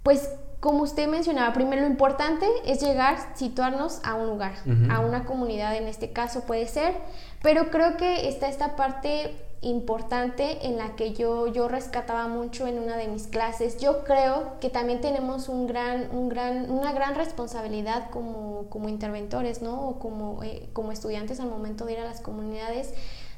pues 0.03 0.29
como 0.61 0.83
usted 0.83 1.07
mencionaba, 1.07 1.53
primero 1.53 1.81
lo 1.81 1.87
importante 1.87 2.45
es 2.65 2.81
llegar, 2.81 3.17
situarnos 3.35 3.99
a 4.03 4.13
un 4.13 4.27
lugar, 4.27 4.53
a 4.91 4.99
una 4.99 5.25
comunidad 5.25 5.75
en 5.75 5.87
este 5.87 6.11
caso 6.11 6.41
puede 6.41 6.67
ser, 6.67 6.93
pero 7.41 7.71
creo 7.71 7.97
que 7.97 8.29
está 8.29 8.47
esta 8.47 8.75
parte 8.75 9.35
importante 9.61 10.67
en 10.67 10.77
la 10.77 10.95
que 10.95 11.13
yo, 11.13 11.47
yo 11.47 11.67
rescataba 11.67 12.27
mucho 12.27 12.67
en 12.67 12.79
una 12.79 12.95
de 12.95 13.07
mis 13.07 13.27
clases. 13.27 13.79
Yo 13.79 14.03
creo 14.03 14.59
que 14.59 14.69
también 14.69 15.01
tenemos 15.01 15.49
un 15.49 15.65
gran, 15.67 16.09
un 16.11 16.29
gran, 16.29 16.69
una 16.69 16.93
gran 16.93 17.15
responsabilidad 17.15 18.09
como, 18.11 18.65
como 18.69 18.87
interventores, 18.87 19.61
¿no? 19.61 19.87
O 19.87 19.99
como, 19.99 20.43
eh, 20.43 20.69
como 20.73 20.91
estudiantes 20.91 21.39
al 21.39 21.49
momento 21.49 21.85
de 21.85 21.93
ir 21.93 21.99
a 21.99 22.05
las 22.05 22.21
comunidades. 22.21 22.93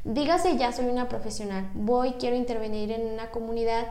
Dígase, 0.05 0.57
ya 0.57 0.73
soy 0.73 0.87
una 0.87 1.07
profesional, 1.07 1.69
voy, 1.73 2.13
quiero 2.19 2.35
intervenir 2.35 2.91
en 2.91 3.13
una 3.13 3.31
comunidad 3.31 3.87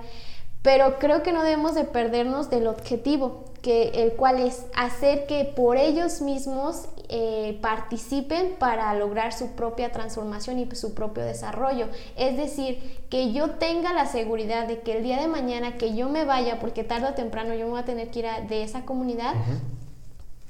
pero 0.62 0.98
creo 0.98 1.22
que 1.22 1.32
no 1.32 1.42
debemos 1.42 1.74
de 1.74 1.84
perdernos 1.84 2.48
del 2.48 2.68
objetivo, 2.68 3.44
que, 3.62 3.90
el 4.02 4.12
cual 4.12 4.40
es 4.40 4.64
hacer 4.74 5.26
que 5.26 5.44
por 5.44 5.76
ellos 5.76 6.20
mismos 6.20 6.88
eh, 7.08 7.58
participen 7.60 8.54
para 8.58 8.94
lograr 8.94 9.32
su 9.32 9.52
propia 9.52 9.92
transformación 9.92 10.58
y 10.58 10.74
su 10.74 10.94
propio 10.94 11.24
desarrollo. 11.24 11.88
Es 12.16 12.36
decir, 12.36 13.00
que 13.10 13.32
yo 13.32 13.50
tenga 13.50 13.92
la 13.92 14.06
seguridad 14.06 14.66
de 14.66 14.80
que 14.80 14.96
el 14.96 15.02
día 15.02 15.20
de 15.20 15.28
mañana 15.28 15.78
que 15.78 15.94
yo 15.94 16.08
me 16.08 16.24
vaya, 16.24 16.58
porque 16.60 16.84
tarde 16.84 17.08
o 17.08 17.14
temprano 17.14 17.54
yo 17.54 17.66
me 17.66 17.72
voy 17.72 17.80
a 17.80 17.84
tener 17.84 18.10
que 18.10 18.20
ir 18.20 18.26
de 18.48 18.62
esa 18.62 18.84
comunidad, 18.84 19.34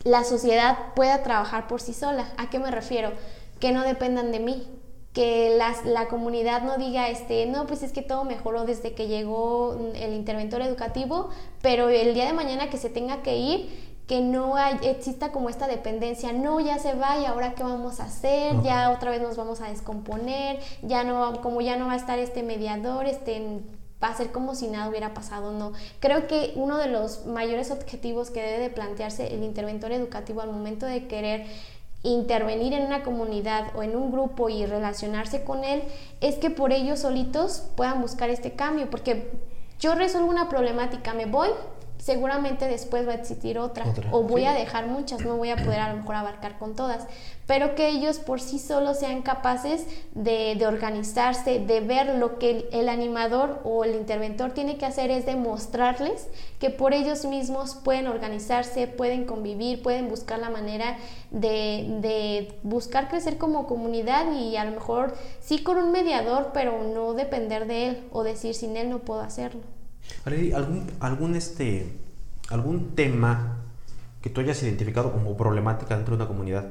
la 0.04 0.24
sociedad 0.24 0.76
pueda 0.94 1.22
trabajar 1.22 1.68
por 1.68 1.80
sí 1.80 1.94
sola. 1.94 2.28
¿A 2.36 2.50
qué 2.50 2.58
me 2.58 2.70
refiero? 2.70 3.12
Que 3.60 3.72
no 3.72 3.82
dependan 3.82 4.32
de 4.32 4.40
mí, 4.40 4.66
que 5.12 5.54
las, 5.56 5.84
la 5.84 6.08
comunidad 6.08 6.62
no 6.62 6.78
diga, 6.78 7.08
este, 7.08 7.46
no, 7.46 7.66
pues 7.66 7.82
es 7.82 7.92
que 7.92 8.02
todo 8.02 8.24
mejoró 8.24 8.64
desde 8.64 8.92
que 8.94 9.08
llegó 9.08 9.76
el 9.94 10.14
interventor 10.14 10.62
educativo, 10.62 11.28
pero 11.60 11.88
el 11.88 12.14
día 12.14 12.26
de 12.26 12.32
mañana 12.32 12.70
que 12.70 12.78
se 12.78 12.88
tenga 12.88 13.22
que 13.22 13.36
ir, 13.36 13.92
que 14.06 14.20
no 14.20 14.56
hay, 14.56 14.78
exista 14.82 15.30
como 15.30 15.50
esta 15.50 15.66
dependencia, 15.66 16.32
no, 16.32 16.60
ya 16.60 16.78
se 16.78 16.94
va 16.94 17.18
y 17.18 17.26
ahora 17.26 17.54
qué 17.54 17.62
vamos 17.62 18.00
a 18.00 18.04
hacer, 18.04 18.62
ya 18.62 18.90
otra 18.90 19.10
vez 19.10 19.20
nos 19.20 19.36
vamos 19.36 19.60
a 19.60 19.68
descomponer, 19.68 20.60
ya 20.82 21.04
no, 21.04 21.40
como 21.42 21.60
ya 21.60 21.76
no 21.76 21.86
va 21.86 21.92
a 21.92 21.96
estar 21.96 22.18
este 22.18 22.42
mediador, 22.42 23.06
este 23.06 23.60
va 24.02 24.08
a 24.08 24.16
ser 24.16 24.32
como 24.32 24.54
si 24.54 24.66
nada 24.66 24.88
hubiera 24.88 25.14
pasado, 25.14 25.52
no. 25.52 25.72
Creo 26.00 26.26
que 26.26 26.52
uno 26.56 26.78
de 26.78 26.88
los 26.88 27.26
mayores 27.26 27.70
objetivos 27.70 28.30
que 28.30 28.42
debe 28.42 28.58
de 28.58 28.70
plantearse 28.70 29.32
el 29.32 29.44
interventor 29.44 29.92
educativo 29.92 30.40
al 30.40 30.50
momento 30.50 30.86
de 30.86 31.06
querer 31.06 31.46
intervenir 32.03 32.72
en 32.72 32.84
una 32.84 33.03
comunidad 33.03 33.74
o 33.76 33.82
en 33.82 33.94
un 33.96 34.11
grupo 34.11 34.48
y 34.48 34.66
relacionarse 34.66 35.44
con 35.44 35.64
él, 35.64 35.82
es 36.20 36.36
que 36.36 36.50
por 36.50 36.72
ellos 36.72 37.00
solitos 37.00 37.64
puedan 37.76 38.00
buscar 38.00 38.30
este 38.30 38.53
cambio, 38.53 38.90
porque 38.90 39.30
yo 39.78 39.94
resuelvo 39.94 40.28
una 40.28 40.48
problemática, 40.48 41.14
me 41.14 41.26
voy, 41.26 41.48
seguramente 42.03 42.66
después 42.66 43.07
va 43.07 43.12
a 43.12 43.14
existir 43.14 43.61
otra, 43.61 43.84
o 44.11 44.24
voy 44.24 44.44
a 44.44 44.53
dejar 44.55 44.88
muchas, 44.88 45.24
no 45.24 45.36
voy 45.36 45.50
a 45.50 45.57
poder 45.57 45.78
a 45.78 45.90
lo 45.90 45.98
mejor 45.98 46.16
abarcar 46.16 46.59
con 46.59 46.74
todas, 46.74 47.07
pero 47.46 47.76
que 47.76 47.90
ellos 47.90 48.18
por 48.18 48.40
sí 48.40 48.59
solos 48.59 48.98
sean 48.98 49.22
capaces 49.22 49.86
de, 50.12 50.61
organizarse, 50.66 51.61
de 51.61 51.80
ver 51.80 52.16
lo 52.16 52.40
que 52.40 52.68
el, 52.72 52.88
animador 52.88 53.61
o 53.62 53.84
el 53.84 53.94
interventor 53.94 54.50
tiene 54.50 54.78
que 54.78 54.84
hacer 54.84 55.12
es 55.12 55.26
demostrarles 55.26 56.26
que 56.59 56.70
por 56.70 56.92
ellos 56.92 57.24
mismos 57.24 57.76
pueden 57.76 58.09
organizarse, 58.09 58.88
pueden 58.88 59.24
convivir, 59.24 59.80
pueden 59.80 60.09
buscar 60.09 60.40
la 60.40 60.50
manera 60.50 60.98
de, 61.30 61.86
de 62.00 62.59
buscar 62.64 63.11
crecer 63.11 63.38
como 63.38 63.68
comunidad 63.68 64.32
y 64.32 64.57
a 64.57 64.64
lo 64.64 64.72
mejor 64.72 65.14
sí 65.38 65.62
con 65.62 65.78
un 65.78 65.92
mediador, 65.92 66.50
pero 66.53 66.82
no 66.82 67.14
depender 67.14 67.68
de 67.68 67.86
él 67.86 68.09
o 68.11 68.24
decir 68.24 68.57
sin 68.57 68.76
él 68.76 68.90
no 68.90 68.98
puedo 68.98 69.20
hacerlo. 69.20 69.82
¿Algún, 70.24 70.90
algún, 71.00 71.36
este, 71.36 71.98
¿Algún 72.50 72.94
tema 72.94 73.59
que 74.20 74.30
tú 74.30 74.40
hayas 74.40 74.62
identificado 74.62 75.12
como 75.12 75.36
problemática 75.36 75.96
dentro 75.96 76.16
de 76.16 76.22
una 76.22 76.28
comunidad? 76.28 76.68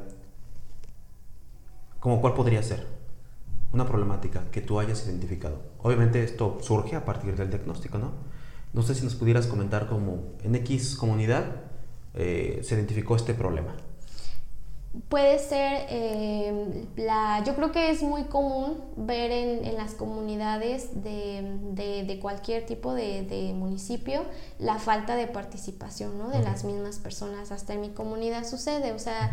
¿Como 2.00 2.22
cuál 2.22 2.34
podría 2.34 2.64
ser? 2.64 2.88
Una 3.74 3.86
problemática 3.86 4.44
que 4.52 4.62
tú 4.62 4.80
hayas 4.80 5.06
identificado. 5.06 5.62
Obviamente 5.80 6.24
esto 6.24 6.58
surge 6.62 6.96
a 6.96 7.06
partir 7.06 7.36
del 7.36 7.50
diagnóstico, 7.50 7.98
¿no? 7.98 8.12
No 8.74 8.82
sé 8.84 8.96
si 8.96 9.04
nos 9.04 9.16
pudieras 9.16 9.48
comentar 9.48 9.88
cómo 9.88 10.34
en 10.44 10.56
X 10.56 10.96
comunidad 10.96 11.46
eh, 12.14 12.62
se 12.64 12.76
identificó 12.76 13.16
este 13.16 13.34
problema 13.34 13.76
puede 15.08 15.40
ser 15.40 15.86
eh, 15.90 16.86
la 16.98 17.44
yo 17.46 17.56
creo 17.56 17.72
que 17.72 17.92
es 17.92 18.04
muy 18.04 18.26
común 18.26 18.78
ver 18.98 19.32
en, 19.32 19.64
en 19.64 19.78
las 19.78 19.94
comunidades 19.94 21.02
de, 21.02 21.60
de, 21.72 22.04
de 22.04 22.20
cualquier 22.20 22.66
tipo 22.66 22.94
de, 22.94 23.24
de, 23.24 23.54
municipio 23.54 24.24
la 24.60 24.80
falta 24.80 25.16
de 25.16 25.28
participación 25.28 26.18
¿no? 26.18 26.30
de 26.30 26.40
las 26.40 26.66
mismas 26.66 27.00
personas. 27.00 27.52
Hasta 27.54 27.74
en 27.74 27.82
mi 27.82 27.90
comunidad 27.90 28.46
sucede 28.46 28.92
o 28.92 29.00
sea 29.00 29.32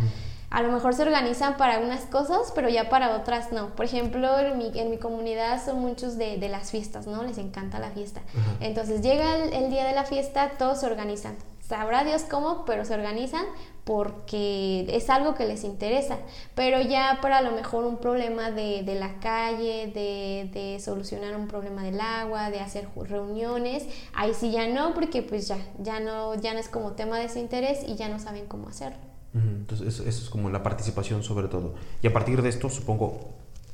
a 0.51 0.63
lo 0.63 0.73
mejor 0.73 0.95
se 0.95 1.03
organizan 1.03 1.57
para 1.57 1.81
unas 1.81 2.03
cosas 2.07 2.53
pero 2.55 2.69
ya 2.69 2.89
para 2.89 3.17
otras 3.17 3.51
no. 3.51 3.75
Por 3.75 3.85
ejemplo 3.85 4.39
en 4.39 4.59
mi, 4.59 4.71
en 4.79 4.91
mi 4.91 4.99
comunidad 4.99 5.65
son 5.65 5.81
muchos 5.81 6.17
de, 6.17 6.39
las 6.49 6.71
fiestas 6.71 7.09
no 7.09 7.25
les 7.25 7.37
encanta 7.37 7.81
la 7.81 7.91
fiesta. 7.91 8.21
Entonces 8.61 9.03
llega 9.03 9.35
el, 9.35 9.53
el 9.53 9.71
día 9.71 9.85
de 9.85 9.93
la 9.93 10.05
fiesta 10.05 10.53
todos 10.57 10.81
se 10.81 10.87
organizan 10.87 11.37
sabrá 11.69 12.03
Dios 12.03 12.23
cómo, 12.23 12.65
pero 12.65 12.85
se 12.87 12.95
organizan 12.95 13.45
porque 13.85 14.87
es 14.89 15.11
algo 15.11 15.35
que 15.35 15.47
les 15.47 15.65
interesa. 15.65 16.19
Pero 16.55 16.81
ya 16.81 17.19
para 17.21 17.39
a 17.39 17.43
lo 17.43 17.53
mejor 17.53 17.85
un 17.85 17.99
problema 17.99 18.51
de, 18.51 18.83
de 18.83 18.95
la 18.95 19.21
calle, 19.21 19.93
de, 19.95 20.51
de, 20.53 20.81
solucionar 20.81 21.37
un 21.37 21.47
problema 21.47 21.83
del 21.83 22.01
agua, 22.01 22.51
de 22.51 22.61
hacer 22.61 22.89
reuniones, 22.97 23.87
ahí 24.15 24.33
sí 24.35 24.51
ya 24.51 24.67
no, 24.67 24.95
porque 24.95 25.23
pues 25.23 25.47
ya, 25.47 25.59
ya 25.79 26.01
no, 26.01 26.35
ya 26.35 26.55
no 26.55 26.59
es 26.59 26.69
como 26.69 26.93
tema 26.93 27.19
de 27.19 27.29
su 27.29 27.39
interés 27.39 27.81
y 27.87 27.97
ya 27.97 28.09
no 28.09 28.19
saben 28.19 28.47
cómo 28.47 28.69
hacerlo. 28.69 28.99
Entonces 29.35 29.87
eso, 29.87 30.09
es 30.09 30.31
como 30.31 30.51
la 30.51 30.63
participación 30.63 31.23
sobre 31.23 31.49
todo. 31.49 31.75
Y 32.03 32.07
a 32.07 32.13
partir 32.13 32.43
de 32.43 32.49
esto, 32.49 32.71
supongo, 32.71 33.21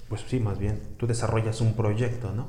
pues 0.09 0.23
sí, 0.29 0.41
más 0.41 0.59
bien, 0.59 0.81
tú 0.99 1.07
desarrollas 1.07 1.61
un 1.61 1.75
proyecto, 1.75 2.33
¿no? 2.33 2.49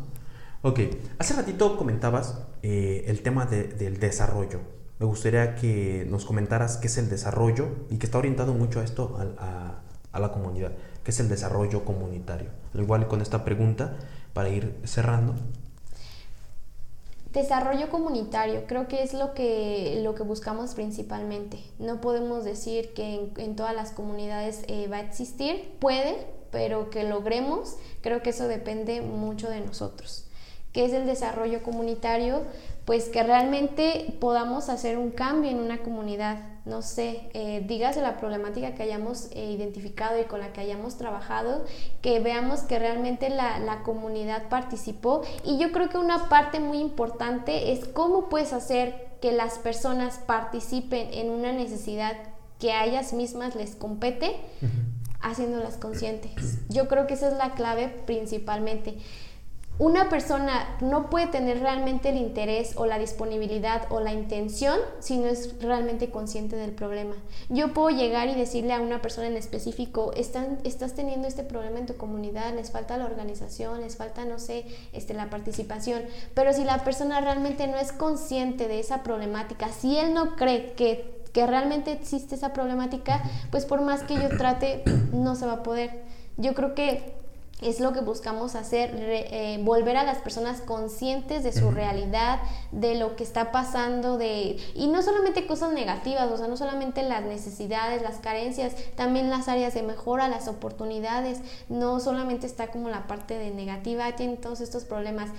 Ok, 0.64 0.80
hace 1.20 1.36
ratito 1.36 1.78
comentabas 1.78 2.42
eh, 2.64 3.06
el 3.08 3.22
tema 3.22 3.46
de, 3.46 3.68
del 3.68 4.00
desarrollo. 4.00 4.60
Me 5.00 5.06
gustaría 5.06 5.56
que 5.56 6.06
nos 6.10 6.26
comentaras 6.26 6.78
qué 6.78 6.88
es 6.88 6.98
el 6.98 7.10
desarrollo 7.10 7.68
y 7.90 7.98
que 7.98 8.06
está 8.06 8.18
orientado 8.18 8.54
mucho 8.54 8.80
a 8.80 8.84
esto, 8.84 9.18
a, 9.38 9.82
a, 10.14 10.20
la 10.20 10.32
comunidad, 10.32 10.72
qué 11.04 11.12
es 11.12 11.20
el 11.20 11.28
desarrollo 11.28 11.84
comunitario. 11.84 12.50
Al 12.74 12.82
igual 12.82 13.08
con 13.08 13.22
esta 13.22 13.44
pregunta, 13.44 13.98
para 14.34 14.50
ir 14.50 14.76
cerrando. 14.86 15.34
Desarrollo 17.34 17.90
comunitario, 17.90 18.64
creo 18.66 18.88
que 18.88 19.04
es 19.04 19.14
lo 19.14 19.34
que, 19.34 20.00
lo 20.02 20.16
que 20.16 20.24
buscamos 20.24 20.74
principalmente. 20.74 21.60
No 21.80 22.00
podemos 22.00 22.46
decir 22.46 22.94
que 22.94 23.32
en, 23.36 23.56
todas 23.58 23.76
las 23.76 23.92
comunidades 23.92 24.64
eh, 24.68 24.88
va 24.88 24.98
a 24.98 25.02
existir, 25.02 25.74
puede, 25.80 26.16
pero 26.52 26.90
que 26.90 27.04
logremos, 27.04 27.76
creo 28.00 28.22
que 28.22 28.30
eso 28.30 28.48
depende 28.48 29.02
mucho 29.02 29.50
de 29.50 29.60
nosotros. 29.60 30.28
¿Qué 30.72 30.86
es 30.86 30.94
el 30.94 31.06
desarrollo 31.06 31.62
comunitario? 31.62 32.44
Pues 32.86 33.10
que 33.10 33.24
realmente 33.24 34.16
podamos 34.20 34.70
hacer 34.70 34.98
un 34.98 35.10
cambio 35.12 35.50
en 35.50 35.60
una 35.60 35.80
comunidad. 35.80 36.38
No 36.66 36.82
sé, 36.82 37.30
eh, 37.34 37.64
dígase 37.68 38.02
la 38.02 38.18
problemática 38.18 38.74
que 38.74 38.84
hayamos 38.84 39.30
eh, 39.32 39.52
identificado 39.52 40.20
y 40.20 40.26
con 40.26 40.40
la 40.40 40.54
que 40.54 40.62
hayamos 40.62 40.98
trabajado, 40.98 41.66
que 42.02 42.20
veamos 42.20 42.62
que 42.62 42.80
realmente 42.80 43.30
la, 43.30 43.60
la 43.60 43.84
comunidad 43.84 44.50
participó. 44.50 45.22
Y 45.44 45.58
yo 45.58 45.72
creo 45.72 45.90
que 45.90 45.98
una 45.98 46.30
parte 46.30 46.60
muy 46.60 46.80
importante 46.80 47.72
es 47.72 47.86
cómo 47.86 48.30
puedes 48.30 48.54
hacer 48.54 49.16
que 49.22 49.32
las 49.32 49.58
personas 49.58 50.20
participen 50.20 51.12
en 51.12 51.32
una 51.32 51.52
necesidad 51.52 52.16
que 52.60 52.72
a 52.72 52.86
ellas 52.86 53.14
mismas 53.14 53.56
les 53.56 53.76
compete, 53.76 54.36
haciéndolas 55.22 55.78
conscientes. 55.78 56.60
Yo 56.70 56.88
creo 56.88 57.08
que 57.08 57.16
esa 57.16 57.30
es 57.30 57.38
la 57.38 57.54
clave 57.54 57.88
principalmente 58.06 58.98
una 59.78 60.08
persona 60.08 60.78
no 60.80 61.10
puede 61.10 61.28
tener 61.28 61.60
realmente 61.60 62.10
el 62.10 62.18
interés 62.18 62.74
o 62.78 62.86
la 62.86 62.98
disponibilidad 62.98 63.88
o 63.90 64.00
la 64.00 64.14
intención 64.14 64.80
si 65.00 65.18
no 65.18 65.28
es 65.28 65.62
realmente 65.62 66.10
consciente 66.10 66.56
del 66.56 66.72
problema. 66.72 67.16
Yo 67.50 67.74
puedo 67.74 67.90
llegar 67.90 68.30
y 68.30 68.36
decirle 68.36 68.74
a 68.74 68.80
una 68.80 69.02
persona 69.02 69.28
en 69.28 69.36
específico, 69.36 70.14
Están, 70.16 70.60
estás 70.64 70.94
teniendo 70.94 71.28
este 71.28 71.44
problema 71.44 71.80
en 71.80 71.88
tu 71.88 71.98
comunidad, 71.98 72.54
les 72.56 72.72
falta 72.72 72.98
la 72.98 73.06
organización, 73.06 73.82
les 73.82 73.98
falta, 73.98 74.24
no 74.24 74.40
sé, 74.40 74.66
este, 74.94 75.14
la 75.14 75.30
participación, 75.30 76.04
pero 76.34 76.54
si 76.54 76.64
la 76.64 76.84
persona 76.86 77.20
realmente 77.20 77.68
no 77.68 77.78
es 77.78 77.92
consciente 77.92 78.70
de 78.70 78.80
esa 78.80 79.04
problemática, 79.04 79.70
si 79.70 79.98
él 79.98 80.14
no 80.14 80.38
cree 80.38 80.72
que, 80.74 81.22
que 81.34 81.46
realmente 81.46 81.92
existe 81.92 82.36
esa 82.36 82.54
problemática, 82.54 83.22
pues 83.52 83.66
por 83.66 83.82
más 83.82 84.04
que 84.04 84.16
yo 84.16 84.30
trate, 84.38 84.84
no 85.12 85.36
se 85.36 85.46
va 85.46 85.54
a 85.54 85.64
poder. 85.64 86.04
Yo 86.38 86.54
creo 86.54 86.76
que 86.76 87.25
es 87.62 87.80
lo 87.80 87.94
que 87.94 88.02
buscamos 88.02 88.54
hacer, 88.56 88.92
eh, 88.94 89.60
volver 89.64 89.96
a 89.96 90.04
las 90.04 90.18
personas 90.18 90.60
conscientes 90.60 91.44
de 91.44 91.54
su 91.54 91.72
realidad, 91.72 92.40
de 92.72 92.96
lo 92.96 93.16
que 93.16 93.24
está 93.24 93.54
pasando, 93.54 94.18
de 94.18 94.58
y 94.74 94.88
no 94.88 95.02
solamente 95.02 95.48
cosas 95.48 95.72
negativas, 95.72 96.30
o 96.30 96.38
sea, 96.38 96.48
no 96.48 96.58
solamente 96.58 97.02
las 97.04 97.24
necesidades, 97.24 98.02
las 98.02 98.18
carencias, 98.18 98.74
también 98.96 99.30
las 99.30 99.48
áreas 99.48 99.74
de 99.74 99.84
mejora, 99.84 100.28
las 100.28 100.50
oportunidades, 100.50 101.40
no 101.70 102.02
solamente 102.02 102.46
está 102.46 102.68
como 102.68 102.90
la 102.90 103.08
parte 103.08 103.38
de 103.38 103.52
negativa, 103.52 104.16
tienen 104.18 104.38
todos 104.38 104.60
estos 104.60 104.84
problemas. 104.84 105.30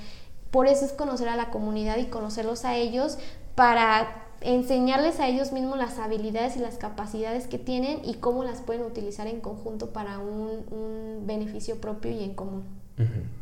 Por 0.50 0.68
eso 0.68 0.86
es 0.86 0.92
conocer 0.92 1.28
a 1.28 1.36
la 1.36 1.50
comunidad 1.50 1.98
y 1.98 2.06
conocerlos 2.06 2.64
a 2.64 2.76
ellos 2.76 3.18
para 3.54 4.25
enseñarles 4.40 5.20
a 5.20 5.28
ellos 5.28 5.52
mismos 5.52 5.78
las 5.78 5.98
habilidades 5.98 6.56
y 6.56 6.60
las 6.60 6.76
capacidades 6.76 7.46
que 7.46 7.58
tienen 7.58 8.00
y 8.04 8.14
cómo 8.14 8.44
las 8.44 8.60
pueden 8.60 8.82
utilizar 8.82 9.26
en 9.26 9.40
conjunto 9.40 9.90
para 9.90 10.18
un, 10.18 11.24
beneficio 11.26 11.80
propio 11.80 12.12
y 12.12 12.22
en 12.22 12.34
común. 12.34 12.64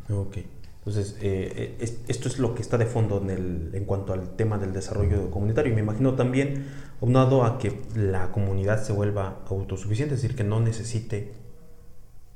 Ok. 0.09 0.37
Entonces, 0.85 1.17
eh, 1.21 1.77
eh, 1.79 1.99
esto 2.07 2.27
es 2.27 2.37
lo 2.37 2.53
que 2.53 2.61
está 2.61 2.77
de 2.77 2.85
fondo 2.85 3.19
en, 3.19 3.31
el, 3.31 3.71
en 3.73 3.85
cuanto 3.85 4.13
al 4.13 4.35
tema 4.35 4.59
del 4.59 4.71
desarrollo 4.71 5.31
comunitario. 5.31 5.71
Y 5.71 5.75
me 5.75 5.81
imagino 5.81 6.13
también, 6.13 6.67
aunado 7.01 7.43
a 7.43 7.57
que 7.57 7.81
la 7.95 8.31
comunidad 8.31 8.83
se 8.83 8.93
vuelva 8.93 9.39
autosuficiente, 9.49 10.13
es 10.13 10.21
decir, 10.21 10.37
que 10.37 10.43
no 10.43 10.59
necesite, 10.59 11.33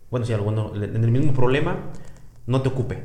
bueno, 0.10 0.26
si 0.26 0.34
alguno, 0.34 0.74
en 0.76 1.04
el 1.04 1.12
mismo 1.12 1.34
problema, 1.34 1.78
no 2.48 2.64
te 2.64 2.70
ocupe. 2.70 3.04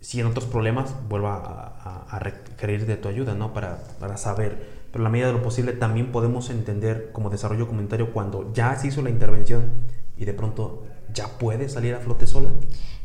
Si 0.00 0.20
en 0.20 0.26
otros 0.26 0.44
problemas, 0.44 0.94
vuelva 1.08 1.36
a, 1.36 2.06
a, 2.10 2.18
requerir 2.18 2.84
de 2.84 2.96
tu 2.96 3.08
ayuda, 3.08 3.34
¿no? 3.34 3.54
Para, 3.54 3.82
para 3.98 4.18
saber 4.18 4.81
pero 4.92 5.00
en 5.00 5.04
la 5.04 5.10
medida 5.10 5.26
de 5.28 5.32
lo 5.32 5.42
posible 5.42 5.72
también 5.72 6.12
podemos 6.12 6.50
entender 6.50 7.10
como 7.12 7.30
desarrollo 7.30 7.66
comunitario 7.66 8.12
cuando 8.12 8.52
ya 8.52 8.76
se 8.76 8.88
hizo 8.88 9.02
la 9.02 9.10
intervención 9.10 9.72
y 10.16 10.26
de 10.26 10.34
pronto 10.34 10.84
ya 11.12 11.26
puede 11.26 11.68
salir 11.68 11.94
a 11.94 11.98
flote 11.98 12.26
sola. 12.26 12.50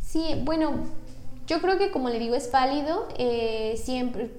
Sí, 0.01 0.41
bueno, 0.43 0.73
yo 1.47 1.61
creo 1.61 1.77
que 1.77 1.89
como 1.89 2.09
le 2.09 2.19
digo 2.19 2.35
es 2.35 2.51
válido 2.51 3.07
eh, 3.17 3.79
siempre 3.81 4.31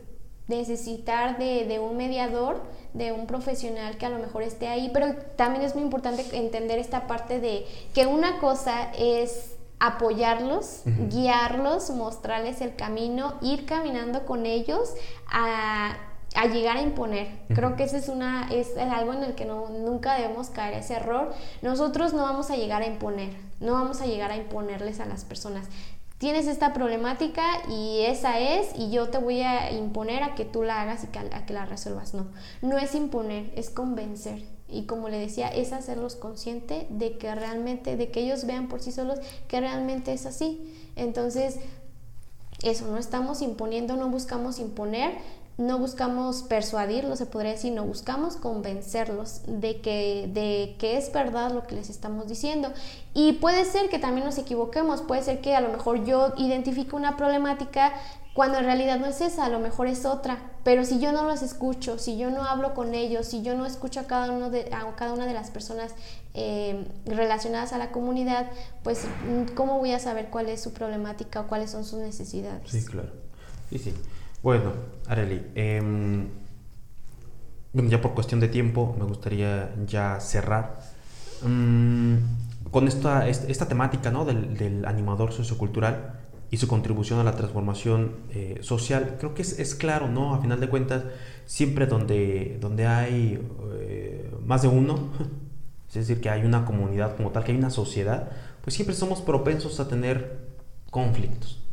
necesitar 0.47 1.39
de, 1.39 1.65
de, 1.67 1.79
un 1.79 1.97
mediador, 1.97 2.63
de 2.95 3.13
un 3.13 3.27
profesional 3.27 3.97
que 3.97 4.07
a 4.07 4.11
lo 4.11 4.19
mejor 4.19 4.43
esté 4.43 4.69
ahí, 4.69 4.91
pero 4.93 5.15
también 5.37 5.65
es 5.65 5.75
muy 5.75 5.85
importante 5.85 6.25
entender 6.33 6.79
esta 6.79 7.07
parte 7.07 7.41
de 7.41 7.67
que 7.95 8.07
una 8.07 8.39
cosa 8.39 8.93
es 8.93 9.57
apoyarlos, 9.81 10.83
guiarlos, 11.11 11.91
mostrarles 11.91 12.61
el 12.61 12.75
camino, 12.75 13.35
ir 13.43 13.65
caminando 13.65 14.27
con 14.27 14.45
ellos 14.45 14.95
a 15.31 15.97
a 16.35 16.47
llegar 16.47 16.77
a 16.77 16.83
imponer. 16.83 17.29
Creo 17.55 17.77
que 17.77 17.85
ese 17.85 17.99
es, 17.99 18.09
una, 18.09 18.49
es 18.53 18.77
algo 18.77 19.13
en 19.13 19.23
el 19.23 19.35
que 19.35 19.45
no, 19.45 19.69
nunca 19.71 20.15
debemos 20.15 20.51
caer 20.51 20.75
ese 20.75 20.95
error. 20.95 21.33
Nosotros 21.63 22.13
no 22.13 22.23
vamos 22.23 22.51
a 22.51 22.57
llegar 22.57 22.83
a 22.83 22.87
imponer, 22.87 23.31
no 23.61 23.73
vamos 23.73 24.01
a 24.01 24.07
llegar 24.07 24.31
a 24.31 24.37
imponerles 24.37 25.01
a 25.01 25.07
las 25.07 25.25
personas. 25.25 25.67
Tienes 26.19 26.49
esta 26.49 26.73
problemática 26.73 27.45
y 27.69 28.01
esa 28.01 28.41
es, 28.41 28.71
y 28.75 28.91
yo 28.91 29.09
te 29.09 29.19
voy 29.19 29.41
a 29.43 29.71
imponer 29.71 30.25
a 30.25 30.35
que 30.35 30.45
tú 30.45 30.65
la 30.65 30.83
hagas 30.83 31.05
y 31.05 31.07
que, 31.07 31.19
a 31.21 31.47
que 31.47 31.53
la 31.53 31.65
resuelvas. 31.65 32.13
No, 32.13 32.27
no 32.61 32.77
es 32.77 32.95
imponer, 32.95 33.53
es 33.55 33.71
convencer. 33.71 34.43
Y 34.69 34.85
como 34.85 35.09
le 35.09 35.19
decía, 35.19 35.49
es 35.49 35.73
hacerlos 35.73 36.17
consciente 36.17 36.87
de 36.91 37.17
que 37.17 37.35
realmente, 37.35 37.97
de 37.97 38.11
que 38.11 38.21
ellos 38.21 38.45
vean 38.47 38.69
por 38.69 38.83
sí 38.83 38.93
solos 38.93 39.21
que 39.47 39.61
realmente 39.61 40.13
es 40.13 40.27
así. 40.27 40.75
Entonces, 40.97 41.61
eso, 42.63 42.89
no 42.89 42.99
estamos 42.99 43.41
imponiendo, 43.41 43.97
no 43.97 44.09
buscamos 44.09 44.59
imponer, 44.59 45.13
no 45.59 45.77
buscamos 45.77 46.45
persuadirlos, 46.45 47.19
se 47.19 47.27
podría 47.27 47.53
decir, 47.53 47.73
no 47.73 47.85
buscamos 47.85 48.37
convencerlos 48.37 49.41
de 49.49 49.81
que, 49.81 50.31
de 50.33 50.77
que 50.79 50.97
es 50.97 51.13
verdad 51.13 51.51
lo 51.51 51.67
que 51.67 51.75
les 51.75 51.91
estamos 51.91 52.29
diciendo. 52.29 52.73
Y 53.13 53.35
puede 53.35 53.65
ser 53.65 53.89
que 53.89 53.99
también 53.99 54.25
nos 54.25 54.39
equivoquemos, 54.39 55.03
puede 55.03 55.23
ser 55.25 55.41
que 55.41 55.57
a 55.57 55.61
lo 55.61 55.71
mejor 55.71 56.05
yo 56.05 56.33
identifique 56.37 56.95
una 56.95 57.17
problemática 57.17 57.93
cuando 58.35 58.59
en 58.59 58.67
realidad 58.67 59.01
no 59.01 59.07
es 59.07 59.21
esa, 59.21 59.47
a 59.47 59.49
lo 59.49 59.59
mejor 59.59 59.89
es 59.89 60.05
otra. 60.05 60.39
Pero 60.63 60.85
si 60.85 61.01
yo 61.01 61.11
no 61.11 61.25
los 61.25 61.43
escucho, 61.43 61.99
si 61.99 62.17
yo 62.17 62.31
no 62.31 62.45
hablo 62.45 62.73
con 62.73 62.95
ellos, 62.95 63.27
si 63.27 63.43
yo 63.43 63.57
no 63.57 63.67
escucho 63.67 63.99
a 63.99 64.05
cada, 64.05 64.31
uno 64.31 64.51
de, 64.51 64.73
a 64.73 64.95
cada 64.95 65.13
una 65.13 65.27
de 65.27 65.35
las 65.35 65.51
personas 65.51 65.93
eh, 66.35 66.87
relacionadas 67.05 67.73
a 67.73 67.79
la 67.79 67.91
comunidad, 67.91 68.49
pues 68.85 69.07
¿cómo 69.57 69.81
voy 69.81 69.91
a 69.91 69.99
saber 69.99 70.29
cuál 70.31 70.49
es 70.49 70.63
su 70.63 70.73
problemática 70.73 71.41
o 71.41 71.47
cuáles 71.49 71.73
son 71.73 71.85
sus 71.85 71.99
necesidades? 71.99 72.71
Sí, 72.71 72.85
claro. 72.85 73.11
Sí, 73.71 73.79
sí. 73.81 73.95
Bueno, 74.43 74.73
Areli, 75.09 75.43
em, 75.57 76.29
ya 77.73 78.01
por 78.01 78.15
cuestión 78.15 78.41
de 78.41 78.49
tiempo 78.49 78.95
me 78.99 79.05
gustaría 79.05 79.75
ya 79.87 80.21
cerrar 80.21 80.79
mm, 81.43 82.15
con 82.71 82.87
esta, 82.87 83.29
esta 83.29 83.67
temática 83.67 84.11
¿no? 84.11 84.25
del, 84.25 84.85
animador 84.87 85.33
sociocultural 85.33 86.21
y 86.51 86.57
su 86.57 86.69
contribución 86.69 87.19
a 87.19 87.25
la 87.25 87.33
transformación 87.33 88.17
eh, 88.31 88.59
social. 88.63 89.17
Creo 89.19 89.35
que 89.35 89.43
es, 89.43 89.75
claro, 89.75 90.09
¿no? 90.09 90.35
A 90.35 90.41
final 90.41 90.61
de 90.61 90.69
cuentas, 90.69 91.03
siempre 91.45 91.87
donde, 91.87 92.59
donde 92.61 92.87
hay 92.87 93.39
eh, 93.81 94.31
más 94.47 94.63
de 94.63 94.69
uno, 94.69 95.11
es 95.89 95.95
decir, 95.95 96.21
que 96.21 96.31
hay 96.31 96.45
una 96.45 96.65
comunidad 96.65 97.17
como 97.17 97.31
tal, 97.33 97.45
que 97.45 97.53
hay 97.53 97.59
una 97.59 97.71
sociedad, 97.71 98.31
pues 98.63 98.75
siempre 98.75 98.95
somos 98.95 99.21
propensos 99.21 99.81
a 99.81 99.89
tener 99.89 100.39
conflictos. 100.91 101.68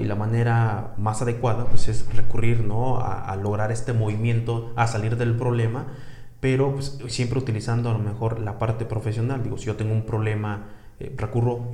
Y 0.00 0.04
la 0.04 0.16
manera 0.16 0.94
más 0.98 1.22
adecuada 1.22 1.66
pues, 1.66 1.88
es 1.88 2.12
recurrir 2.14 2.64
¿no? 2.64 2.98
a, 2.98 3.34
lograr 3.36 3.70
este 3.70 3.92
movimiento, 3.92 4.72
a 4.74 4.88
salir 4.88 5.16
del 5.16 5.36
problema, 5.36 5.86
pero 6.40 6.74
pues, 6.74 6.98
siempre 7.06 7.38
utilizando 7.38 7.90
a 7.90 7.92
lo 7.92 8.00
mejor 8.00 8.40
la 8.40 8.58
parte 8.58 8.84
profesional. 8.84 9.42
Digo, 9.44 9.58
si 9.58 9.66
yo 9.66 9.76
tengo 9.76 9.92
un 9.92 10.04
problema, 10.04 10.66
eh, 10.98 11.14
recurro 11.16 11.70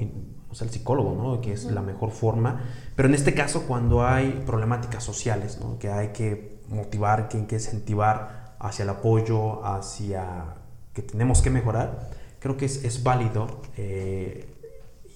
o 0.51 0.55
sea, 0.55 0.67
al 0.67 0.73
psicólogo, 0.73 1.15
¿no? 1.15 1.41
que 1.41 1.55
es 1.55 1.65
la 1.65 1.81
mejor 1.81 2.11
forma. 2.11 2.61
Pero 2.95 3.09
en 3.09 3.15
este 3.15 3.33
caso, 3.33 3.63
cuando 3.67 4.07
hay 4.07 4.43
problemáticas 4.45 5.03
sociales, 5.03 5.59
¿no? 5.61 5.79
que 5.79 5.91
hay 5.91 6.09
que 6.09 6.59
motivar, 6.69 7.29
que 7.29 7.39
hay 7.39 7.45
que 7.47 7.55
incentivar 7.55 8.57
hacia 8.59 8.83
el 8.83 8.91
apoyo, 8.91 9.65
hacia 9.65 10.57
que 10.93 11.01
tenemos 11.01 11.41
que 11.41 11.49
mejorar, 11.49 12.11
creo 12.39 12.59
que 12.59 12.67
es, 12.67 12.85
es 12.85 13.03
válido 13.03 13.63
eh, 13.79 14.52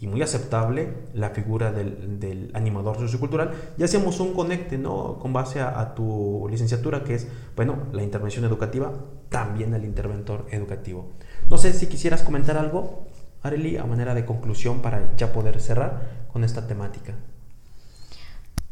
y 0.00 0.06
muy 0.06 0.20
aceptable 0.22 0.92
la 1.14 1.30
figura 1.30 1.72
del, 1.72 2.20
del, 2.20 2.50
animador 2.54 2.98
sociocultural. 2.98 3.52
Ya 3.78 3.86
hacemos 3.86 4.20
un 4.20 4.34
conecte, 4.34 4.76
¿no? 4.78 5.18
Con 5.18 5.32
base 5.32 5.60
a, 5.60 5.80
a, 5.80 5.94
tu 5.94 6.46
licenciatura, 6.50 7.02
que 7.02 7.14
es, 7.14 7.28
bueno, 7.54 7.76
la 7.92 8.02
intervención 8.02 8.44
educativa, 8.44 8.92
también 9.28 9.72
el 9.74 9.84
interventor 9.84 10.46
educativo. 10.50 11.12
No 11.48 11.58
sé 11.58 11.72
si 11.72 11.86
quisieras 11.86 12.22
comentar 12.22 12.58
algo, 12.58 13.06
Areli, 13.42 13.76
a 13.76 13.84
manera 13.84 14.14
de 14.14 14.26
conclusión 14.26 14.82
para 14.82 15.16
ya 15.16 15.32
poder 15.32 15.60
cerrar 15.60 16.26
con 16.32 16.44
esta 16.44 16.66
temática. 16.66 17.14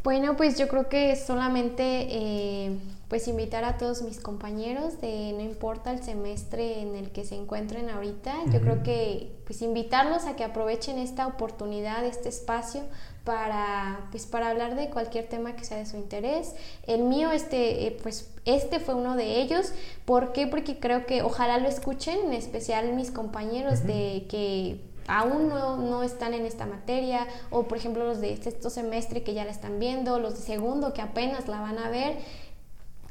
Bueno, 0.02 0.36
pues 0.36 0.58
yo 0.58 0.68
creo 0.68 0.90
que 0.90 1.16
solamente 1.16 2.06
eh, 2.10 2.78
pues 3.08 3.28
invitar 3.28 3.64
a 3.64 3.76
todos 3.78 4.02
mis 4.02 4.20
compañeros 4.20 5.00
de 5.00 5.32
no 5.34 5.40
importa 5.40 5.90
el 5.90 6.02
semestre 6.02 6.80
en 6.80 6.94
el 6.94 7.10
que 7.10 7.24
se 7.24 7.36
encuentren 7.36 7.90
ahorita, 7.90 8.34
yo 8.52 8.60
creo 8.60 8.82
que 8.82 9.32
pues 9.46 9.62
invitarlos 9.62 10.24
a 10.24 10.36
que 10.36 10.44
aprovechen 10.44 10.98
esta 10.98 11.26
oportunidad, 11.26 12.04
este 12.04 12.28
espacio 12.28 12.82
para 13.24 14.08
pues 14.10 14.26
para 14.26 14.50
hablar 14.50 14.74
de 14.74 14.90
cualquier 14.90 15.28
tema 15.28 15.56
que 15.56 15.64
sea 15.64 15.78
de 15.78 15.86
su 15.86 15.96
interés. 15.96 16.54
El 16.86 17.02
mío 17.02 17.30
este 17.32 17.86
eh, 17.86 17.98
pues 18.02 18.30
este 18.44 18.80
fue 18.80 18.94
uno 18.94 19.16
de 19.16 19.40
ellos, 19.40 19.72
¿por 20.04 20.32
qué? 20.32 20.46
Porque 20.46 20.78
creo 20.78 21.06
que 21.06 21.22
ojalá 21.22 21.58
lo 21.58 21.68
escuchen, 21.68 22.18
en 22.26 22.32
especial 22.32 22.92
mis 22.94 23.10
compañeros 23.10 23.84
de 23.84 24.26
que 24.28 24.80
aún 25.06 25.48
no, 25.48 25.76
no, 25.76 26.02
están 26.02 26.34
en 26.34 26.46
esta 26.46 26.66
materia, 26.66 27.26
o 27.50 27.64
por 27.64 27.78
ejemplo 27.78 28.04
los 28.04 28.20
de 28.20 28.36
sexto 28.36 28.70
semestre 28.70 29.22
que 29.22 29.34
ya 29.34 29.44
la 29.44 29.50
están 29.50 29.78
viendo, 29.78 30.18
los 30.18 30.34
de 30.34 30.40
segundo 30.40 30.92
que 30.92 31.02
apenas 31.02 31.48
la 31.48 31.60
van 31.60 31.78
a 31.78 31.88
ver, 31.88 32.16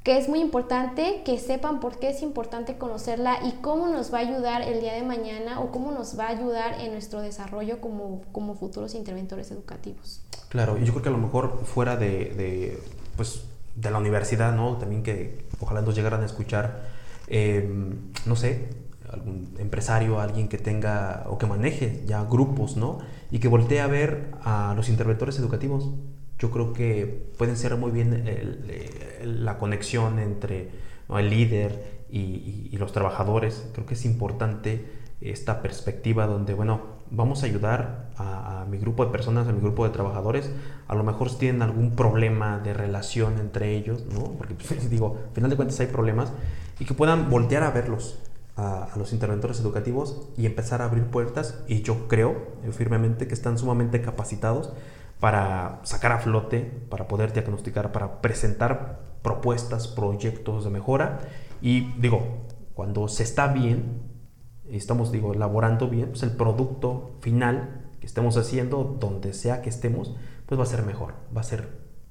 que 0.04 0.18
es 0.18 0.28
muy 0.28 0.42
importante 0.42 1.22
que 1.24 1.40
sepan 1.40 1.80
por 1.80 1.98
qué 1.98 2.10
es 2.10 2.22
importante 2.22 2.78
conocerla 2.78 3.40
y 3.46 3.54
cómo 3.62 3.88
nos 3.88 4.14
va 4.14 4.18
a 4.18 4.22
ayudar 4.22 4.62
el 4.62 4.82
día 4.82 4.94
de 4.94 5.04
mañana 5.04 5.62
o 5.62 5.72
cómo 5.72 5.92
nos 5.92 6.20
va 6.20 6.26
a 6.26 6.30
ayudar 6.30 6.82
en 6.82 6.92
nuestro 6.92 7.22
desarrollo 7.22 7.80
como, 7.80 8.22
como 8.34 8.56
futuros 8.56 8.96
interventores 8.96 9.50
educativos. 9.52 10.22
Claro, 10.50 10.78
y 10.78 10.84
yo 10.84 10.92
creo 10.92 11.04
que 11.04 11.10
a 11.10 11.14
lo 11.14 11.18
mejor 11.20 11.62
fuera 11.64 11.96
de, 11.96 12.34
de 12.36 12.84
pues, 13.16 13.46
de 13.76 13.92
la 13.92 13.98
universidad, 13.98 14.54
¿no? 14.54 14.78
También 14.78 15.04
que 15.04 15.46
ojalá 15.62 15.82
nos 15.82 15.96
llegaran 15.96 16.22
a 16.22 16.26
escuchar, 16.26 16.84
eh, 17.28 17.68
no 18.26 18.36
sé, 18.36 18.70
algún 19.10 19.56
empresario, 19.58 20.20
alguien 20.20 20.50
que 20.50 20.58
tenga 20.58 21.24
o 21.28 21.38
que 21.38 21.46
maneje 21.46 22.04
ya 22.06 22.24
grupos, 22.26 22.76
¿no? 22.76 23.00
Y 23.32 23.40
que 23.40 23.48
voltee 23.48 23.80
a 23.80 23.88
ver 23.88 24.32
a 24.44 24.74
los 24.76 24.90
interventores 24.90 25.40
educativos. 25.40 25.90
Yo 26.44 26.52
creo 26.52 26.74
que 26.74 27.32
pueden 27.38 27.56
ser 27.56 27.78
muy 27.78 27.90
bien 27.90 28.28
el, 28.28 29.46
la 29.46 29.58
conexión 29.58 30.20
entre 30.20 30.72
¿no? 31.08 31.18
el 31.18 31.30
líder 31.30 32.04
y, 32.12 32.20
y, 32.20 32.70
y, 32.70 32.78
los 32.78 32.92
trabajadores. 32.92 33.70
Creo 33.72 33.86
que 33.86 33.94
es 33.94 34.04
importante 34.04 34.86
esta 35.22 35.62
perspectiva 35.62 36.28
donde, 36.28 36.54
bueno, 36.54 36.82
vamos 37.10 37.44
a 37.44 37.46
ayudar 37.46 38.10
a, 38.18 38.64
a, 38.64 38.66
mi 38.66 38.78
grupo 38.78 39.06
de 39.06 39.12
personas, 39.14 39.48
a 39.48 39.54
mi 39.54 39.62
grupo 39.62 39.86
de 39.86 39.92
trabajadores. 39.92 40.52
A 40.90 40.96
lo 40.96 41.06
mejor 41.06 41.34
tienen 41.34 41.62
algún 41.62 41.96
problema 41.96 42.60
de 42.60 42.74
relación 42.74 43.40
entre 43.40 43.78
ellos, 43.78 44.04
¿no? 44.14 44.34
Porque, 44.34 44.54
pues, 44.56 44.90
digo, 44.90 45.20
al 45.30 45.34
final 45.34 45.50
de 45.50 45.56
cuentas 45.56 45.80
hay 45.80 45.88
problemas 45.88 46.34
y 46.78 46.84
que 46.84 46.94
puedan 46.94 47.30
voltear 47.30 47.64
a 47.64 47.72
verlos 47.72 48.20
a, 48.58 48.84
a, 48.84 48.98
los 48.98 49.14
interventores 49.14 49.62
educativos 49.62 50.28
y 50.36 50.46
empezar 50.46 50.82
a 50.82 50.86
abrir 50.86 51.06
puertas 51.06 51.64
y 51.70 51.84
yo 51.84 52.10
creo 52.10 52.36
firmemente 52.74 53.30
que 53.30 53.34
están 53.34 53.58
sumamente 53.58 54.02
capacitados 54.02 54.74
para 55.24 55.80
sacar 55.84 56.12
a 56.12 56.20
flote, 56.20 56.60
para 56.90 57.08
poder 57.08 57.32
diagnosticar, 57.32 57.94
para 57.94 58.20
presentar 58.20 59.00
propuestas, 59.22 59.88
proyectos 59.88 60.66
de 60.66 60.70
mejora 60.70 61.22
y 61.62 61.94
digo, 61.94 62.44
cuando 62.74 63.08
se 63.08 63.24
está 63.24 63.48
bien, 63.48 64.02
estamos 64.70 65.14
digo, 65.14 65.34
elaborando 65.34 65.88
bien, 65.88 66.10
pues 66.10 66.24
el 66.24 66.32
producto 66.32 67.16
final 67.22 67.90
que 68.02 68.06
estemos 68.06 68.36
haciendo, 68.36 68.98
donde 69.00 69.34
sea 69.34 69.62
que 69.62 69.70
estemos, 69.70 70.14
pues 70.46 70.60
va 70.60 70.66
a 70.66 70.68
ser 70.68 70.84
mejor, 70.84 71.14
va 71.34 71.40
a 71.40 71.46
ser 71.46 71.70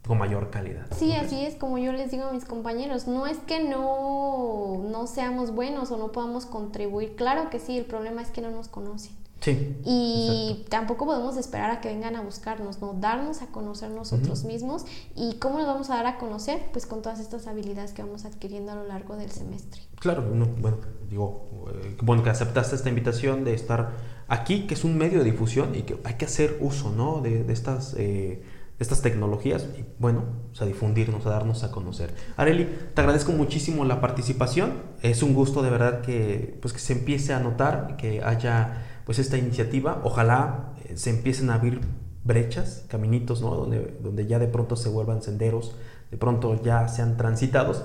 con 0.08 0.16
mayor 0.16 0.48
calidad. 0.48 0.86
Sí, 0.96 1.12
así 1.12 1.44
es 1.44 1.56
como 1.56 1.76
yo 1.76 1.92
les 1.92 2.12
digo 2.12 2.24
a 2.24 2.32
mis 2.32 2.46
compañeros, 2.46 3.08
no 3.08 3.26
es 3.26 3.36
que 3.40 3.62
no, 3.62 4.84
no 4.90 5.06
seamos 5.06 5.50
buenos 5.50 5.90
o 5.90 5.98
no 5.98 6.12
podamos 6.12 6.46
contribuir, 6.46 7.14
claro 7.14 7.50
que 7.50 7.58
sí, 7.58 7.76
el 7.76 7.84
problema 7.84 8.22
es 8.22 8.30
que 8.30 8.40
no 8.40 8.50
nos 8.50 8.68
conocen. 8.68 9.21
Sí, 9.42 9.76
y 9.84 10.50
exacto. 10.50 10.70
tampoco 10.70 11.06
podemos 11.06 11.36
esperar 11.36 11.70
a 11.70 11.80
que 11.80 11.88
vengan 11.88 12.14
a 12.14 12.22
buscarnos, 12.22 12.80
no 12.80 12.94
darnos 12.94 13.42
a 13.42 13.48
conocer 13.48 13.90
nosotros 13.90 14.40
uh 14.40 14.44
-huh. 14.44 14.52
mismos 14.52 14.84
y 15.16 15.34
cómo 15.34 15.58
nos 15.58 15.66
vamos 15.66 15.90
a 15.90 15.96
dar 15.96 16.06
a 16.06 16.18
conocer, 16.18 16.60
pues 16.72 16.86
con 16.86 17.02
todas 17.02 17.18
estas 17.18 17.48
habilidades 17.48 17.92
que 17.92 18.02
vamos 18.02 18.24
adquiriendo 18.24 18.70
a 18.70 18.76
lo 18.76 18.86
largo 18.86 19.16
del 19.16 19.30
semestre. 19.30 19.82
Claro, 19.98 20.22
no, 20.22 20.46
bueno, 20.46 20.78
digo, 21.10 21.66
eh, 21.74 21.96
bueno 22.02 22.22
que 22.22 22.30
aceptaste 22.30 22.76
esta 22.76 22.88
invitación 22.88 23.42
de 23.44 23.54
estar 23.54 23.90
aquí, 24.28 24.66
que 24.68 24.74
es 24.74 24.84
un 24.84 24.96
medio 24.96 25.18
de 25.18 25.24
difusión 25.24 25.74
y 25.74 25.82
que 25.82 25.98
hay 26.04 26.14
que 26.14 26.24
hacer 26.24 26.58
uso, 26.60 26.90
¿no? 26.90 27.20
De, 27.20 27.42
de 27.42 27.52
estas 27.52 27.94
eh, 27.98 28.42
estas 28.78 29.00
tecnologías 29.00 29.66
y 29.78 29.84
bueno, 29.98 30.24
o 30.50 30.54
sea, 30.54 30.66
difundirnos, 30.66 31.24
a 31.26 31.30
darnos 31.30 31.62
a 31.64 31.70
conocer. 31.70 32.14
Areli, 32.36 32.68
te 32.94 33.00
agradezco 33.00 33.32
muchísimo 33.32 33.84
la 33.84 34.00
participación. 34.00 34.72
Es 35.02 35.22
un 35.22 35.34
gusto 35.34 35.62
de 35.62 35.70
verdad 35.70 36.00
que 36.02 36.58
pues 36.60 36.74
que 36.74 36.80
se 36.80 36.94
empiece 36.94 37.32
a 37.32 37.38
notar, 37.38 37.96
que 37.96 38.22
haya 38.22 38.91
pues 39.04 39.18
esta 39.18 39.36
iniciativa. 39.36 40.00
Ojalá 40.04 40.74
eh, 40.84 40.96
se 40.96 41.10
empiecen 41.10 41.50
a 41.50 41.54
abrir 41.54 41.80
brechas, 42.24 42.84
caminitos, 42.88 43.42
¿no? 43.42 43.54
Donde, 43.54 43.98
donde 44.02 44.26
ya 44.26 44.38
de 44.38 44.48
pronto 44.48 44.76
se 44.76 44.88
vuelvan 44.88 45.22
senderos, 45.22 45.74
de 46.10 46.16
pronto 46.16 46.60
ya 46.62 46.88
sean 46.88 47.16
transitados. 47.16 47.84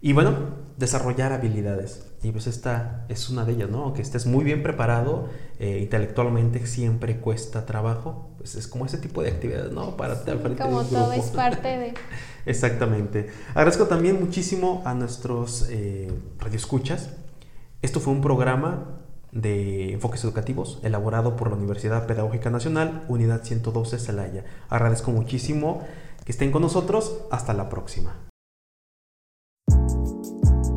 Y 0.00 0.12
bueno, 0.14 0.34
desarrollar 0.78 1.32
habilidades. 1.32 2.06
Y 2.24 2.32
pues 2.32 2.48
esta 2.48 3.04
es 3.08 3.30
una 3.30 3.44
de 3.44 3.52
ellas, 3.52 3.70
¿no? 3.70 3.92
Que 3.92 4.02
estés 4.02 4.26
muy 4.26 4.44
bien 4.44 4.62
preparado 4.62 5.28
eh, 5.60 5.78
intelectualmente 5.80 6.66
siempre 6.66 7.18
cuesta 7.18 7.66
trabajo. 7.66 8.30
Pues 8.36 8.56
es 8.56 8.66
como 8.66 8.86
ese 8.86 8.98
tipo 8.98 9.22
de 9.22 9.30
actividades, 9.30 9.72
¿no? 9.72 9.96
Para 9.96 10.16
sí, 10.16 10.30
al 10.30 10.40
frente 10.40 10.60
como 10.60 10.82
todo 10.82 11.12
es 11.12 11.26
parte 11.26 11.68
de... 11.68 11.94
Exactamente. 12.46 13.30
Agradezco 13.50 13.86
también 13.86 14.18
muchísimo 14.18 14.82
a 14.84 14.94
nuestros 14.94 15.68
eh, 15.70 16.12
radioescuchas. 16.40 17.10
Esto 17.80 18.00
fue 18.00 18.12
un 18.12 18.20
programa 18.20 19.01
de 19.32 19.94
enfoques 19.94 20.22
educativos 20.24 20.78
elaborado 20.82 21.36
por 21.36 21.50
la 21.50 21.56
Universidad 21.56 22.06
Pedagógica 22.06 22.50
Nacional, 22.50 23.04
Unidad 23.08 23.42
112 23.42 23.98
Celaya. 23.98 24.44
Agradezco 24.68 25.10
muchísimo 25.10 25.82
que 26.24 26.32
estén 26.32 26.52
con 26.52 26.62
nosotros. 26.62 27.22
Hasta 27.30 27.54
la 27.54 27.68
próxima. 27.68 28.14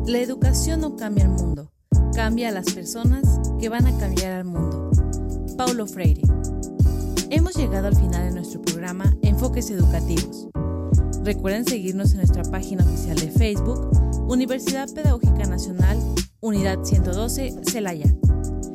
La 0.06 0.18
educación 0.18 0.80
no 0.80 0.96
cambia 0.96 1.24
el 1.24 1.30
mundo, 1.30 1.72
cambia 2.14 2.48
a 2.48 2.52
las 2.52 2.72
personas 2.72 3.40
que 3.60 3.68
van 3.68 3.86
a 3.86 3.98
cambiar 3.98 4.32
al 4.32 4.44
mundo. 4.44 4.90
Paulo 5.56 5.86
Freire. 5.86 6.22
Hemos 7.30 7.56
llegado 7.56 7.88
al 7.88 7.96
final 7.96 8.28
de 8.28 8.30
nuestro 8.32 8.62
programa 8.62 9.16
Enfoques 9.22 9.68
Educativos. 9.70 10.48
Recuerden 11.24 11.64
seguirnos 11.64 12.12
en 12.12 12.18
nuestra 12.18 12.44
página 12.44 12.84
oficial 12.84 13.18
de 13.18 13.32
Facebook, 13.32 13.90
Universidad 14.28 14.92
Pedagógica 14.92 15.46
Nacional, 15.46 15.98
Unidad 16.40 16.82
112, 16.82 17.54
Celaya. 17.70 18.12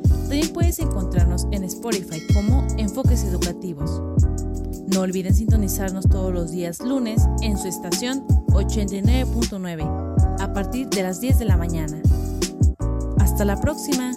También 0.08 0.54
puedes 0.54 0.80
encontrarnos 0.80 1.46
en 1.52 1.66
Spotify 1.66 2.22
como 2.34 2.66
Enfoques 2.78 3.26
Educativos. 3.26 4.02
No 4.88 5.02
olviden 5.02 5.36
sintonizarnos 5.36 6.08
todos 6.08 6.34
los 6.34 6.52
días 6.52 6.80
lunes 6.80 7.22
en 7.42 7.58
su 7.58 7.68
estación 7.68 8.26
89.9 8.48 10.40
a 10.40 10.54
partir 10.54 10.88
de 10.90 11.04
las 11.04 11.20
10 11.20 11.40
de 11.40 11.46
la 11.46 11.58
mañana. 11.58 12.02
Hasta 13.20 13.44
la 13.44 13.60
próxima. 13.60 14.14